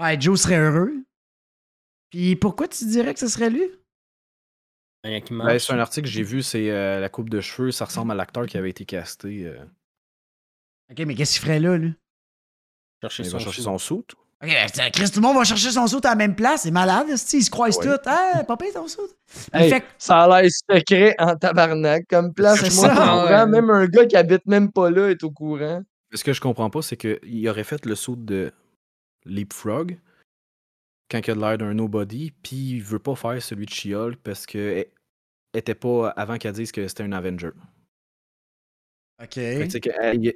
[0.00, 0.92] Ouais, Joe serait heureux.
[2.10, 3.64] Puis pourquoi tu dirais que ce serait lui?
[5.02, 5.66] Ben, marche.
[5.66, 8.14] c'est un article que j'ai vu, c'est euh, la coupe de cheveux, ça ressemble à
[8.14, 9.46] l'acteur qui avait été casté.
[9.46, 9.64] euh,
[10.90, 11.94] Ok, mais qu'est-ce qu'il ferait là, lui?
[13.00, 13.64] Chercher il son va chercher suit.
[13.64, 13.94] son suit.
[14.42, 16.62] Ok, ben, Chris, tout le monde va chercher son saut à la même place.
[16.62, 17.96] C'est malade, ils se croisent Ouais.
[17.96, 18.08] tous.
[18.10, 19.08] Hey, papa, ton saut.
[19.54, 22.04] Il Hey, fait Ça a l'air secret en tabarnak.
[22.08, 23.46] Comme place, moi, ça, ouais.
[23.46, 25.82] Même un gars qui habite même pas là est au courant.
[26.10, 28.52] Mais ce que je comprends pas, c'est qu'il aurait fait le saut de
[29.24, 29.98] Leapfrog
[31.10, 34.16] quand il a de l'air d'un nobody, puis il veut pas faire celui de She-Hulk
[34.22, 34.86] parce que elle
[35.58, 37.50] était pas avant qu'elle dise que c'était un Avenger.
[39.20, 39.30] Ok.
[39.34, 40.32] Que, tu sais, que, elle,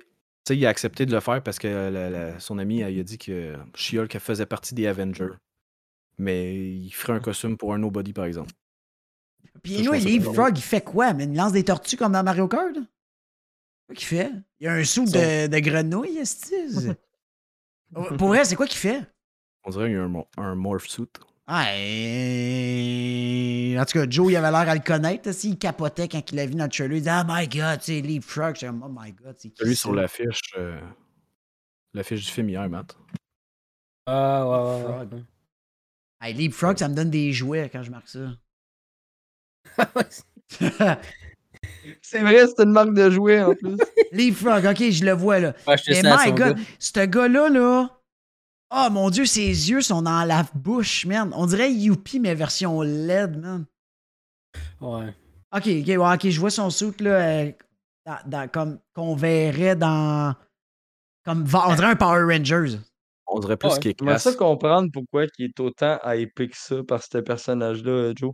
[0.50, 3.02] il, a accepté de le faire parce que la- la- son ami elle, il a
[3.04, 5.34] dit que She-Hulk faisait partie des Avengers.
[6.18, 8.52] Mais il ferait un costume pour un nobody, par exemple.
[9.62, 11.14] Puis nous, Leapfrog, il fait quoi?
[11.14, 12.74] Mais il lance des tortues comme dans Mario Kart?
[13.86, 14.30] Quoi qu'il fait?
[14.60, 16.54] Il y a un sou de, de grenouille, esti.
[18.18, 19.00] Pour vrai, c'est quoi qu'il fait?
[19.64, 21.08] On dirait qu'il y a un, un morph suit.
[21.46, 25.28] Ah, et- En tout cas, Joe, il avait l'air à le connaître.
[25.28, 26.96] esti, Il capotait quand il a vu notre trailer.
[26.96, 28.54] Il disait, Oh my god, c'est Leapfrog.
[28.56, 30.40] J'étais Oh my god, c'est qui Celui sur l'affiche.
[30.56, 30.80] euh,
[31.92, 32.96] l'affiche du film hier, Matt?
[34.06, 35.06] Ah ouais, ouais, ouais.
[35.16, 35.22] ouais.
[36.20, 38.30] Hey, Leapfrog, ça me donne des jouets quand je marque ça.
[42.02, 43.76] C'est vrai, c'est une marque de jouets en plus.
[44.12, 45.54] Leapfrog, ok, je le vois là.
[45.66, 48.00] Ouais, je Mais my god, ce gars-là, là.
[48.76, 51.30] Oh mon dieu, ses yeux sont dans la bouche, man.
[51.36, 53.66] On dirait Youpi, mais version LED, man.
[54.80, 55.14] Ouais.
[55.54, 57.10] Ok, ok, ouais, ok, je vois son soute là,
[57.44, 57.52] euh,
[58.06, 60.34] dans- dans- comme qu'on verrait dans.
[61.24, 62.78] Comme, on dirait un Power Rangers.
[63.26, 63.78] On dirait plus Ouais.
[63.80, 64.36] qu'il est J'aimerais ça classe.
[64.36, 68.32] comprendre pourquoi il est autant hypé que ça par ce personnage-là, euh, Joe.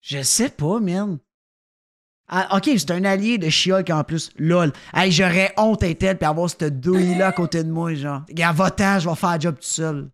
[0.00, 1.18] Je sais pas, man.
[2.28, 4.30] Ah, ok, c'est un allié de She-Hulk en plus.
[4.36, 4.70] Lol.
[4.92, 8.22] Hey, j'aurais honte d'être elle puis avoir cette douille-là à côté de moi, genre.
[8.28, 10.10] Regarde, va-t'en, je vais faire le job tout seul.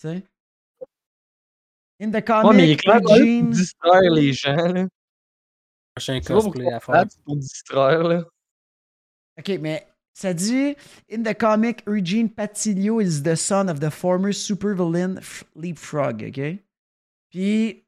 [0.00, 0.24] Tu sais?
[2.00, 3.14] In the comic, Ouais, mais il est clair pour
[3.50, 4.86] distraire les gens, là.
[5.94, 7.04] Prochain C'est pas pour cosplay à faire.
[7.08, 8.24] c'est pour distraire, là.
[9.38, 10.74] Ok, mais ça dit
[11.12, 15.20] In the comic, Eugene Patilio is the son of the former supervillain
[15.54, 16.58] Leapfrog, ok?
[17.30, 17.84] Puis.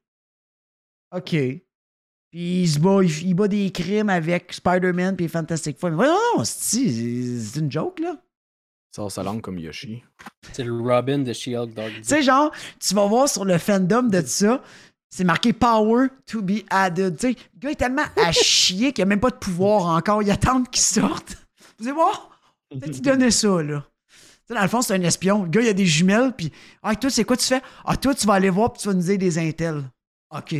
[1.11, 1.35] Ok.
[2.35, 5.91] Puis il se bat, il, il bat des crimes avec Spider-Man puis Fantastic Four.
[5.91, 8.17] Mais non, non, c'est une joke, là.
[8.91, 10.03] Il sort sa langue comme Yoshi.
[10.51, 11.93] C'est le Robin de She-Hulk Dog.
[11.95, 14.61] Tu sais, genre, tu vas voir sur le fandom de ça,
[15.09, 17.15] c'est marqué Power to be added.
[17.15, 19.85] Tu sais, le gars est tellement à chier qu'il n'y a même pas de pouvoir
[19.85, 20.21] encore.
[20.21, 21.37] Il attend qu'il sorte.
[21.79, 22.37] Vous allez voir?
[22.69, 23.85] Peut-être qu'il donnait ça, là.
[24.09, 24.17] Tu
[24.49, 25.43] sais, dans le fond, c'est un espion.
[25.43, 26.51] Le gars, il a des jumelles, puis
[26.83, 27.61] Ah, toi, c'est quoi tu fais?
[27.85, 29.83] Ah, toi, tu vas aller voir, puis tu vas nous dire des intels.
[30.31, 30.53] OK.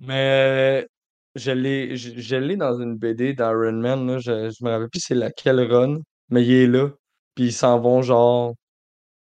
[0.00, 0.86] Mais euh,
[1.34, 4.18] je l'ai je, je l'ai dans une BD d'Iron Man, là.
[4.18, 5.98] Je, je me rappelle plus c'est laquelle run,
[6.30, 6.88] mais il est là.
[7.34, 8.54] Puis ils s'en vont, genre,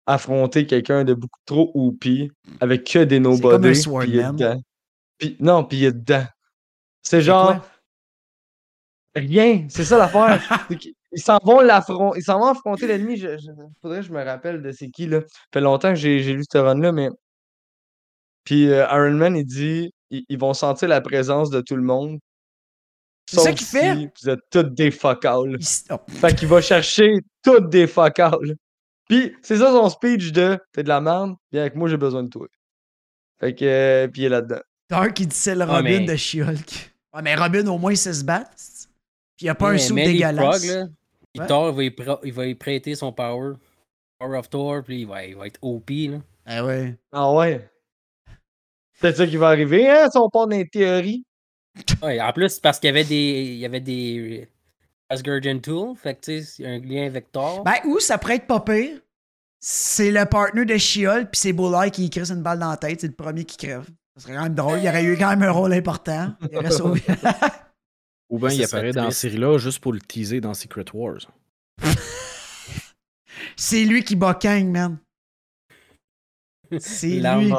[0.07, 2.05] affronter quelqu'un de beaucoup trop OP
[2.61, 3.57] avec que des comme un nobody.
[3.61, 4.35] Puis il est Swordman.
[4.35, 4.61] dedans.
[5.19, 6.25] Puis, non, puis il est dedans.
[7.03, 7.57] C'est C'est genre.
[7.61, 7.65] quoi?
[9.15, 10.39] Rien, c'est ça l'affaire.
[11.11, 13.17] Ils s'en vont l'affronter, ils s'en vont affronter l'ennemi.
[13.17, 13.49] Je, je-
[13.81, 15.21] faudrait que je me rappelle de c'est qui là.
[15.21, 17.09] Ça fait longtemps que j'ai j'ai lu ce run-là, mais.
[18.43, 21.83] Puis euh, Iron Man, il dit ils, ils vont sentir la présence de tout le
[21.83, 22.19] monde.
[23.29, 24.11] C'est ça qu'il fait?
[24.21, 25.57] Vous êtes tous des all.
[25.59, 28.55] Il oh, Fait qu'il va chercher toutes des all.
[29.07, 32.23] Puis c'est ça son speech de T'es de la merde, viens avec moi, j'ai besoin
[32.23, 32.47] de toi.
[33.39, 33.65] Fait que.
[33.65, 34.61] euh, puis il est là-dedans.
[34.89, 36.91] Dark, il dit c'est le Ouais, Robin mais- de She-Hulk.
[37.13, 38.51] Ouais, mais Robin, au moins, il sait se battre.
[39.37, 40.65] Puis il n'y a pas un sou dégueulasse.
[40.65, 40.87] Là,
[41.33, 41.47] il Ouais.
[41.47, 43.53] Thor, il va, il va y prêter son power.
[44.19, 45.89] Power of Thor, puis il va, il va être OP.
[45.89, 46.17] Là.
[46.45, 46.97] Ah ouais.
[47.11, 47.69] Ah ouais.
[49.01, 51.23] C'est ça qui va arriver, hein, si on part dans les théories?
[52.01, 54.47] Ouais, en plus, c'est parce qu'il y avait des, il y avait des
[55.09, 55.95] Asgardian Tools.
[55.95, 57.63] Fait que tu sais, il y a un lien avec Thor.
[57.63, 58.99] Ben, ou ça pourrait être pas pire.
[59.61, 63.01] C'est le partner de She-Hulk, puis c'est Bullseye qui crisse une balle dans la tête.
[63.01, 63.85] C'est le premier qui crève.
[64.15, 64.79] Ça serait quand même drôle.
[64.79, 66.33] Il aurait eu quand même un rôle important.
[66.49, 67.01] Il aurait sauvé.
[68.29, 69.21] Ou bien il apparaît dans la triste.
[69.21, 71.19] série-là juste pour le teaser dans Secret Wars.
[73.55, 74.97] c'est lui qui bat Kang, man.
[76.79, 77.51] C'est lui.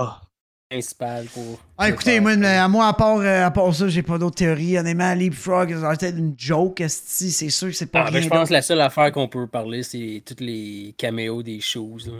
[0.70, 1.58] Principale pour.
[1.76, 4.36] Ah, écoutez, moi, mais à moi, à part, euh, à part ça, j'ai pas d'autres
[4.36, 4.78] théories.
[4.78, 8.48] Honnêtement, Leapfrog, être une joke, c'est sûr que c'est pas Ah, ben, rien je pense
[8.48, 12.06] que la seule affaire qu'on peut parler, c'est tous les caméos des choses.
[12.06, 12.18] là.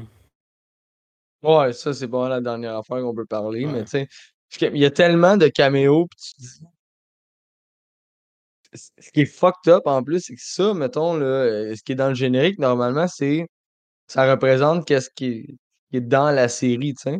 [1.42, 4.08] Ouais, ça, c'est pas la dernière affaire qu'on peut parler, mais tu sais,
[4.48, 6.60] parce qu'il y a tellement de caméos, puis tu dis
[8.72, 11.92] ce qui est fucked up en plus, c'est que ça, mettons là, heu, ce qui
[11.92, 13.46] est dans le générique normalement, c'est
[14.08, 15.46] ça représente qu'est-ce qui est
[15.90, 17.18] qui est dans la série, tu sais?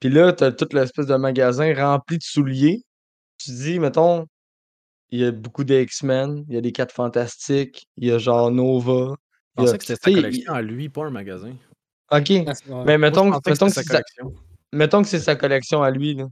[0.00, 2.82] Puis là, tu as toute l'espèce de magasin rempli de souliers.
[3.38, 4.26] Tu te dis, mettons,
[5.10, 8.18] il y a beaucoup de X-Men, il y a des 4 Fantastiques, il y a
[8.18, 9.14] genre Nova,
[9.58, 11.54] Je a que c'était sa il collection à lui, pas un magasin.
[12.10, 12.52] OK, Ah,
[12.84, 14.24] mais Moi, mettons que mettons que c'était c'est sa
[14.72, 16.26] mettons que c'est sa collection à lui, là.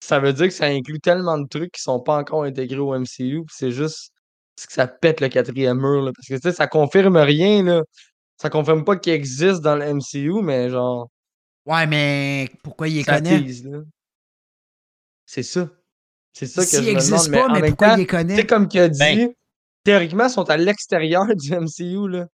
[0.00, 2.94] Ça veut dire que ça inclut tellement de trucs qui sont pas encore intégrés au
[2.94, 4.10] MCU, puis c'est juste
[4.56, 7.62] c'est que ça pète le 4e mur, là, parce que, tu sais, ça confirme rien,
[7.64, 7.82] là.
[8.36, 11.08] Ça confirme pas qu'il existe dans le MCU, mais genre
[11.66, 13.38] Ouais, mais pourquoi il les ça connaît?
[15.26, 15.70] C'est ça.
[16.32, 18.16] C'est ça que je me demande, mais pas, mais pourquoi temps, il les tu sais,
[18.26, 18.46] connaît?
[18.46, 19.32] comme qu'il a dit, Ben
[19.84, 22.28] théoriquement, ils sont à l'extérieur du MCU, là.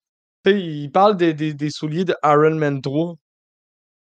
[0.45, 3.15] Tu sais, il parle des des des souliers de Iron Man 3.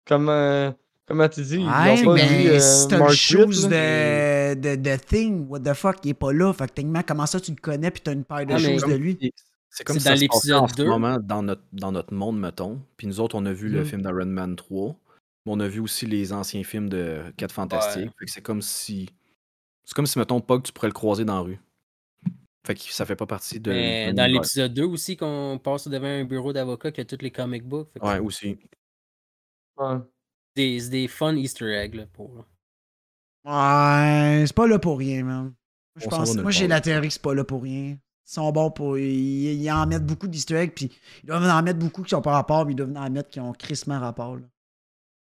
[0.06, 0.72] Comme, heu,
[1.06, 1.56] comment tu dis?
[1.56, 5.60] Ils Ouais, pas dit, mais heu, si t'as le shoes de, de, de Thing, what
[5.60, 6.52] the fuck, il est pas là.
[6.52, 8.84] Fait que techniquement, comment ça tu le connais puis t'as une paire de Ah, shoes
[8.86, 9.18] de lui?
[9.70, 10.84] C'est comme C'est si dans en l'épisode ce 2.
[10.84, 12.80] moment dans notre, dans notre monde, mettons.
[12.96, 13.84] Puis nous autres, on a vu le Mmh.
[13.84, 14.96] film d'Iron Man 3.
[15.48, 18.04] Mais on a vu aussi les anciens films de 4 Fantastiques.
[18.04, 18.12] Ouais.
[18.18, 19.08] Fait que c'est comme si.
[19.84, 21.58] C'est comme si, mettons, Pog, tu pourrais le croiser dans la rue.
[22.66, 23.70] Fait que ça fait pas partie de.
[23.70, 27.30] Mais dans l'épisode 2 aussi, qu'on passe devant un bureau d'avocat qui a tous les
[27.30, 27.88] comic books.
[27.94, 28.58] Fait que Ouais, aussi.
[29.78, 29.96] Ouais.
[30.54, 32.44] des, c'est des fun Easter eggs là, pour.
[33.44, 35.54] Ouais, c'est pas là pour rien, man.
[35.96, 37.96] Je On pense, moi, j'ai la théorie que c'est pas là pour rien.
[37.96, 38.00] Ils
[38.30, 38.98] sont bons pour.
[38.98, 40.90] Ils, ils en mettent beaucoup d'easter eggs, puis
[41.22, 43.40] ils doivent en mettre beaucoup qui sont pas rapport, mais ils doivent en mettre qui
[43.40, 44.36] ont crissement rapport.
[44.36, 44.42] là.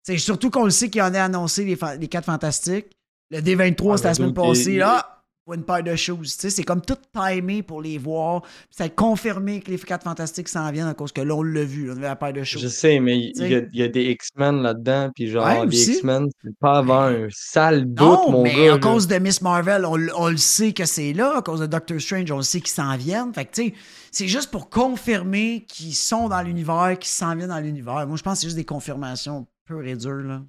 [0.03, 2.87] C'est surtout qu'on le sait qu'il y en a annoncé les, fa- les 4 fantastiques.
[3.31, 4.73] Le D23, Ah, c'était la mais semaine passée.
[4.75, 5.17] il- Ah!
[5.47, 6.37] Pour une paire de choses.
[6.39, 8.43] C'est comme tout timé pour les voir.
[8.71, 11.65] Ça a confirmé que les 4 fantastiques s'en viennent à cause que là, on l'a
[11.65, 11.87] vu.
[11.87, 12.63] là, on avait la paire de choses.
[12.63, 15.91] Je sais, mais il y a y des X-Men là-dedans, puis genre, Ouais, les.
[15.93, 18.79] X-Men, c'est pas avant un sale bout, Non, mon mais gars, à là.
[18.79, 21.39] cause de Miss Marvel, on, on le sait que c'est là.
[21.39, 23.33] À cause de Doctor Strange, on le sait qu'ils s'en viennent.
[23.35, 23.75] Fait que, tu sais,
[24.13, 28.07] c'est juste pour confirmer qu'ils sont dans l'univers, qu'ils s'en viennent dans l'univers.
[28.07, 29.47] Moi, je pense que c'est juste des confirmations
[29.85, 30.43] et dures, là.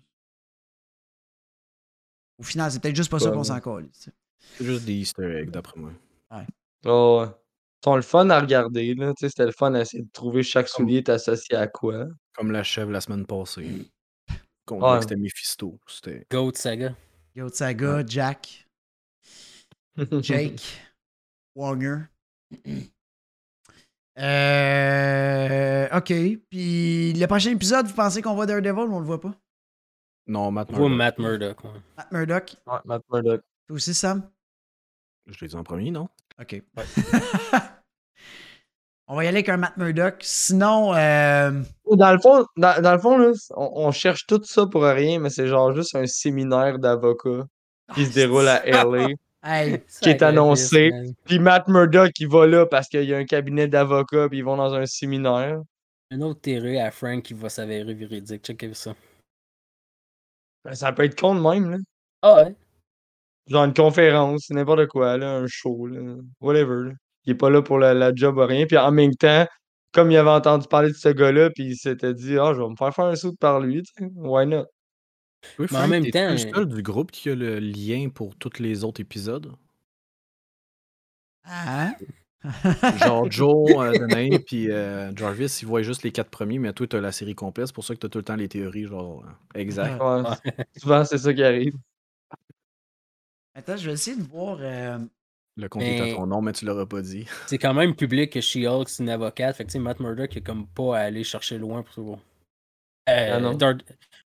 [2.37, 3.43] Au final, c'est peut-être juste pas ça Ouais, qu'on ouais.
[3.45, 3.89] s'en colle.
[3.93, 4.13] C'est
[4.59, 5.91] juste des Easter eggs, d'après moi.
[6.85, 7.27] Oh, ouais.
[7.27, 9.13] Ils sont le fun à regarder, là.
[9.13, 11.67] Tu sais, c'était le fun à essayer de trouver chaque Comme- soulier est associé à
[11.67, 12.07] quoi.
[12.33, 13.91] Comme la chèvre la semaine passée.
[14.65, 14.97] Qu'on Ouais.
[14.97, 15.79] que c'était Mephisto.
[15.87, 16.25] C'était.
[16.31, 16.95] Goat Saga.
[17.35, 18.67] Yo, Saga, Jack,
[20.21, 20.61] Jake,
[21.55, 22.05] Wanger.
[24.21, 26.13] Euh, ok.
[26.49, 29.33] Puis le prochain épisode, vous pensez qu'on voit Daredevil ou on le voit pas?
[30.27, 30.97] Non, Matt On voit Murdock.
[30.97, 31.63] Matt Murdock.
[31.63, 31.79] ouais.
[31.97, 32.55] Matt Murdock?
[32.67, 33.41] Ouais, Matt Murdock.
[33.67, 34.29] Toi aussi, Sam?
[35.27, 36.07] Je l'ai dit en premier, non?
[36.39, 36.61] OK.
[39.07, 40.15] on va y aller avec un Matt Murdock.
[40.21, 41.51] Sinon, euh,
[41.91, 45.19] Dans le fond, dans, dans le fond là, on, on cherche tout ça pour rien,
[45.19, 47.45] mais c'est genre juste un séminaire d'avocats
[47.95, 49.07] qui se déroule à LA.
[49.43, 50.91] Hey, Qui est annoncé.
[51.25, 54.45] Puis Matt Murdock, il va là parce qu'il y a un cabinet d'avocats, puis ils
[54.45, 55.61] vont dans un séminaire.
[56.11, 58.43] Une autre théorie à Frank qui va s'avérer véridique.
[58.45, 58.93] Checkez ça.
[60.65, 61.77] Ben, ça peut être con de même, là.
[62.21, 62.55] Ah ouais.
[63.47, 66.89] Genre une conférence, n'importe quoi, là, un show, là, whatever.
[66.89, 66.91] là.
[67.25, 68.65] Il est pas là pour la, la job ou rien.
[68.65, 69.45] Puis en même temps,
[69.91, 72.69] comme il avait entendu parler de ce gars-là, puis il s'était dit, ah, je vais
[72.69, 74.09] me faire faire un saut par lui, tu sais.
[74.15, 74.65] Why not?
[75.59, 78.09] Oui, Mais en Frank, même t'es-tu temps, le seul du groupe qui a le lien
[78.09, 79.53] pour tous les autres épisodes?
[81.45, 81.93] hein?
[82.97, 86.87] Genre Joe, euh, Danae, puis euh, Jarvis, ils voient juste les quatre premiers, mais toi,
[86.87, 87.67] t'as la série complète.
[87.67, 90.01] C'est pour ça que t'as tout le temps les théories, genre, euh, exact.
[90.01, 90.23] Ouais,
[90.77, 91.73] souvent, c'est ça qui arrive.
[93.53, 94.57] Attends, je vais essayer de voir.
[94.61, 94.97] euh,
[95.57, 97.25] Le compte est Mais- à ton nom, mais tu l'auras pas dit.
[97.47, 99.55] C'est quand même public que She-Hulk, c'est une avocate.
[99.55, 102.19] Fait que, tu sais, Matt Murdock, a comme pas à aller chercher loin pour.
[103.09, 103.57] Euh, Ah non.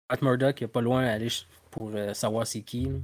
[0.10, 1.30] Matt Murdock, il a pas loin à aller
[1.72, 2.86] pour euh, savoir c'est qui.
[2.86, 3.00] là.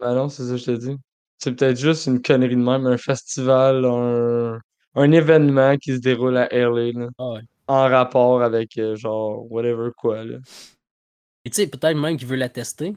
[0.00, 0.96] Ben non, c'est ça que je te dis.
[1.38, 4.60] C'est peut-être juste une connerie de même, un festival, un,
[4.94, 7.40] un événement qui se déroule à LA, là, Ah ouais.
[7.66, 10.38] en rapport avec, euh, genre, whatever quoi, là.
[11.44, 12.94] Et tu sais, peut-être même qu'il veut la tester.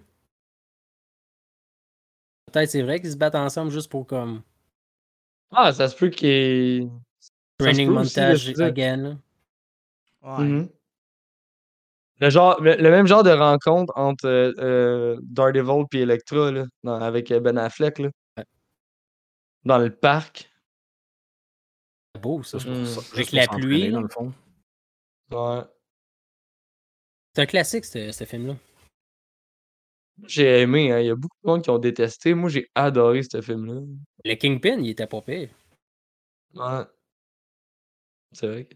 [2.51, 4.41] Peut-être c'est vrai qu'ils se battent ensemble juste pour comme
[5.51, 6.89] Ah, ça se peut qu'il
[7.57, 9.19] training montage again.
[10.21, 10.43] ouais.
[10.43, 10.69] Mhm.
[12.19, 16.65] Le, genre, le, le même genre de rencontre entre euh, euh, Daredevil et Electra, là,
[16.83, 18.09] dans- avec euh, Ben Affleck, là.
[18.37, 18.45] Ouais.
[19.63, 20.51] Dans le parc.
[22.15, 22.57] C'est beau ça.
[22.57, 22.85] Mm.
[22.85, 24.33] ça- Avec la pluie, dans le fond.
[25.31, 25.61] Ouais.
[27.35, 28.55] C'est un classique ce, ce film-là.
[30.25, 30.99] J'ai aimé, hein.
[30.99, 32.33] Il y a beaucoup de monde qui ont détesté.
[32.33, 33.81] Moi, j'ai adoré ce film-là.
[34.25, 35.49] Le Kingpin, il était pas pire.
[36.55, 36.83] Ouais.
[38.31, 38.75] C'est vrai que.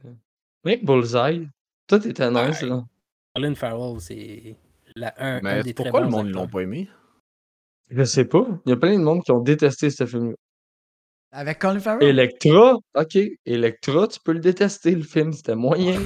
[0.63, 1.47] Oui, Bullseye.
[1.88, 2.69] Toi, t'étais nice, Ouais.
[2.69, 2.85] là.
[3.36, 4.56] Colin Farrell, c'est
[4.95, 6.90] la, un, un Mais des très pourquoi le bons monde ne l'ont pas aimé?
[7.90, 8.45] Je sais pas.
[8.66, 10.36] Il y a plein de monde qui ont détesté ce film.
[11.32, 12.08] Avec Colin Farrell?
[12.08, 13.18] Electra, ok.
[13.45, 15.99] Electra, tu peux le détester, le film, c'était moyen.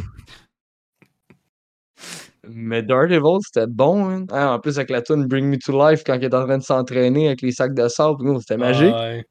[2.47, 4.07] Mais Daredevil, c'était bon.
[4.07, 4.25] hein.
[4.29, 6.59] Ah, en plus, avec la tune Bring Me to Life, quand il est en train
[6.59, 8.93] de s'entraîner avec les sacs de sable, nous, c'était magique.
[8.93, 9.25] Ouais.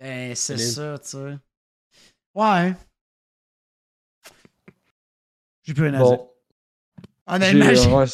[0.00, 1.38] Ben, c'est ça, tu sais.
[2.34, 2.74] Ouais.
[5.62, 6.18] J'ai plus rien à dire.
[7.30, 8.04] Honnêtement, J'ai- ouais,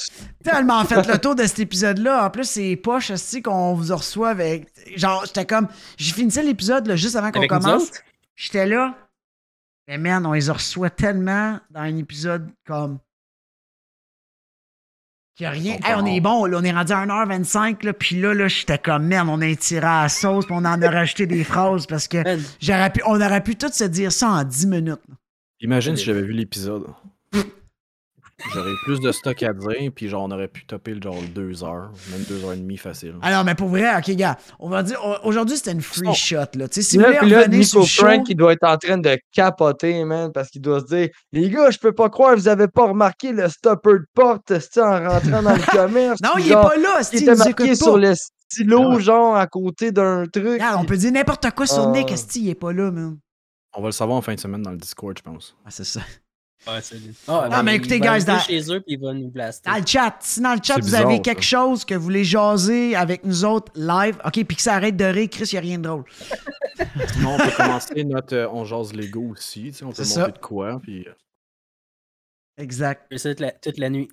[0.44, 2.26] tellement fait le tour de cet épisode-là.
[2.26, 4.68] En plus, c'est poche aussi qu'on vous reçoit avec.
[4.97, 5.68] Genre, j'étais comme.
[5.97, 7.90] J'ai fini l'épisode là, juste avant qu'on commence.
[8.34, 8.94] J'étais là.
[9.88, 12.98] Mais man, on les reçoit tellement dans un épisode comme.
[15.36, 15.76] Qu'il y a rien.
[15.82, 16.06] On Hey, on part.
[16.09, 19.28] est bon, là, on est rendu à 1h25, là, puis là, là, j'étais comme, merde,
[19.30, 22.18] on a tiré à la sauce, puis on en a rajouté des phrases parce que
[22.59, 25.01] j'aurais pu, on aurait pu tout se dire ça en 10 minutes.
[25.09, 25.14] là.
[25.60, 26.86] Imagine si j'avais vu l'épisode.
[28.52, 31.64] J'aurais plus de stock à dire, puis genre, on aurait pu topper le genre deux
[31.64, 33.14] heures, même deux heures et demie facile.
[33.22, 36.68] Alors, mais pour vrai, ok, gars, on va dire, aujourd'hui, c'était une free shot, là.
[36.68, 38.36] Tu sais, si vous Là, voulez puis là, revenir sur Nico le show, Frank, il
[38.36, 41.78] doit être en train de capoter, man, parce qu'il doit se dire Les gars, je
[41.78, 45.62] peux pas croire, vous avez pas remarqué le stopper de porte en rentrant dans le
[45.72, 46.20] commerce.
[46.22, 47.98] non, il est pas là, Il Steve, était marqué sur pas.
[48.00, 48.14] le
[48.50, 49.00] stylo, Ah ouais.
[49.02, 50.44] genre, à côté d'un truc.
[50.46, 51.90] Regarde, on peut dire n'importe quoi sur Ah.
[51.92, 53.16] Nick, Esti, il est pas là, man.
[53.74, 55.56] On va le savoir en fin de semaine dans le Discord, je pense.
[55.64, 56.00] Ah, c'est ça.
[56.66, 57.14] Ouais, salut.
[57.28, 59.70] Ah, Non, mais il écoutez, guys, dans- chez eux, puis il va nous blaster.
[59.70, 61.22] Dans le chat, si dans le chat C'est vous bizarre, avez ça.
[61.22, 64.96] quelque chose que vous voulez jaser avec nous autres live, ok, puis que ça arrête
[64.96, 66.04] de rire, Chris, y a rien de drôle.
[67.14, 69.64] Sinon, on peut commencer notre euh, On jase Lego aussi.
[69.64, 71.12] tu sais, On peut C'est monter de quoi, puis euh,
[72.58, 73.06] Exact.
[73.16, 74.08] Toute la, toute la nuit.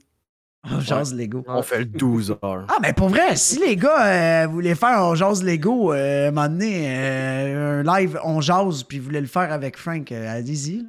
[0.70, 1.44] On jase Lego.
[1.48, 2.68] on fait le 12 heures.
[2.70, 6.28] Ah, mais pour vrai, si les gars euh, voulaient faire On jase Lego, euh, à
[6.28, 10.30] un moment donné, euh, un live On jase, puis voulaient le faire avec Frank, euh,
[10.38, 10.86] allez-y.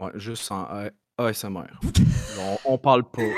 [0.00, 1.66] Ouais, juste en A- ASMR.
[2.40, 3.22] on, on parle pas.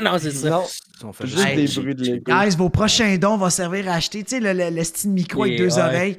[0.00, 0.48] Non, c'est ça.
[0.50, 0.64] Non,
[1.04, 2.32] On fait juste Hey, des bruits de Lego.
[2.32, 5.42] Guys, vos prochains dons vont servir à acheter, tu sais, le, le, le style micro
[5.42, 5.82] avec Et deux ouais.
[5.82, 6.18] oreilles.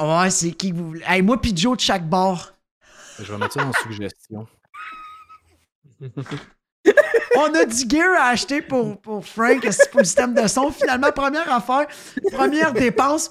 [0.00, 1.02] Ouais, c'est qui que vous voulez.
[1.06, 2.52] Hey, moi puis Joe de chaque bord.
[3.18, 4.46] Je vais mettre ça en suggestion.
[7.36, 10.70] On a du gear à acheter pour, pour Frank, c'est pour le système de son.
[10.70, 11.86] Finalement, première affaire,
[12.32, 13.30] première dépense.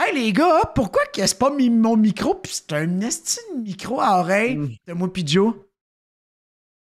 [0.00, 4.00] Hey les gars, pourquoi que c'est pas mon micro puis c'est un esti de micro
[4.00, 5.54] à oreille de moi pis Joe?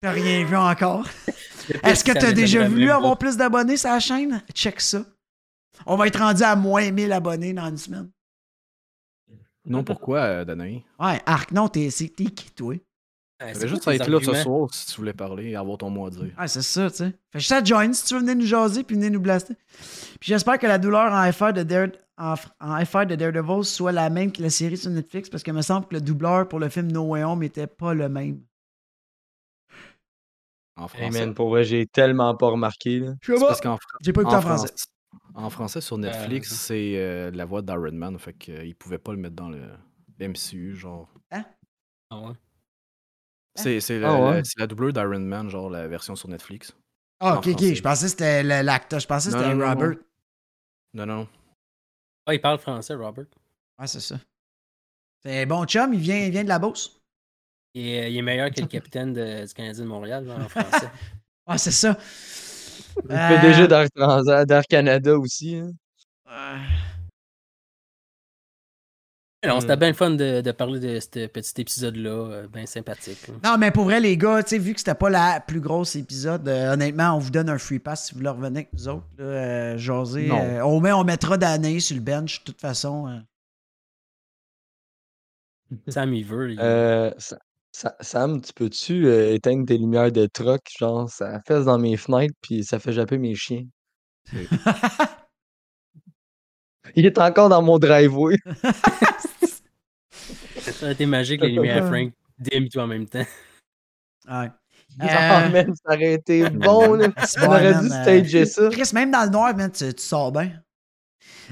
[0.02, 1.06] T'as rien vu encore?
[1.82, 2.97] Est-ce que t'as déjà voulu pas.
[2.97, 4.43] avoir plus d'abonnés sur la chaîne?
[4.52, 5.05] Check ça.
[5.86, 8.10] On va être rendu à moins 1000 abonnés dans une semaine.
[9.64, 10.84] Non, pourquoi, euh, Danaï?
[11.01, 12.74] Ouais, Arc, non, t'es, qui, toi?
[13.43, 15.90] Ouais, Tu c'est juste être là ce soir si tu voulais parler et avoir ton
[15.90, 16.30] mot à dire.
[16.38, 17.12] Ouais, c'est ça, tu sais.
[17.32, 19.55] Fait juste à join si tu veux venir nous jaser puis venir nous blaster.
[20.20, 21.88] Puis j'espère que la douleur en FR de, Dare-
[22.18, 25.52] en, en FR de Daredevil soit la même que la série sur Netflix parce qu'il
[25.52, 28.40] me semble que le doubleur pour le film No Way Home était pas le même.
[30.76, 31.05] En français.
[31.05, 33.02] Hey man, pour vrai, j'ai tellement pas remarqué.
[33.47, 34.68] Parce qu'en J'ai pas écouté en, en français.
[34.68, 34.84] français.
[35.34, 39.18] En français, sur Netflix, c'est euh, la voix d'Iron Man, fait qu'ils pouvaient pas le
[39.18, 39.62] mettre dans le
[40.20, 41.09] MCU, genre.
[42.10, 42.34] Ah ouais.
[43.56, 44.36] C'est c'est Ah la, ouais?
[44.36, 46.72] la- c'est la doubleur d'Iron Man, genre la version sur Netflix.
[47.20, 47.74] Ah, ok, ok.
[47.74, 49.01] Je pensais que c'était l'acteur.
[49.01, 49.97] Je pensais que c'était non, non, Robert.
[50.94, 51.28] Non, non.
[52.27, 53.27] Ah, il parle français, Robert.
[53.78, 54.16] Ouais, c'est ça.
[55.24, 57.01] C'est un bon chum, il vient, il vient de la Beauce.
[57.74, 60.89] Il est, il est meilleur que le capitaine de- du Canadien de Montréal, en français.
[61.48, 61.97] Ouais, c'est ça.
[63.09, 65.55] Il fait Euh, déjà d'Air Canada aussi.
[65.55, 65.70] hein.
[66.28, 66.57] euh,
[69.47, 69.60] Non, Hmm.
[69.60, 73.28] c'était bien le fun de, de parler de ce petit épisode-là, euh, bien sympathique.
[73.44, 75.97] Non, mais pour vrai, les gars, tu sais, vu que c'était pas la plus grosse
[75.97, 78.89] épisode, euh, honnêtement, on vous donne un free pass si vous voulez revenir avec nous
[78.89, 79.06] autres.
[79.18, 80.31] Là, euh, jaser.
[80.31, 83.09] Euh, au moins, on mettra d'année sur le bench, de toute façon.
[83.09, 83.18] euh.
[85.89, 86.52] Sam, il veut.
[86.52, 87.10] il- Euh,
[87.73, 90.62] Sa- Sam, tu peux-tu euh, éteindre tes lumières de truck?
[90.78, 93.64] Genre, ça fesse dans mes fenêtres puis ça fait japper mes chiens?
[96.97, 98.36] Il est encore dans mon driveway.
[100.59, 102.10] Ça a été magique, les lumières, Frank.
[102.39, 103.24] Dim, tout en même temps.
[104.28, 104.51] Ouais.
[105.02, 106.94] Euh, man, ça aurait été bon.
[106.94, 107.09] Là.
[107.43, 108.68] On aurait dû euh, stager ça.
[108.70, 110.52] Chris, même dans le noir, man, tu, tu sors bien.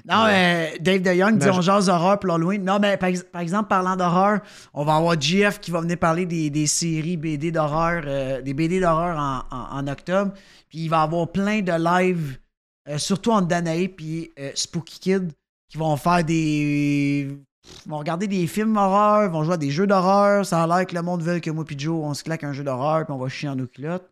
[0.09, 2.65] Non, euh, Dave DeYoung dit Ben, on jase d'horreur pour l'Halloween.
[2.65, 4.41] Non, mais par exemple, parlant d'horreur,
[4.73, 8.55] on va avoir GF qui va venir parler des, des séries BD d'horreur, euh, des
[8.55, 10.33] BD d'horreur en, en- en octobre.
[10.69, 12.39] Puis il va avoir plein de lives,
[12.89, 15.33] euh, surtout entre Danae puis euh, Spooky Kid,
[15.69, 17.29] qui vont faire des.
[17.87, 20.45] Ils vont regarder des films d'horreur, ils vont jouer à des jeux d'horreur.
[20.45, 22.53] Ça a l'air que le monde veut que moi puis Joe, on se claque un
[22.53, 24.11] jeu d'horreur, puis on va chier en nos culottes.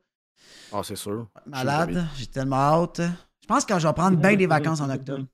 [0.73, 1.27] Ah, c'est sûr.
[1.47, 3.03] Malade, j'ai tellement hâte.
[3.43, 5.27] Je pense que je vais prendre bien des vacances en octobre.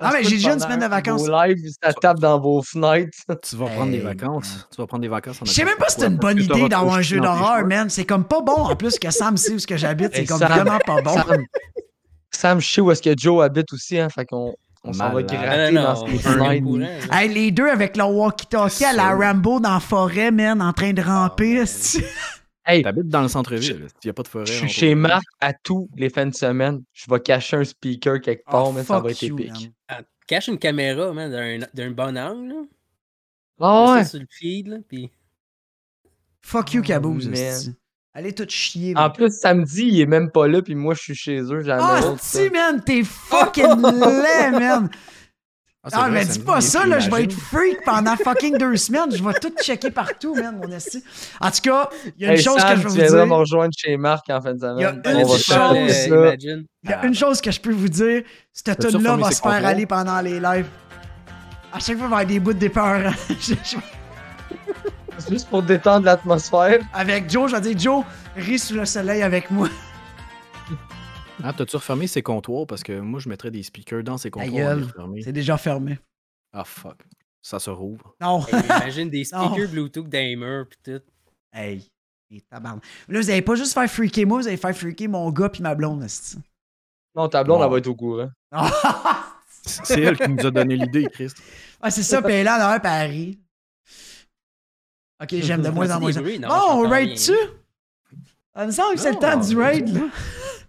[0.00, 1.22] Ah, mais j'ai déjà une semaine de vacances.
[1.22, 3.16] Vos live, ça tape dans vos fenêtres.
[3.42, 4.66] Tu vas prendre des vacances.
[4.70, 5.40] Tu vas prendre des vacances.
[5.40, 7.88] en Je sais même pas si c'est une bonne idée d'avoir un jeu d'horreur, man.
[7.88, 8.56] C'est comme pas bon.
[8.56, 11.14] En plus que Sam sait où ce que j'habite, c'est comme Sam, vraiment pas bon.
[11.14, 11.44] Sam,
[12.34, 14.08] Sam, je sais où est-ce que Joe habite aussi, hein.
[14.08, 16.88] Fait qu'on on s'en va gratter Non, dans non, là.
[17.12, 19.14] Hey, les deux avec leur walkie-talkie à la.
[19.14, 21.54] Rambo dans la forêt, man, en train de ramper.
[21.54, 21.62] man.
[21.62, 22.02] esti.
[22.66, 23.86] Hey, T'habites dans le centre-ville.
[24.02, 24.46] Il n'y a pas de forêt.
[24.46, 24.94] je suis chez.
[24.94, 26.82] Marc à tous les fins de semaine.
[26.94, 29.50] Je vais cacher un speaker quelque part, Oh, mais ça va être you, épique.
[29.52, 29.72] man.
[29.88, 31.30] Ah, Cache une caméra, man,
[31.74, 32.62] d'un- bon angle, là.
[33.60, 34.04] Ah Mets ouais.
[34.04, 35.10] ça sur le feed, là, puis...
[36.40, 37.28] Fuck you, Caboose.
[37.28, 37.70] Oh.
[38.16, 38.94] Allez tout chier.
[38.96, 41.64] En plus, samedi, il est même pas là, puis moi, je suis chez eux.
[41.68, 44.88] Ah, maison, si, man, t'es fucking laid, man.
[45.92, 49.10] Ah, vrai, mais dis pas ça, là, je vais être freak pendant fucking deux semaines.
[49.14, 51.02] Je vais tout checker partout, man, mon esti.
[51.40, 52.94] En tout cas, il y a une Hey, chose Sam, que je tu vais vous
[52.94, 53.36] viendras me dire.
[53.36, 54.76] rejoindre chez Marc en fin de semaine.
[54.78, 56.36] Il y a On une va chose- euh.
[56.84, 58.22] Il y a une chose que je peux vous dire.
[58.52, 60.68] Cette tune là va se faire aller pendant les lives.
[61.72, 63.12] À chaque fois, il va y avoir des bouts de peurs.
[65.18, 66.80] C'est juste pour détendre l'atmosphère.
[66.92, 68.04] avec Joe, je vais dire, Joe,
[68.36, 69.68] ris sous le soleil avec moi.
[71.42, 72.66] Ah, t'as-tu refermé ces comptoirs?
[72.66, 74.78] Parce que moi, je mettrais des speakers dans ces comptoirs.
[75.22, 75.98] C'est déjà fermé.
[76.52, 76.98] Ah, fuck.
[77.42, 78.14] Ça se rouvre.
[78.20, 78.44] Non.
[78.46, 79.48] Hey, imagine des Non.
[79.48, 81.02] speakers Bluetooth dans les murs, pis tout.
[81.52, 81.86] hey.
[82.30, 82.82] les tabarnak.
[83.08, 85.62] Là, vous allez pas juste faire freaker moi, vous allez faire freaker mon gars puis
[85.62, 86.38] ma blonde, esti.
[87.14, 88.30] Non, ta blonde, elle va être au courant.
[89.66, 91.32] C'est elle qui nous a donné l'idée, Chris.
[91.80, 93.38] ah, c'est ça, puis elle est là, dans un Paris.
[95.22, 96.12] Ok, j'aime de moins en moins.
[96.12, 97.32] Bruits, non, Bon, on j'entends raid-tu?
[97.32, 97.40] rien.
[98.56, 98.66] Ça?
[98.66, 100.00] Me semble que c'est le temps du raid, là.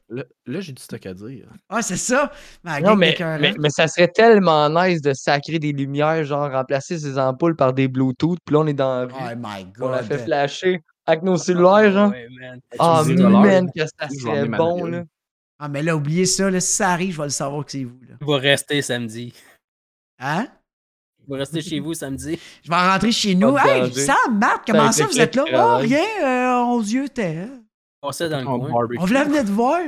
[0.08, 1.48] Là, là, j'ai du stock à dire.
[1.68, 2.32] Ah, c'est ça.
[2.64, 3.40] Ma Non, gang mais, d'écœurants.
[3.42, 7.74] mais, mais ça serait tellement nice de sacrer des lumières, genre remplacer ces ampoules par
[7.74, 9.08] des Bluetooth, puis là, on est dans.
[9.08, 10.08] Oh my on la god.
[10.08, 12.14] fait flasher avec nos cellulaires, genre.
[12.78, 15.04] Ah, me dis de l'heure, man, que ça serait bon, là.
[15.58, 16.60] Ah, mais là, oubliez ça, là.
[16.60, 18.16] Si ça arrive, je vais le savoir que c'est vous, là.
[18.22, 19.34] Il va rester samedi.
[20.20, 20.48] Hein?
[21.28, 22.40] Il va rester chez vous samedi.
[22.64, 23.58] Je vais rentrer chez nous.
[23.58, 23.94] Hey.
[23.94, 25.44] Sam, Matt, comment ça, vous êtes là?
[25.54, 27.48] Oh, rien, euh, on yeux était.
[28.02, 28.88] Passez dans le coin.
[29.00, 29.80] On voulait venir te voir.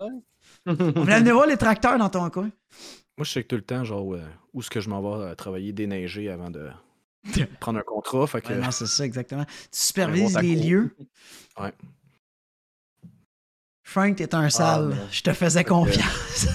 [0.66, 2.50] On voulait venir voir les tracteurs dans ton coin.
[3.18, 4.22] Moi, je sais que tout le temps, genre, euh,
[4.54, 6.68] où est-ce que je m'en vais euh, travailler déneiger avant de
[7.60, 8.26] prendre un contrat.
[8.26, 9.44] Fait que, Ouais, non, c'est ça, exactement.
[9.44, 10.96] Tu Ouais, supervises les lieux.
[11.60, 11.72] Ouais.
[13.82, 14.90] Frank, t'es un sale.
[14.90, 15.08] non.
[15.10, 16.46] je te faisais confiance.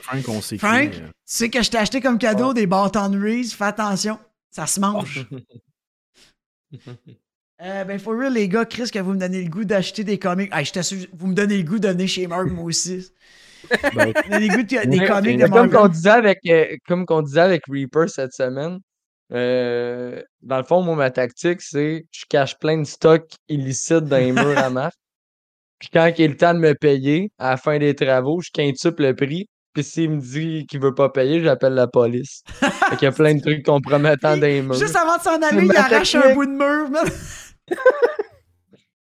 [0.00, 0.88] Frank, on sait qui, Frank?
[0.94, 3.52] euh, tu sais que je t'ai acheté comme cadeau des bâtons de Reese.
[3.54, 4.18] Fais attention.
[4.50, 5.26] Ça se mange.
[7.62, 10.18] Euh, ben, for real, les gars, Chris, que vous me donnez le goût d'acheter des
[10.18, 10.52] comics.
[10.52, 13.06] Je t'assure, vous me donnez le goût de donner chez Mark, moi aussi.
[13.94, 16.76] ben, Vous me donnez le goût de- des comics de comme qu'on disait avec euh,
[16.88, 18.80] comme qu'on disait avec Reaper cette semaine,
[19.32, 24.18] euh, dans le fond, moi, ma tactique, c'est je cache plein de stocks illicites dans
[24.18, 24.98] les murs à marque.
[25.84, 28.48] Puis quand il est le temps de me payer, à la fin des travaux, je
[28.50, 29.46] quintuple le prix.
[29.74, 32.42] Puis s'il me dit qu'il veut pas payer, j'appelle la police.
[32.46, 34.74] fait qu'il y a plein de trucs compromettants dans les murs.
[34.74, 36.88] Juste avant de s'en aller, il arrache un bout de mur.
[36.90, 37.04] man.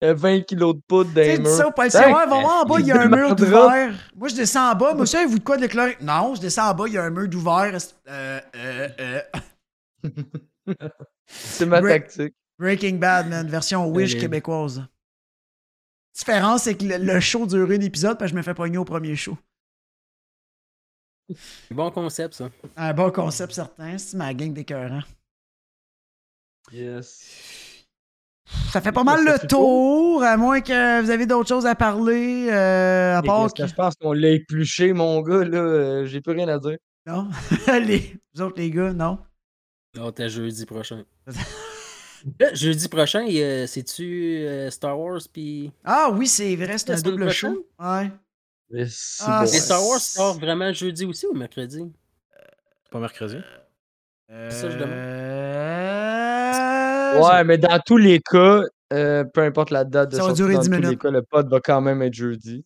[0.01, 1.51] Il y a 20 kilos de poudre dans Tu sais, les dis murs.
[1.57, 2.01] ça au policier.
[2.01, 3.93] Ouais, va voir en bas, il y a un mur d'ouvert.
[4.17, 4.95] Moi, je descends en bas.
[4.95, 5.97] Monsieur, vous de quoi déclarer?
[6.01, 7.77] Non, je descends en bas, il y a un mur d'ouvert.
[8.09, 9.21] Euh, euh, euh.
[11.27, 12.35] C'est ma Break- tactique.
[12.59, 14.21] Breaking Bad, man, version Wish Allez.
[14.21, 14.83] québécoise.
[16.15, 18.55] La différence, c'est que le, le show dure un épisode, parce que je me fais
[18.55, 19.37] pogner au premier show.
[21.71, 22.51] Bon concept, ça.
[22.77, 25.03] Un bon concept certain, c'est ma gang d'écœurants.
[26.73, 27.85] Yes.
[28.71, 32.49] Ça fait pas mal le tour, à moins que vous avez d'autres choses à parler,
[32.51, 33.63] euh, à part qu'est-ce que...
[33.63, 35.59] que Je pense qu'on l'a épluché, mon gars, là.
[35.59, 36.77] euh, J'ai plus rien à dire.
[37.07, 37.29] Non?
[37.83, 38.17] les...
[38.35, 39.19] Vous autres, les gars, non?
[39.97, 41.05] Non, t'es jeudi prochain.
[42.41, 43.27] Là, jeudi prochain,
[43.67, 45.73] c'est-tu euh, Star Wars puis.
[45.85, 47.67] Ah oui, c'est vrai, c'est La un double show.
[47.79, 48.11] Ouais.
[48.71, 48.85] Mais
[49.21, 49.47] Ah, bon.
[49.47, 51.85] c'est Et Star Wars sort vraiment jeudi aussi ou mercredi?
[52.91, 53.37] pas mercredi.
[54.29, 54.91] ça, je demande.
[54.95, 55.75] Euh...
[57.21, 60.43] Ouais, mais dans tous les cas, euh, peu importe la date de Ça va sortie,
[60.43, 62.65] durer dans 10 tous les cas, le pod va quand même être jeudi.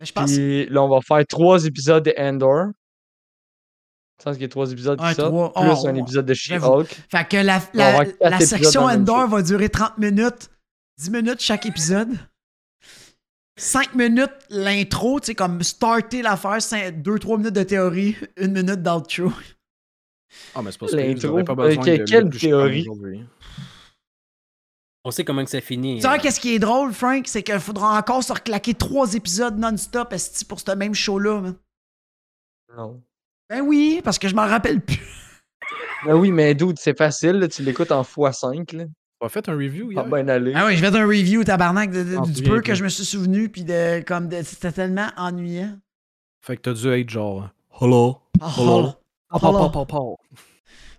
[0.00, 0.32] Je pense.
[0.32, 2.66] Puis là, on va faire trois épisodes de Endor.
[4.22, 5.52] Je pense qu'il y a trois épisodes qui sortent, trois.
[5.52, 6.32] plus Oh, un épisode de.
[6.32, 6.86] She-Hulk.
[7.10, 10.48] Fait que la, la, la section Endor va durer 30 minutes.
[10.98, 12.08] 10 minutes chaque épisode.
[13.58, 19.32] 5 minutes l'intro, tu sais, comme starter l'affaire, 2-3 minutes de théorie, 1 minute d'outro.
[20.54, 20.96] Ah, mais c'est pas ça.
[20.98, 21.42] L'intro.
[21.42, 22.86] Pas Euh, besoin que- de quelle théorie?
[25.04, 25.96] On sait comment que ça finit.
[25.96, 26.18] Tu sais, hein.
[26.18, 30.14] qu'est-ce qui est drôle, Frank, c'est qu'il faudra encore se reclaquer 3 épisodes non-stop
[30.48, 31.54] pour ce même show-là.
[32.76, 33.02] Non.
[33.52, 34.98] Ben oui, parce que je m'en rappelle plus.
[36.06, 38.74] Ben oui, mais dude, c'est facile, là, tu l'écoutes en x5.
[38.74, 38.84] Là.
[39.20, 40.04] On a fait un review Ah hier.
[40.06, 40.52] ben aller.
[40.56, 42.82] Ah oui, je vais faire un review, tabarnak, de, de- T'en du peu que je
[42.82, 45.76] me suis souvenu, puis de, comme de- c'était tellement ennuyant.
[46.40, 47.50] Fait que t'as dû être genre.
[47.78, 48.18] Hello.
[48.40, 48.94] Ah, Hello.
[49.30, 49.68] ah, hello.
[49.68, 49.98] pa, pa, pa.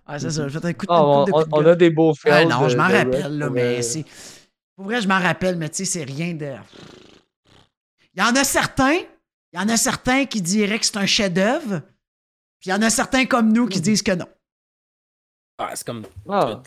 [0.06, 0.46] Ah, c'est ça.
[0.46, 2.46] J'ai fait un coup de, Ah, on, coupe de on- a des beaux Ah, fails.
[2.46, 4.04] non, de- je m'en rappelle, là, mais euh, c'est.
[4.76, 6.52] Pour vrai, je m'en rappelle, mais tu sais, c'est rien de.
[8.14, 9.00] Il y en a certains,
[9.52, 11.82] il y en a certains qui diraient que c'est un chef-d'œuvre,
[12.64, 14.24] puis il y en a certains comme nous qui disent que non.
[15.58, 16.06] Ah, c'est comme.
[16.26, 16.62] Ah,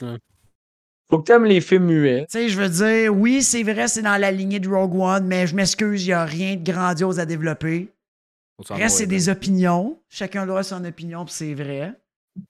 [1.10, 2.28] faut que t'aimes les films muets.
[2.30, 5.26] Tu sais, je veux dire, oui, c'est vrai, c'est dans la lignée de Rogue One,
[5.26, 7.91] mais je m'excuse, il n'y a rien de grandiose à développer.
[8.69, 9.99] Reste, c'est des opinions.
[10.07, 11.94] Chacun doit son opinion, puis c'est vrai.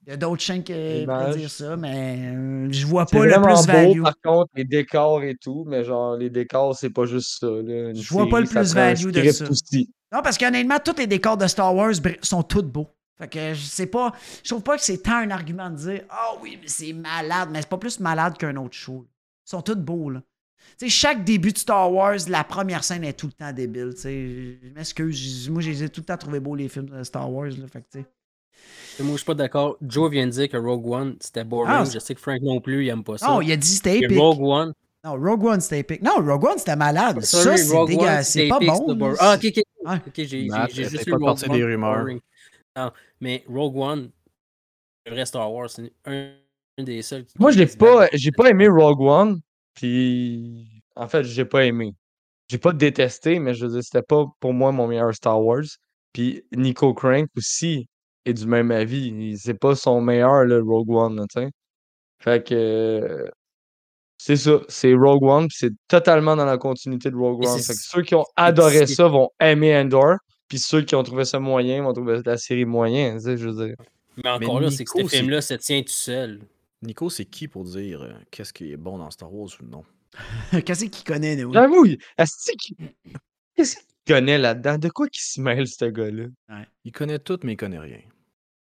[0.05, 1.37] Il y a d'autres chaînes qui L'image.
[1.37, 4.03] dire ça, mais euh, je vois pas le plus beau, value.
[4.03, 7.47] par contre, les décors et tout, mais genre, les décors, c'est pas juste ça.
[7.47, 7.93] Là.
[7.93, 9.49] Je vois pas le plus value de ça.
[9.49, 9.89] aussi.
[10.11, 12.89] Non, parce qu'honnêtement, tous les décors de Star Wars sont tous beaux.
[13.17, 14.13] Fait que je sais pas.
[14.43, 17.49] Je trouve pas que c'est tant un argument de dire Ah oui, mais c'est malade,
[17.51, 19.05] mais c'est pas plus malade qu'un autre show.
[19.45, 20.21] Ils sont tous beaux, là.
[20.77, 23.93] Tu sais, chaque début de Star Wars, la première scène est tout le temps débile.
[23.95, 25.49] Tu sais, je m'excuse.
[25.49, 27.47] Moi, j'ai tout le temps trouvé beau les films de Star Wars.
[27.47, 28.05] Là, fait que, tu sais.
[29.03, 29.77] Moi, je suis pas d'accord.
[29.81, 31.73] Joe vient de dire que Rogue One, c'était boring.
[31.73, 33.27] Ah, je sais que Frank non plus, il aime pas ça.
[33.27, 34.19] Non, il a dit c'était Et épique.
[34.19, 34.73] Rogue One.
[35.03, 36.01] Non, Rogue One, c'était épique.
[36.01, 37.21] Non, Rogue One, c'était malade.
[37.21, 38.29] ça, c'est dégueulasse.
[38.31, 39.13] C'est pas bon.
[39.19, 40.13] Ah, ok, ok.
[40.15, 40.49] J'ai
[40.89, 41.99] juste pas des rumeurs.
[41.99, 42.19] boring.
[42.77, 44.11] Non, mais Rogue One,
[45.05, 46.31] le vrai Star Wars, c'est un,
[46.77, 47.25] un des seuls.
[47.25, 49.41] qui- Moi, je l'ai pas, j'ai pas aimé Rogue One,
[49.73, 51.93] puis en fait, j'ai pas aimé.
[52.49, 55.63] J'ai pas détesté, mais je veux dire, c'était pas pour moi mon meilleur Star Wars.
[56.13, 57.87] Puis Nico Crank aussi
[58.25, 59.37] est du même avis.
[59.37, 61.49] C'est pas son meilleur, le Rogue One, là, tu sais.
[62.19, 63.27] Fait que euh,
[64.17, 67.59] c'est ça, c'est Rogue One, puis c'est totalement dans la continuité de Rogue One.
[67.67, 70.15] Fait que ceux qui ont adoré ça vont aimer Endor,
[70.47, 73.49] puis ceux qui ont trouvé ça moyen vont trouver la série moyen, tu sais, je
[73.49, 73.75] veux dire.
[74.23, 76.41] Mais encore là, c'est que ce c'est- film-là se tient tout seul.
[76.81, 79.83] Nico, c'est qui pour dire euh, qu'est-ce qui est bon dans Star Wars ou non?
[80.65, 81.51] Qu'est-ce qu'il connaît, nous?
[81.53, 81.85] J'avoue,
[82.17, 82.77] asti qu'il-
[83.55, 84.77] qu'est-ce qu'il connaît là-dedans?
[84.77, 86.25] De quoi qu'il se mêle, ce gars-là?
[86.85, 87.99] Il connaît tout, mais il connaît rien.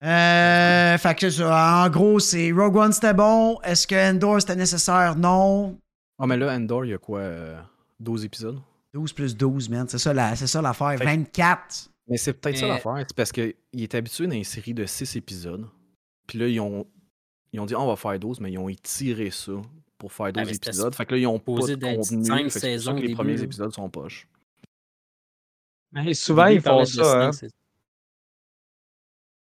[0.02, 1.42] Euh, fait que.
[1.42, 3.58] En gros, c'est Rogue One, c'était bon.
[3.62, 5.16] Est-ce que Endor, c'était nécessaire?
[5.16, 5.78] Non.
[6.18, 7.20] Ah, mais là, Endor, il y a quoi?
[7.20, 7.58] euh,
[8.00, 8.58] 12 épisodes?
[8.96, 9.86] 12 plus 12, man.
[9.88, 10.92] C'est ça, la- c'est ça l'affaire.
[10.92, 11.90] Fait que- 24.
[12.08, 13.04] Mais c'est peut-être ça l'affaire.
[13.06, 15.66] C'est parce qu'il est habitué dans une série de 6 épisodes.
[16.26, 16.86] Puis là, ils ont,
[17.52, 19.52] ils ont dit, Ah, on va faire 12, mais ils ont étiré ça
[19.98, 20.94] pour faire 12 mais c'était épisodes.
[20.94, 22.22] Fait que là, ils ont pas supposé de contenu.
[22.22, 24.26] que c'est pour ça saisons que au les début, premiers épisodes sont poches.
[25.92, 27.32] Mais souvent, ils font ça, hein.
[27.32, 27.48] cinq, c'est-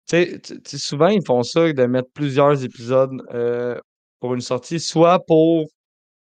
[0.09, 3.79] Tu sais, tu- tu sais, souvent, ils font ça de mettre plusieurs épisodes euh,
[4.19, 5.67] pour une sortie, soit pour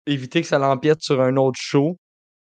[0.06, 1.96] éviter que ça l'empiète sur un autre show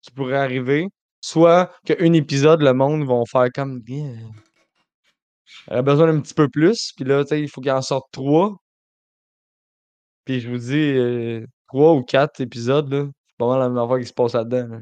[0.03, 0.87] qui pourrait arriver,
[1.21, 3.81] soit qu'un épisode, le monde vont faire comme.
[3.87, 7.81] Elle a besoin d'un petit peu plus, puis là, tu sais, il faut qu'il en
[7.81, 8.55] sorte trois.
[10.25, 13.77] Puis je vous dis, euh, trois ou quatre épisodes, là, c'est pas mal la même
[13.77, 14.67] affaire qui se passe là-dedans.
[14.67, 14.81] là.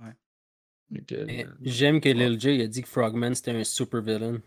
[0.00, 1.02] Ouais.
[1.12, 4.38] Euh, J'aime que Lil J a dit que Frogman c'était un super villain.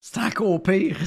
[0.00, 0.98] C'est encore pire.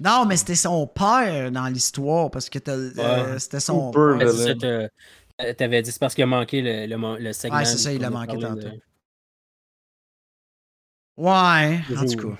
[0.00, 4.18] Non, mais c'était son père dans l'histoire parce que euh, c'était son Super
[4.58, 4.88] père.
[5.40, 7.58] Euh, T'avais dit c'est parce qu'il a manqué le, le, le segment.
[7.58, 8.68] Ouais, c'est ça, il a manqué de- tantôt.
[11.16, 12.38] Ouais, en tout cas.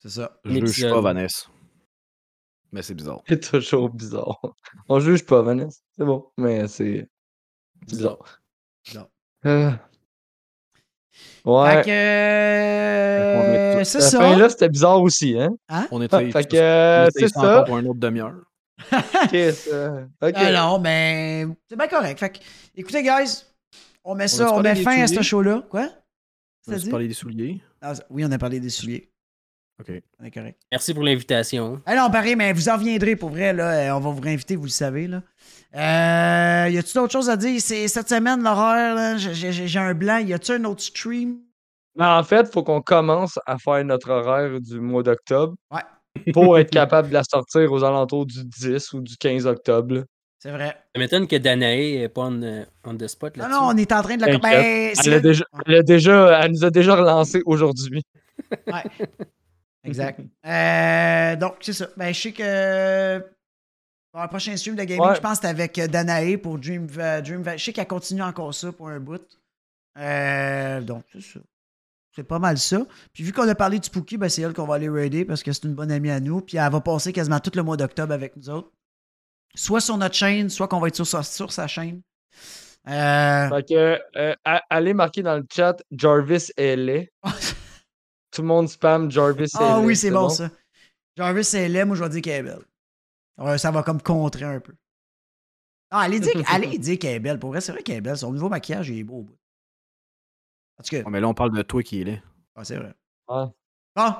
[0.00, 0.38] C'est ça.
[0.44, 1.00] Je juge pas.
[1.00, 1.46] Vanessa.
[2.72, 3.22] Mais c'est bizarre.
[3.28, 4.40] C'est toujours bizarre.
[4.88, 5.80] On juge pas, Vanessa.
[5.96, 7.08] C'est bon, mais c'est
[7.86, 8.40] bizarre.
[8.84, 9.08] Bizarre.
[9.46, 9.70] Euh,
[11.12, 11.82] Fait Ouais.
[11.84, 11.90] que.
[11.90, 14.18] euh, qu'on est tous- c'est ça.
[14.18, 15.56] fin là, c'était bizarre aussi, hein?
[15.90, 16.30] On était.
[16.30, 17.62] Fait que c'est encore ça.
[17.64, 18.34] pour une autre demi-heure.
[18.92, 19.92] Ok, ça.
[20.22, 20.32] Ok.
[20.36, 22.18] Ah non, mais c'est bien correct.
[22.20, 22.38] Fait que,
[22.74, 23.44] écoutez, guys,
[24.04, 25.62] on met ça, on met fin à ce show-là.
[25.70, 25.88] Quoi?
[26.68, 27.60] On a parlé des souliers?
[27.80, 29.08] Ah, oui, on a parlé des souliers.
[29.80, 29.92] OK.
[30.20, 30.60] On est correct.
[30.72, 31.80] Merci pour l'invitation.
[31.86, 33.70] Ah non, pareil, mais vous en reviendrez pour vrai, là.
[33.72, 35.22] euh, On va vous réinviter, vous le savez, là.
[35.74, 37.60] Euh, y a-tu d'autres choses à dire?
[37.60, 39.16] C'est cette semaine, l'horaire, là.
[39.16, 40.18] j'ai- un blanc.
[40.18, 41.38] Y a-tu un autre stream?
[41.94, 45.80] Mais en fait, il faut qu'on commence à faire notre horaire du mois d'octobre Ouais.
[46.32, 50.04] Pour être capable de la sortir aux alentours du 10 ou du 15 octobre.
[50.38, 50.76] C'est vrai.
[50.94, 53.60] Ça m'étonne que Danae n'est pas on, euh, on the spot Non, là-dessus.
[53.60, 54.38] non, on est en train de la.
[54.38, 58.02] Ben, c'est- Elle, a déjà, elle, a déjà, elle nous a déjà relancé aujourd'hui.
[58.66, 58.84] Ouais.
[59.84, 60.20] Exact.
[60.46, 61.88] Euh, donc, c'est ça.
[61.96, 63.18] Ben, je sais que.
[64.12, 65.14] Pour le prochain stream de gaming, Ouais.
[65.16, 68.54] je pense que c'était avec euh, Danae pour Dream, Dream Je sais qu'elle continue encore
[68.54, 69.20] ça pour un bout.
[69.98, 71.40] Euh, donc, c'est ça.
[72.16, 72.78] C'est pas mal ça.
[73.12, 75.42] Puis vu qu'on a parlé du Pookie, ben, c'est elle qu'on va aller raider parce
[75.42, 76.40] que c'est une bonne amie à nous.
[76.40, 78.72] Puis elle va passer quasiment tout le mois d'octobre avec nous autres.
[79.54, 82.00] Soit sur notre chaîne, soit qu'on va être sur, sa- sur sa chaîne.
[82.88, 84.34] Euh, Fait que, euh,
[84.70, 87.10] allez marquer dans le chat Jarvis laid.
[88.30, 90.50] Tout le monde spam Jarvis est Ah oui, c'est bon, ça.
[91.16, 92.64] Jarvis, laid, moi je vais dire qu'elle est belle.
[93.38, 94.72] Ouais, ça va comme contrer un peu.
[95.90, 97.38] Ah, allez dire, allez dire qu'elle est belle.
[97.38, 98.16] Pour vrai, c'est vrai qu'elle est belle.
[98.16, 99.26] Son nouveau maquillage il est beau.
[100.78, 102.12] En tout cas, Ouais, mais là, on parle de toi qui est là.
[102.54, 102.94] ah, c'est vrai.
[103.28, 103.44] Ouais.
[103.96, 104.14] Bon.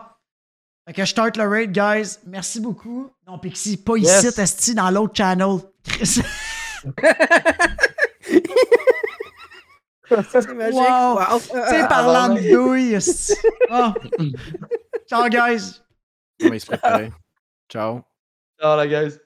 [0.87, 2.17] Fait que je start le raid, guys.
[2.27, 3.11] Merci beaucoup.
[3.27, 4.23] Non, Pixie, pas Yes.
[4.25, 5.59] ici, Esti, dans l'autre channel.
[5.85, 6.21] Chris.
[10.09, 10.75] C'est magique.
[10.75, 11.15] Wow.
[11.19, 11.41] Wow.
[11.41, 12.99] Tu sais, parlant de douille.
[13.71, 13.93] Ah.
[15.09, 15.81] Ciao, guys.
[16.45, 17.13] On va se préparer.
[17.69, 18.03] Ciao.
[18.61, 19.19] Ciao, la guys.